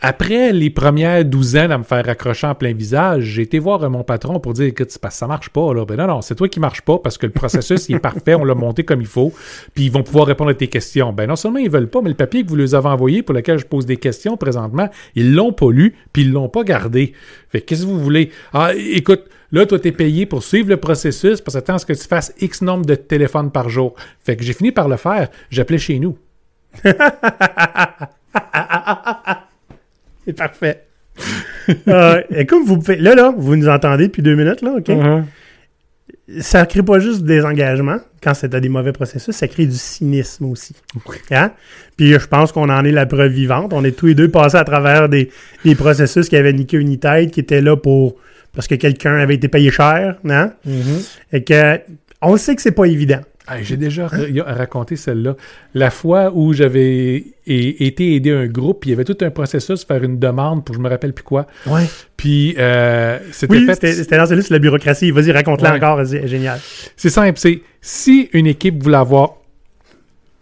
Après 0.00 0.52
les 0.52 0.68
premières 0.68 1.24
douzaines 1.24 1.72
à 1.72 1.78
me 1.78 1.82
faire 1.82 2.04
raccrocher 2.04 2.46
en 2.46 2.54
plein 2.54 2.74
visage, 2.74 3.24
j'ai 3.24 3.42
été 3.42 3.58
voir 3.58 3.88
mon 3.88 4.04
patron 4.04 4.40
pour 4.40 4.52
dire 4.52 4.72
c'est 4.76 5.00
parce 5.00 5.14
que 5.14 5.18
ça 5.18 5.26
marche 5.26 5.48
pas. 5.48 5.72
Là. 5.72 5.86
Ben 5.86 5.96
non, 5.96 6.06
non, 6.06 6.20
c'est 6.20 6.34
toi 6.34 6.48
qui 6.48 6.60
marche 6.60 6.82
pas 6.82 6.98
parce 6.98 7.16
que 7.16 7.24
le 7.24 7.32
processus 7.32 7.88
il 7.88 7.96
est 7.96 8.00
parfait, 8.00 8.34
on 8.34 8.44
l'a 8.44 8.54
monté 8.54 8.84
comme 8.84 9.00
il 9.00 9.06
faut, 9.06 9.32
puis 9.74 9.86
ils 9.86 9.90
vont 9.90 10.02
pouvoir 10.02 10.26
répondre 10.26 10.50
à 10.50 10.54
tes 10.54 10.68
questions. 10.68 11.14
Ben 11.14 11.26
non 11.26 11.36
seulement 11.36 11.60
ils 11.60 11.70
veulent 11.70 11.88
pas, 11.88 12.02
mais 12.02 12.10
le 12.10 12.14
papier 12.14 12.44
que 12.44 12.48
vous 12.48 12.56
leur 12.56 12.74
avez 12.74 12.88
envoyé 12.88 13.22
pour 13.22 13.34
lequel 13.34 13.58
je 13.58 13.64
pose 13.64 13.86
des 13.86 13.96
questions 13.96 14.36
présentement, 14.36 14.90
ils 15.14 15.34
l'ont 15.34 15.52
pas 15.52 15.70
lu, 15.70 15.94
puis 16.12 16.22
ils 16.22 16.32
l'ont 16.32 16.50
pas 16.50 16.62
gardé. 16.62 17.14
Fait 17.48 17.62
que 17.62 17.66
qu'est-ce 17.66 17.82
que 17.82 17.86
vous 17.86 17.98
voulez? 17.98 18.30
Ah, 18.52 18.72
écoute, 18.74 19.24
là, 19.50 19.64
toi, 19.64 19.78
t'es 19.78 19.92
payé 19.92 20.26
pour 20.26 20.42
suivre 20.42 20.68
le 20.68 20.76
processus 20.76 21.40
parce 21.40 21.54
que 21.54 21.58
attends 21.58 21.76
à 21.76 21.78
ce 21.78 21.86
que 21.86 21.94
tu 21.94 22.06
fasses 22.06 22.34
X 22.38 22.60
nombre 22.60 22.84
de 22.84 22.96
téléphones 22.96 23.50
par 23.50 23.70
jour. 23.70 23.94
Fait 24.22 24.36
que 24.36 24.44
j'ai 24.44 24.52
fini 24.52 24.72
par 24.72 24.88
le 24.88 24.96
faire. 24.96 25.28
J'appelais 25.50 25.78
chez 25.78 25.98
nous. 25.98 26.18
C'est 30.26 30.36
parfait. 30.36 30.82
Euh, 31.88 32.22
et 32.30 32.46
comme 32.46 32.64
vous 32.64 32.78
pouvez, 32.78 32.94
là, 32.94 33.16
là, 33.16 33.34
vous 33.36 33.56
nous 33.56 33.68
entendez 33.68 34.06
depuis 34.06 34.22
deux 34.22 34.36
minutes, 34.36 34.62
là, 34.62 34.74
OK? 34.78 34.86
Uh-huh. 34.86 35.24
Ça 36.38 36.64
crée 36.64 36.84
pas 36.84 37.00
juste 37.00 37.24
des 37.24 37.44
engagements 37.44 37.98
quand 38.22 38.34
c'est 38.34 38.48
dans 38.48 38.60
des 38.60 38.68
mauvais 38.68 38.92
processus, 38.92 39.34
ça 39.34 39.48
crée 39.48 39.66
du 39.66 39.76
cynisme 39.76 40.44
aussi. 40.44 40.76
Hein? 41.32 41.50
Puis 41.96 42.12
je 42.12 42.26
pense 42.28 42.52
qu'on 42.52 42.68
en 42.68 42.84
est 42.84 42.92
la 42.92 43.06
preuve 43.06 43.32
vivante. 43.32 43.72
On 43.72 43.84
est 43.84 43.90
tous 43.90 44.06
les 44.06 44.14
deux 44.14 44.28
passés 44.28 44.58
à 44.58 44.62
travers 44.62 45.08
des, 45.08 45.30
des 45.64 45.74
processus 45.74 46.28
qui 46.28 46.36
avaient 46.36 46.52
niqué 46.52 46.76
une 46.76 46.96
tête, 46.98 47.32
qui 47.32 47.40
étaient 47.40 47.60
là 47.60 47.76
pour 47.76 48.14
parce 48.54 48.66
que 48.66 48.74
quelqu'un 48.74 49.16
avait 49.16 49.34
été 49.34 49.48
payé 49.48 49.70
cher, 49.70 50.16
hein? 50.28 50.52
Et 51.32 51.44
que 51.44 51.80
on 52.22 52.36
sait 52.36 52.56
que 52.56 52.62
c'est 52.62 52.72
pas 52.72 52.86
évident. 52.86 53.20
Ah, 53.48 53.62
j'ai 53.62 53.76
déjà 53.76 54.08
raconté 54.46 54.96
celle-là. 54.96 55.36
La 55.74 55.90
fois 55.90 56.32
où 56.34 56.52
j'avais 56.52 57.24
été 57.46 58.14
aider 58.16 58.32
un 58.32 58.46
groupe, 58.46 58.80
puis 58.80 58.90
il 58.90 58.92
y 58.92 58.94
avait 58.94 59.04
tout 59.04 59.16
un 59.24 59.30
processus, 59.30 59.84
faire 59.84 60.02
une 60.02 60.18
demande 60.18 60.64
pour 60.64 60.74
je 60.74 60.80
me 60.80 60.88
rappelle 60.88 61.12
plus 61.12 61.22
quoi. 61.22 61.46
Ouais. 61.66 61.84
Puis 62.16 62.56
euh, 62.58 63.18
c'était 63.30 63.52
Oui, 63.54 63.64
fait. 63.66 63.74
c'était 63.74 63.92
c'était 63.92 64.16
dans 64.16 64.26
celui 64.26 64.42
sur 64.42 64.52
la 64.52 64.58
bureaucratie. 64.58 65.10
Vas-y, 65.12 65.30
raconte-la 65.30 65.70
Ouais. 65.70 65.76
encore, 65.76 66.04
c'est 66.04 66.26
génial. 66.26 66.58
C'est 66.96 67.10
simple, 67.10 67.38
c'est 67.38 67.60
si 67.80 68.28
une 68.32 68.48
équipe 68.48 68.82
voulait 68.82 68.96
avoir 68.96 69.35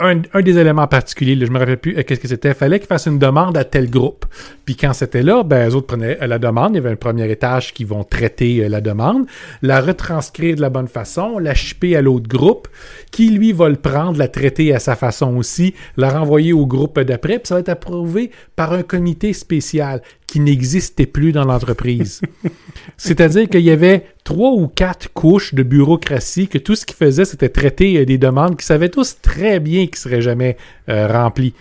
un, 0.01 0.23
un 0.33 0.43
des 0.43 0.59
éléments 0.59 0.89
particuliers, 0.89 1.37
là, 1.37 1.47
je 1.47 1.53
me 1.53 1.59
rappelle 1.59 1.77
plus 1.77 1.97
euh, 1.97 2.03
qu'est-ce 2.03 2.21
que 2.21 2.27
c'était, 2.27 2.53
fallait 2.53 2.81
qu'ils 2.81 2.89
fassent 2.89 3.07
une 3.07 3.19
demande 3.19 3.57
à 3.57 3.65
tel 3.65 3.89
groupe. 3.89 4.27
Puis 4.65 4.77
quand 4.77 4.93
c'était 4.93 5.23
là, 5.23 5.45
ben 5.45 5.69
les 5.69 5.75
autres 5.75 5.87
prenaient 5.87 6.19
euh, 6.21 6.27
la 6.27 6.39
demande, 6.39 6.73
il 6.73 6.77
y 6.77 6.79
avait 6.79 6.91
un 6.91 6.97
premier 6.97 7.31
étage 7.31 7.73
qui 7.73 7.85
vont 7.85 8.03
traiter 8.03 8.65
euh, 8.65 8.69
la 8.69 8.81
demande, 8.81 9.27
la 9.63 9.81
retranscrire 9.81 10.57
de 10.57 10.61
la 10.61 10.71
bonne 10.71 10.89
façon, 10.89 11.39
la 11.39 11.55
shipper 11.55 11.95
à 11.95 12.03
l'autre 12.03 12.29
groupe, 12.29 12.67
qui 13.13 13.31
lui 13.31 13.53
va 13.53 13.69
le 13.69 13.77
prendre, 13.77 14.19
la 14.19 14.29
traiter 14.29 14.75
à 14.75 14.81
sa 14.81 14.97
façon 14.97 15.37
aussi, 15.37 15.75
la 15.97 16.11
renvoyer 16.11 16.53
au 16.53 16.67
groupe 16.67 16.99
d'après, 16.99 17.39
puis 17.39 17.49
ça 17.49 17.55
va 17.55 17.61
être 17.61 17.69
approuvé 17.69 18.33
par 18.57 18.73
un 18.73 18.83
comité 18.83 19.33
spécial 19.33 20.03
qui 20.27 20.41
n'existait 20.41 21.07
plus 21.07 21.31
dans 21.31 21.45
l'entreprise. 21.45 22.21
C'est-à-dire 22.97 23.49
qu'il 23.49 23.61
y 23.61 23.71
avait 23.71 24.05
trois 24.25 24.53
ou 24.53 24.67
quatre 24.67 25.13
couches 25.13 25.55
de 25.55 25.63
bureaucratie 25.63 26.49
que 26.49 26.59
tout 26.59 26.75
ce 26.75 26.87
qu'ils 26.87 26.97
faisaient, 26.97 27.27
c'était 27.27 27.51
traiter 27.51 27.99
euh, 27.99 28.07
des 28.07 28.19
demandes 28.19 28.57
qu'ils 28.57 28.65
savaient 28.65 28.89
tous 28.89 29.21
très 29.21 29.61
bien 29.61 29.87
qu'ils 29.87 29.97
seraient 29.97 30.23
jamais 30.23 30.57
euh, 30.89 31.07
remplies. 31.07 31.53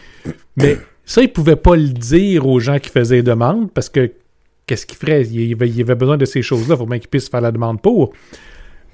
Mais 0.56 0.78
ça, 1.06 1.22
ils 1.22 1.32
pouvaient 1.32 1.58
pas 1.58 1.76
le 1.76 1.90
dire 1.90 2.48
aux 2.48 2.60
gens 2.60 2.80
qui 2.80 2.90
faisaient 2.90 3.18
les 3.18 3.24
demandes 3.24 3.70
parce 3.72 3.90
que 3.90 4.12
qu'est-ce 4.66 4.86
qu'ils 4.86 4.98
feraient? 4.98 5.24
Il 5.24 5.50
y 5.50 5.54
avait, 5.54 5.68
il 5.68 5.76
y 5.76 5.82
avait 5.82 5.96
besoin 5.96 6.18
de 6.18 6.26
ces 6.26 6.42
choses-là. 6.42 6.76
Il 6.76 6.78
faut 6.78 6.86
bien 6.86 7.00
qu'ils 7.00 7.10
puissent 7.10 7.30
faire 7.30 7.42
la 7.42 7.52
demande 7.52 7.82
pour. 7.82 8.14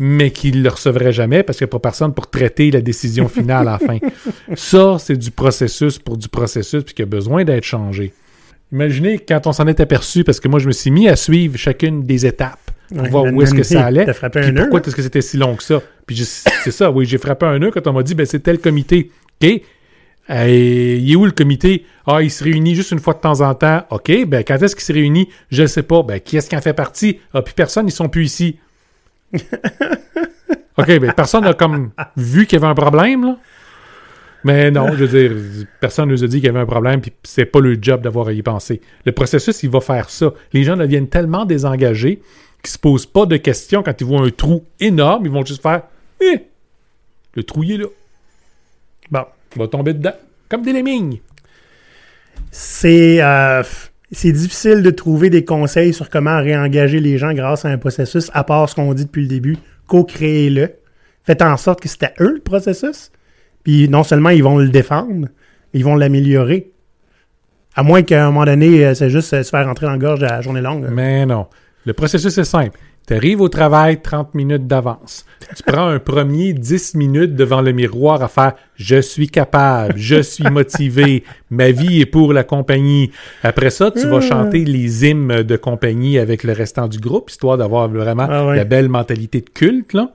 Mais 0.01 0.31
qu'ils 0.31 0.59
ne 0.59 0.63
le 0.63 0.69
recevraient 0.69 1.11
jamais 1.11 1.43
parce 1.43 1.57
qu'il 1.57 1.65
n'y 1.65 1.69
a 1.69 1.73
pas 1.73 1.79
personne 1.79 2.13
pour 2.13 2.29
traiter 2.29 2.71
la 2.71 2.81
décision 2.81 3.27
finale 3.27 3.67
à 3.67 3.71
la 3.73 3.79
fin. 3.79 3.97
Ça, 4.55 4.97
c'est 4.97 5.17
du 5.17 5.29
processus 5.29 5.99
pour 5.99 6.17
du 6.17 6.29
processus 6.29 6.83
puis 6.83 6.95
qui 6.95 7.01
a 7.01 7.05
besoin 7.05 7.43
d'être 7.43 7.65
changé. 7.65 8.13
Imaginez 8.71 9.17
quand 9.19 9.47
on 9.47 9.51
s'en 9.53 9.67
est 9.67 9.79
aperçu, 9.79 10.23
parce 10.23 10.39
que 10.39 10.47
moi, 10.47 10.59
je 10.59 10.67
me 10.67 10.71
suis 10.73 10.91
mis 10.91 11.07
à 11.09 11.15
suivre 11.15 11.57
chacune 11.57 12.03
des 12.03 12.25
étapes 12.25 12.59
pour 12.89 13.01
Ouais, 13.03 13.09
voir 13.09 13.23
où 13.25 13.41
est-ce 13.41 13.53
que 13.53 13.63
ça 13.63 13.85
allait. 13.85 14.11
frappé 14.13 14.39
un 14.41 14.53
pourquoi 14.53 14.81
est-ce 14.81 14.95
que 14.95 15.01
c'était 15.01 15.21
si 15.21 15.37
long 15.37 15.55
que 15.55 15.63
ça? 15.63 15.81
Puis 16.05 16.15
c'est 16.25 16.71
ça, 16.71 16.89
oui, 16.91 17.05
j'ai 17.05 17.17
frappé 17.17 17.45
un 17.45 17.59
nœud 17.59 17.71
quand 17.71 17.85
on 17.87 17.93
m'a 17.93 18.03
dit, 18.03 18.15
ben 18.15 18.25
c'est 18.25 18.39
tel 18.39 18.59
comité. 18.59 19.11
OK? 19.41 19.61
Euh, 20.31 20.47
il 20.99 21.11
est 21.11 21.15
où 21.15 21.25
le 21.25 21.31
comité? 21.31 21.85
Ah, 22.05 22.21
il 22.21 22.29
se 22.29 22.43
réunit 22.43 22.75
juste 22.75 22.91
une 22.91 22.99
fois 22.99 23.15
de 23.15 23.19
temps 23.19 23.41
en 23.41 23.55
temps. 23.55 23.83
OK, 23.89 24.11
ben 24.27 24.43
quand 24.43 24.61
est-ce 24.61 24.75
qu'il 24.75 24.83
se 24.85 24.93
réunit? 24.93 25.29
Je 25.51 25.63
ne 25.63 25.67
sais 25.67 25.81
pas. 25.83 26.03
Ben 26.03 26.19
qui 26.19 26.37
est-ce 26.37 26.47
qui 26.49 26.55
en 26.55 26.61
fait 26.61 26.73
partie? 26.73 27.19
Ah, 27.33 27.41
puis 27.41 27.53
personne, 27.55 27.87
ils 27.87 27.91
sont 27.91 28.09
plus 28.09 28.25
ici. 28.25 28.57
OK, 30.77 30.87
mais 30.87 31.11
personne 31.13 31.43
n'a 31.43 31.53
comme 31.53 31.91
vu 32.15 32.45
qu'il 32.45 32.59
y 32.59 32.63
avait 32.63 32.71
un 32.71 32.75
problème, 32.75 33.23
là. 33.25 33.37
Mais 34.43 34.71
non, 34.71 34.87
je 34.93 35.03
veux 35.03 35.07
dire, 35.07 35.67
personne 35.79 36.07
ne 36.07 36.13
nous 36.13 36.23
a 36.23 36.27
dit 36.27 36.37
qu'il 36.37 36.45
y 36.45 36.49
avait 36.49 36.59
un 36.59 36.65
problème, 36.65 37.01
puis 37.01 37.11
c'est 37.23 37.45
pas 37.45 37.59
le 37.59 37.77
job 37.81 38.01
d'avoir 38.01 38.27
à 38.27 38.33
y 38.33 38.41
penser. 38.41 38.79
Le 39.05 39.11
processus, 39.11 39.63
il 39.63 39.69
va 39.69 39.81
faire 39.81 40.09
ça. 40.09 40.33
Les 40.53 40.63
gens 40.63 40.77
deviennent 40.77 41.09
tellement 41.09 41.45
désengagés 41.45 42.21
qu'ils 42.63 42.71
se 42.71 42.77
posent 42.77 43.05
pas 43.05 43.25
de 43.25 43.37
questions 43.37 43.83
quand 43.83 43.99
ils 43.99 44.07
voient 44.07 44.21
un 44.21 44.29
trou 44.29 44.65
énorme, 44.79 45.25
ils 45.25 45.31
vont 45.31 45.45
juste 45.45 45.61
faire 45.61 45.83
Eh! 46.21 46.39
Le 47.35 47.43
trou 47.43 47.63
il 47.63 47.73
est 47.73 47.77
là. 47.77 47.85
Bon, 49.11 49.25
il 49.55 49.59
va 49.59 49.67
tomber 49.67 49.93
dedans. 49.93 50.15
Comme 50.49 50.63
des 50.63 50.73
lemmings. 50.73 51.19
C'est 52.51 53.21
euh, 53.21 53.63
c'est 54.11 54.31
difficile 54.31 54.81
de 54.81 54.89
trouver 54.89 55.29
des 55.29 55.45
conseils 55.45 55.93
sur 55.93 56.09
comment 56.09 56.37
réengager 56.39 56.99
les 56.99 57.17
gens 57.17 57.33
grâce 57.33 57.65
à 57.65 57.69
un 57.69 57.77
processus, 57.77 58.31
à 58.33 58.43
part 58.43 58.67
ce 58.67 58.75
qu'on 58.75 58.93
dit 58.93 59.05
depuis 59.05 59.21
le 59.21 59.27
début. 59.27 59.57
Co-créez-le. 59.87 60.71
Faites 61.23 61.41
en 61.43 61.57
sorte 61.57 61.81
que 61.81 61.87
c'était 61.87 62.13
eux 62.19 62.33
le 62.33 62.41
processus. 62.41 63.11
Non 63.89 64.03
seulement 64.03 64.29
ils 64.29 64.43
vont 64.43 64.57
le 64.57 64.69
défendre, 64.69 65.27
ils 65.73 65.83
vont 65.83 65.95
l'améliorer. 65.95 66.71
À 67.75 67.83
moins 67.83 68.01
qu'à 68.01 68.25
un 68.25 68.31
moment 68.31 68.45
donné, 68.45 68.85
euh, 68.85 68.93
c'est 68.93 69.09
juste 69.09 69.33
euh, 69.33 69.43
se 69.43 69.49
faire 69.49 69.65
rentrer 69.65 69.85
dans 69.85 69.93
la 69.93 69.97
gorge 69.97 70.23
à 70.23 70.27
la 70.27 70.41
journée 70.41 70.61
longue. 70.61 70.87
Mais 70.91 71.25
non. 71.25 71.47
Le 71.85 71.93
processus 71.93 72.37
est 72.37 72.43
simple. 72.43 72.77
Tu 73.09 73.15
arrives 73.15 73.41
au 73.41 73.49
travail 73.49 74.03
30 74.03 74.35
minutes 74.35 74.67
d'avance. 74.67 75.25
Tu 75.57 75.63
prends 75.63 75.87
un 75.87 75.97
premier 75.97 76.53
10 76.53 76.93
minutes 76.93 77.33
devant 77.33 77.59
le 77.59 77.71
miroir 77.71 78.21
à 78.21 78.27
faire 78.27 78.53
Je 78.75 79.01
suis 79.01 79.27
capable, 79.27 79.95
je 79.97 80.21
suis 80.21 80.43
motivé, 80.43 81.23
ma 81.49 81.71
vie 81.71 82.01
est 82.01 82.05
pour 82.05 82.33
la 82.33 82.43
compagnie. 82.43 83.09
Après 83.41 83.71
ça, 83.71 83.89
tu 83.89 84.07
vas 84.07 84.21
chanter 84.21 84.63
les 84.63 85.07
hymnes 85.07 85.41
de 85.41 85.57
compagnie 85.57 86.19
avec 86.19 86.43
le 86.43 86.53
restant 86.53 86.87
du 86.87 86.99
groupe, 86.99 87.31
histoire 87.31 87.57
d'avoir 87.57 87.89
vraiment 87.89 88.27
Ah 88.29 88.45
ouais. 88.45 88.57
la 88.57 88.63
belle 88.63 88.89
mentalité 88.89 89.41
de 89.41 89.49
culte. 89.49 89.93
Là. 89.93 90.11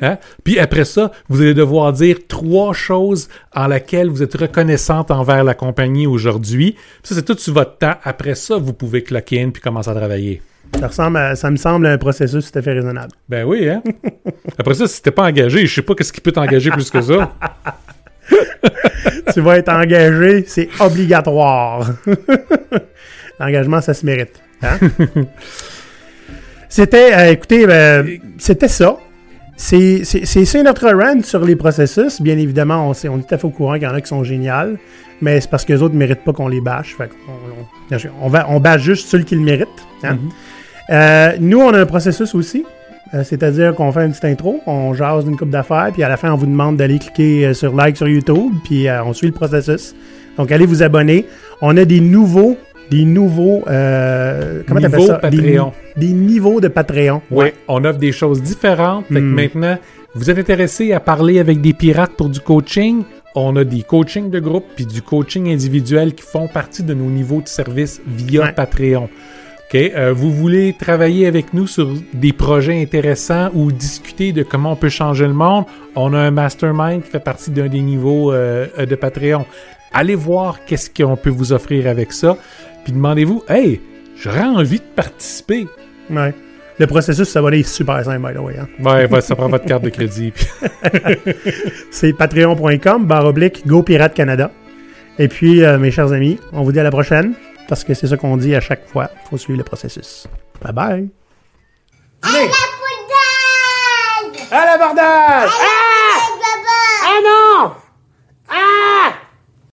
Hein? 0.00 0.16
Puis 0.42 0.58
après 0.58 0.86
ça, 0.86 1.12
vous 1.28 1.42
allez 1.42 1.52
devoir 1.52 1.92
dire 1.92 2.16
trois 2.28 2.72
choses 2.72 3.28
en 3.54 3.66
laquelle 3.66 4.08
vous 4.08 4.22
êtes 4.22 4.38
reconnaissante 4.38 5.10
envers 5.10 5.44
la 5.44 5.52
compagnie 5.52 6.06
aujourd'hui. 6.06 6.76
Ça, 7.02 7.14
c'est 7.14 7.26
tout 7.26 7.36
sur 7.36 7.52
votre 7.52 7.76
temps. 7.76 7.96
Après 8.04 8.34
ça, 8.34 8.56
vous 8.56 8.72
pouvez 8.72 9.02
cloquer 9.02 9.42
in 9.42 9.50
puis 9.50 9.60
commencer 9.60 9.90
à 9.90 9.94
travailler. 9.94 10.40
Ça, 10.78 10.86
ressemble 10.88 11.16
à- 11.16 11.34
ça 11.36 11.50
me 11.50 11.56
semble 11.56 11.86
un 11.86 11.98
processus 11.98 12.50
tout 12.52 12.58
à 12.58 12.62
fait 12.62 12.72
raisonnable. 12.72 13.12
Ben 13.28 13.44
oui, 13.44 13.68
hein? 13.68 13.82
Après 14.58 14.74
ça, 14.74 14.86
si 14.86 15.02
t'es 15.02 15.10
pas 15.10 15.24
engagé, 15.24 15.66
je 15.66 15.74
sais 15.74 15.82
pas 15.82 15.94
qu'est-ce 15.94 16.12
qui 16.12 16.20
peut 16.20 16.32
t'engager 16.32 16.70
plus 16.70 16.90
que 16.90 17.00
ça. 17.00 17.32
tu 19.32 19.40
vas 19.40 19.58
être 19.58 19.70
engagé, 19.70 20.44
c'est 20.46 20.68
obligatoire. 20.80 21.90
L'engagement, 23.40 23.80
ça 23.80 23.94
se 23.94 24.04
mérite. 24.06 24.40
hein? 24.62 24.78
c'était, 26.68 27.14
euh, 27.14 27.32
écoutez, 27.32 27.64
euh, 27.68 28.16
c'était 28.38 28.68
ça. 28.68 28.96
C'est 29.56 30.02
notre 30.62 30.88
run 30.92 31.22
sur 31.22 31.44
les 31.44 31.56
processus. 31.56 32.20
Bien 32.20 32.38
évidemment, 32.38 32.88
on, 32.88 32.94
sait- 32.94 33.08
on 33.08 33.18
est 33.18 33.22
tout 33.26 33.34
à 33.34 33.38
fait 33.38 33.46
au 33.46 33.50
courant 33.50 33.74
qu'il 33.74 33.82
y 33.84 33.86
en 33.86 33.94
a 33.94 34.00
qui 34.00 34.06
sont 34.08 34.22
géniales, 34.22 34.78
mais 35.20 35.40
c'est 35.40 35.50
parce 35.50 35.64
que 35.64 35.72
les 35.72 35.82
autres 35.82 35.94
ne 35.94 35.98
méritent 35.98 36.22
pas 36.24 36.32
qu'on 36.32 36.46
les 36.48 36.60
bâche. 36.60 36.94
Fait 36.96 37.10
on, 37.28 37.96
on, 38.22 38.28
va- 38.28 38.46
on 38.48 38.60
bâche 38.60 38.82
juste 38.82 39.08
ceux 39.08 39.20
qui 39.20 39.34
le 39.34 39.40
méritent. 39.40 39.66
hein? 40.04 40.14
Mhm. 40.14 40.30
Euh, 40.90 41.32
nous, 41.40 41.60
on 41.60 41.72
a 41.74 41.80
un 41.80 41.86
processus 41.86 42.34
aussi. 42.34 42.64
Euh, 43.14 43.24
C'est-à-dire 43.24 43.74
qu'on 43.74 43.90
fait 43.90 44.04
une 44.04 44.10
petite 44.10 44.26
intro, 44.26 44.60
on 44.66 44.92
jase 44.92 45.24
une 45.26 45.36
coupe 45.36 45.48
d'affaires, 45.50 45.88
puis 45.92 46.02
à 46.02 46.08
la 46.10 46.16
fin, 46.18 46.30
on 46.32 46.36
vous 46.36 46.46
demande 46.46 46.76
d'aller 46.76 46.98
cliquer 46.98 47.46
euh, 47.46 47.54
sur 47.54 47.74
like 47.74 47.96
sur 47.96 48.06
YouTube, 48.06 48.52
puis 48.64 48.86
euh, 48.86 49.02
on 49.04 49.12
suit 49.14 49.28
le 49.28 49.32
processus. 49.32 49.94
Donc, 50.36 50.52
allez 50.52 50.66
vous 50.66 50.82
abonner. 50.82 51.24
On 51.62 51.74
a 51.78 51.84
des 51.86 52.00
nouveaux, 52.00 52.58
des 52.90 53.04
nouveaux, 53.04 53.62
euh, 53.66 54.62
comment 54.68 54.80
t'appelles 54.80 55.02
ça? 55.02 55.14
Patreon. 55.18 55.72
Des, 55.96 56.08
niveaux 56.12 56.60
de 56.60 56.68
Patreon. 56.68 57.22
Oui, 57.30 57.46
on 57.66 57.82
offre 57.84 57.98
des 57.98 58.12
choses 58.12 58.42
différentes. 58.42 59.06
Fait 59.06 59.14
que 59.14 59.20
Hmm. 59.20 59.34
maintenant, 59.34 59.78
vous 60.14 60.30
êtes 60.30 60.38
intéressé 60.38 60.92
à 60.92 61.00
parler 61.00 61.38
avec 61.40 61.60
des 61.62 61.72
pirates 61.72 62.12
pour 62.12 62.28
du 62.28 62.40
coaching? 62.40 63.04
On 63.34 63.56
a 63.56 63.64
des 63.64 63.82
coachings 63.82 64.30
de 64.30 64.38
groupe 64.40 64.64
puis 64.76 64.84
du 64.86 65.00
coaching 65.02 65.48
individuel 65.50 66.14
qui 66.14 66.24
font 66.24 66.46
partie 66.48 66.82
de 66.82 66.92
nos 66.94 67.04
niveaux 67.10 67.40
de 67.40 67.48
service 67.48 68.00
via 68.06 68.42
Ouais. 68.42 68.52
Patreon. 68.52 69.08
OK? 69.68 69.74
Euh, 69.74 70.12
vous 70.14 70.32
voulez 70.32 70.72
travailler 70.72 71.26
avec 71.26 71.52
nous 71.52 71.66
sur 71.66 71.88
des 72.14 72.32
projets 72.32 72.80
intéressants 72.80 73.50
ou 73.54 73.70
discuter 73.70 74.32
de 74.32 74.42
comment 74.42 74.72
on 74.72 74.76
peut 74.76 74.88
changer 74.88 75.26
le 75.26 75.34
monde? 75.34 75.64
On 75.94 76.14
a 76.14 76.18
un 76.18 76.30
mastermind 76.30 77.02
qui 77.02 77.10
fait 77.10 77.18
partie 77.22 77.50
d'un 77.50 77.66
des 77.68 77.80
niveaux 77.80 78.32
euh, 78.32 78.66
de 78.86 78.94
Patreon. 78.94 79.44
Allez 79.92 80.14
voir 80.14 80.64
qu'est-ce 80.64 80.88
qu'on 80.90 81.16
peut 81.16 81.30
vous 81.30 81.52
offrir 81.52 81.86
avec 81.86 82.12
ça. 82.12 82.36
Puis 82.84 82.92
demandez-vous, 82.92 83.42
hey, 83.48 83.80
j'aurais 84.16 84.44
envie 84.44 84.78
de 84.78 84.84
participer. 84.96 85.66
Ouais. 86.10 86.32
Le 86.78 86.86
processus, 86.86 87.28
ça 87.28 87.42
va 87.42 87.48
aller 87.48 87.62
super 87.64 88.02
simple, 88.04 88.26
by 88.26 88.34
the 88.34 88.40
way. 88.40 88.54
hein. 88.58 88.68
Ouais, 88.82 89.06
ouais, 89.10 89.20
ça 89.20 89.34
prend 89.34 89.48
votre 89.48 89.64
carte 89.66 89.82
de 89.82 89.90
crédit. 89.90 90.32
C'est 91.90 92.12
patreon.com, 92.12 93.04
barre 93.06 93.26
oblique, 93.26 93.66
Go 93.66 93.82
Pirate 93.82 94.14
Canada. 94.14 94.50
Et 95.18 95.28
puis, 95.28 95.64
euh, 95.64 95.78
mes 95.78 95.90
chers 95.90 96.12
amis, 96.12 96.38
on 96.52 96.62
vous 96.62 96.70
dit 96.72 96.78
à 96.78 96.84
la 96.84 96.90
prochaine, 96.92 97.32
parce 97.68 97.84
que 97.84 97.94
c'est 97.94 98.08
ça 98.08 98.16
qu'on 98.16 98.36
dit 98.36 98.54
à 98.54 98.60
chaque 98.60 98.86
fois. 98.88 99.10
Il 99.24 99.28
faut 99.28 99.38
suivre 99.38 99.58
le 99.58 99.64
processus. 99.64 100.26
Bye 100.62 100.72
bye. 100.72 101.08
À 102.22 102.32
la 102.32 102.38
bordage! 102.38 104.48
À 104.50 104.66
la 104.66 104.78
bordage! 104.78 105.50
Ah! 105.60 106.18
Ah 107.04 107.20
non! 107.22 107.72
Ah! 108.48 109.12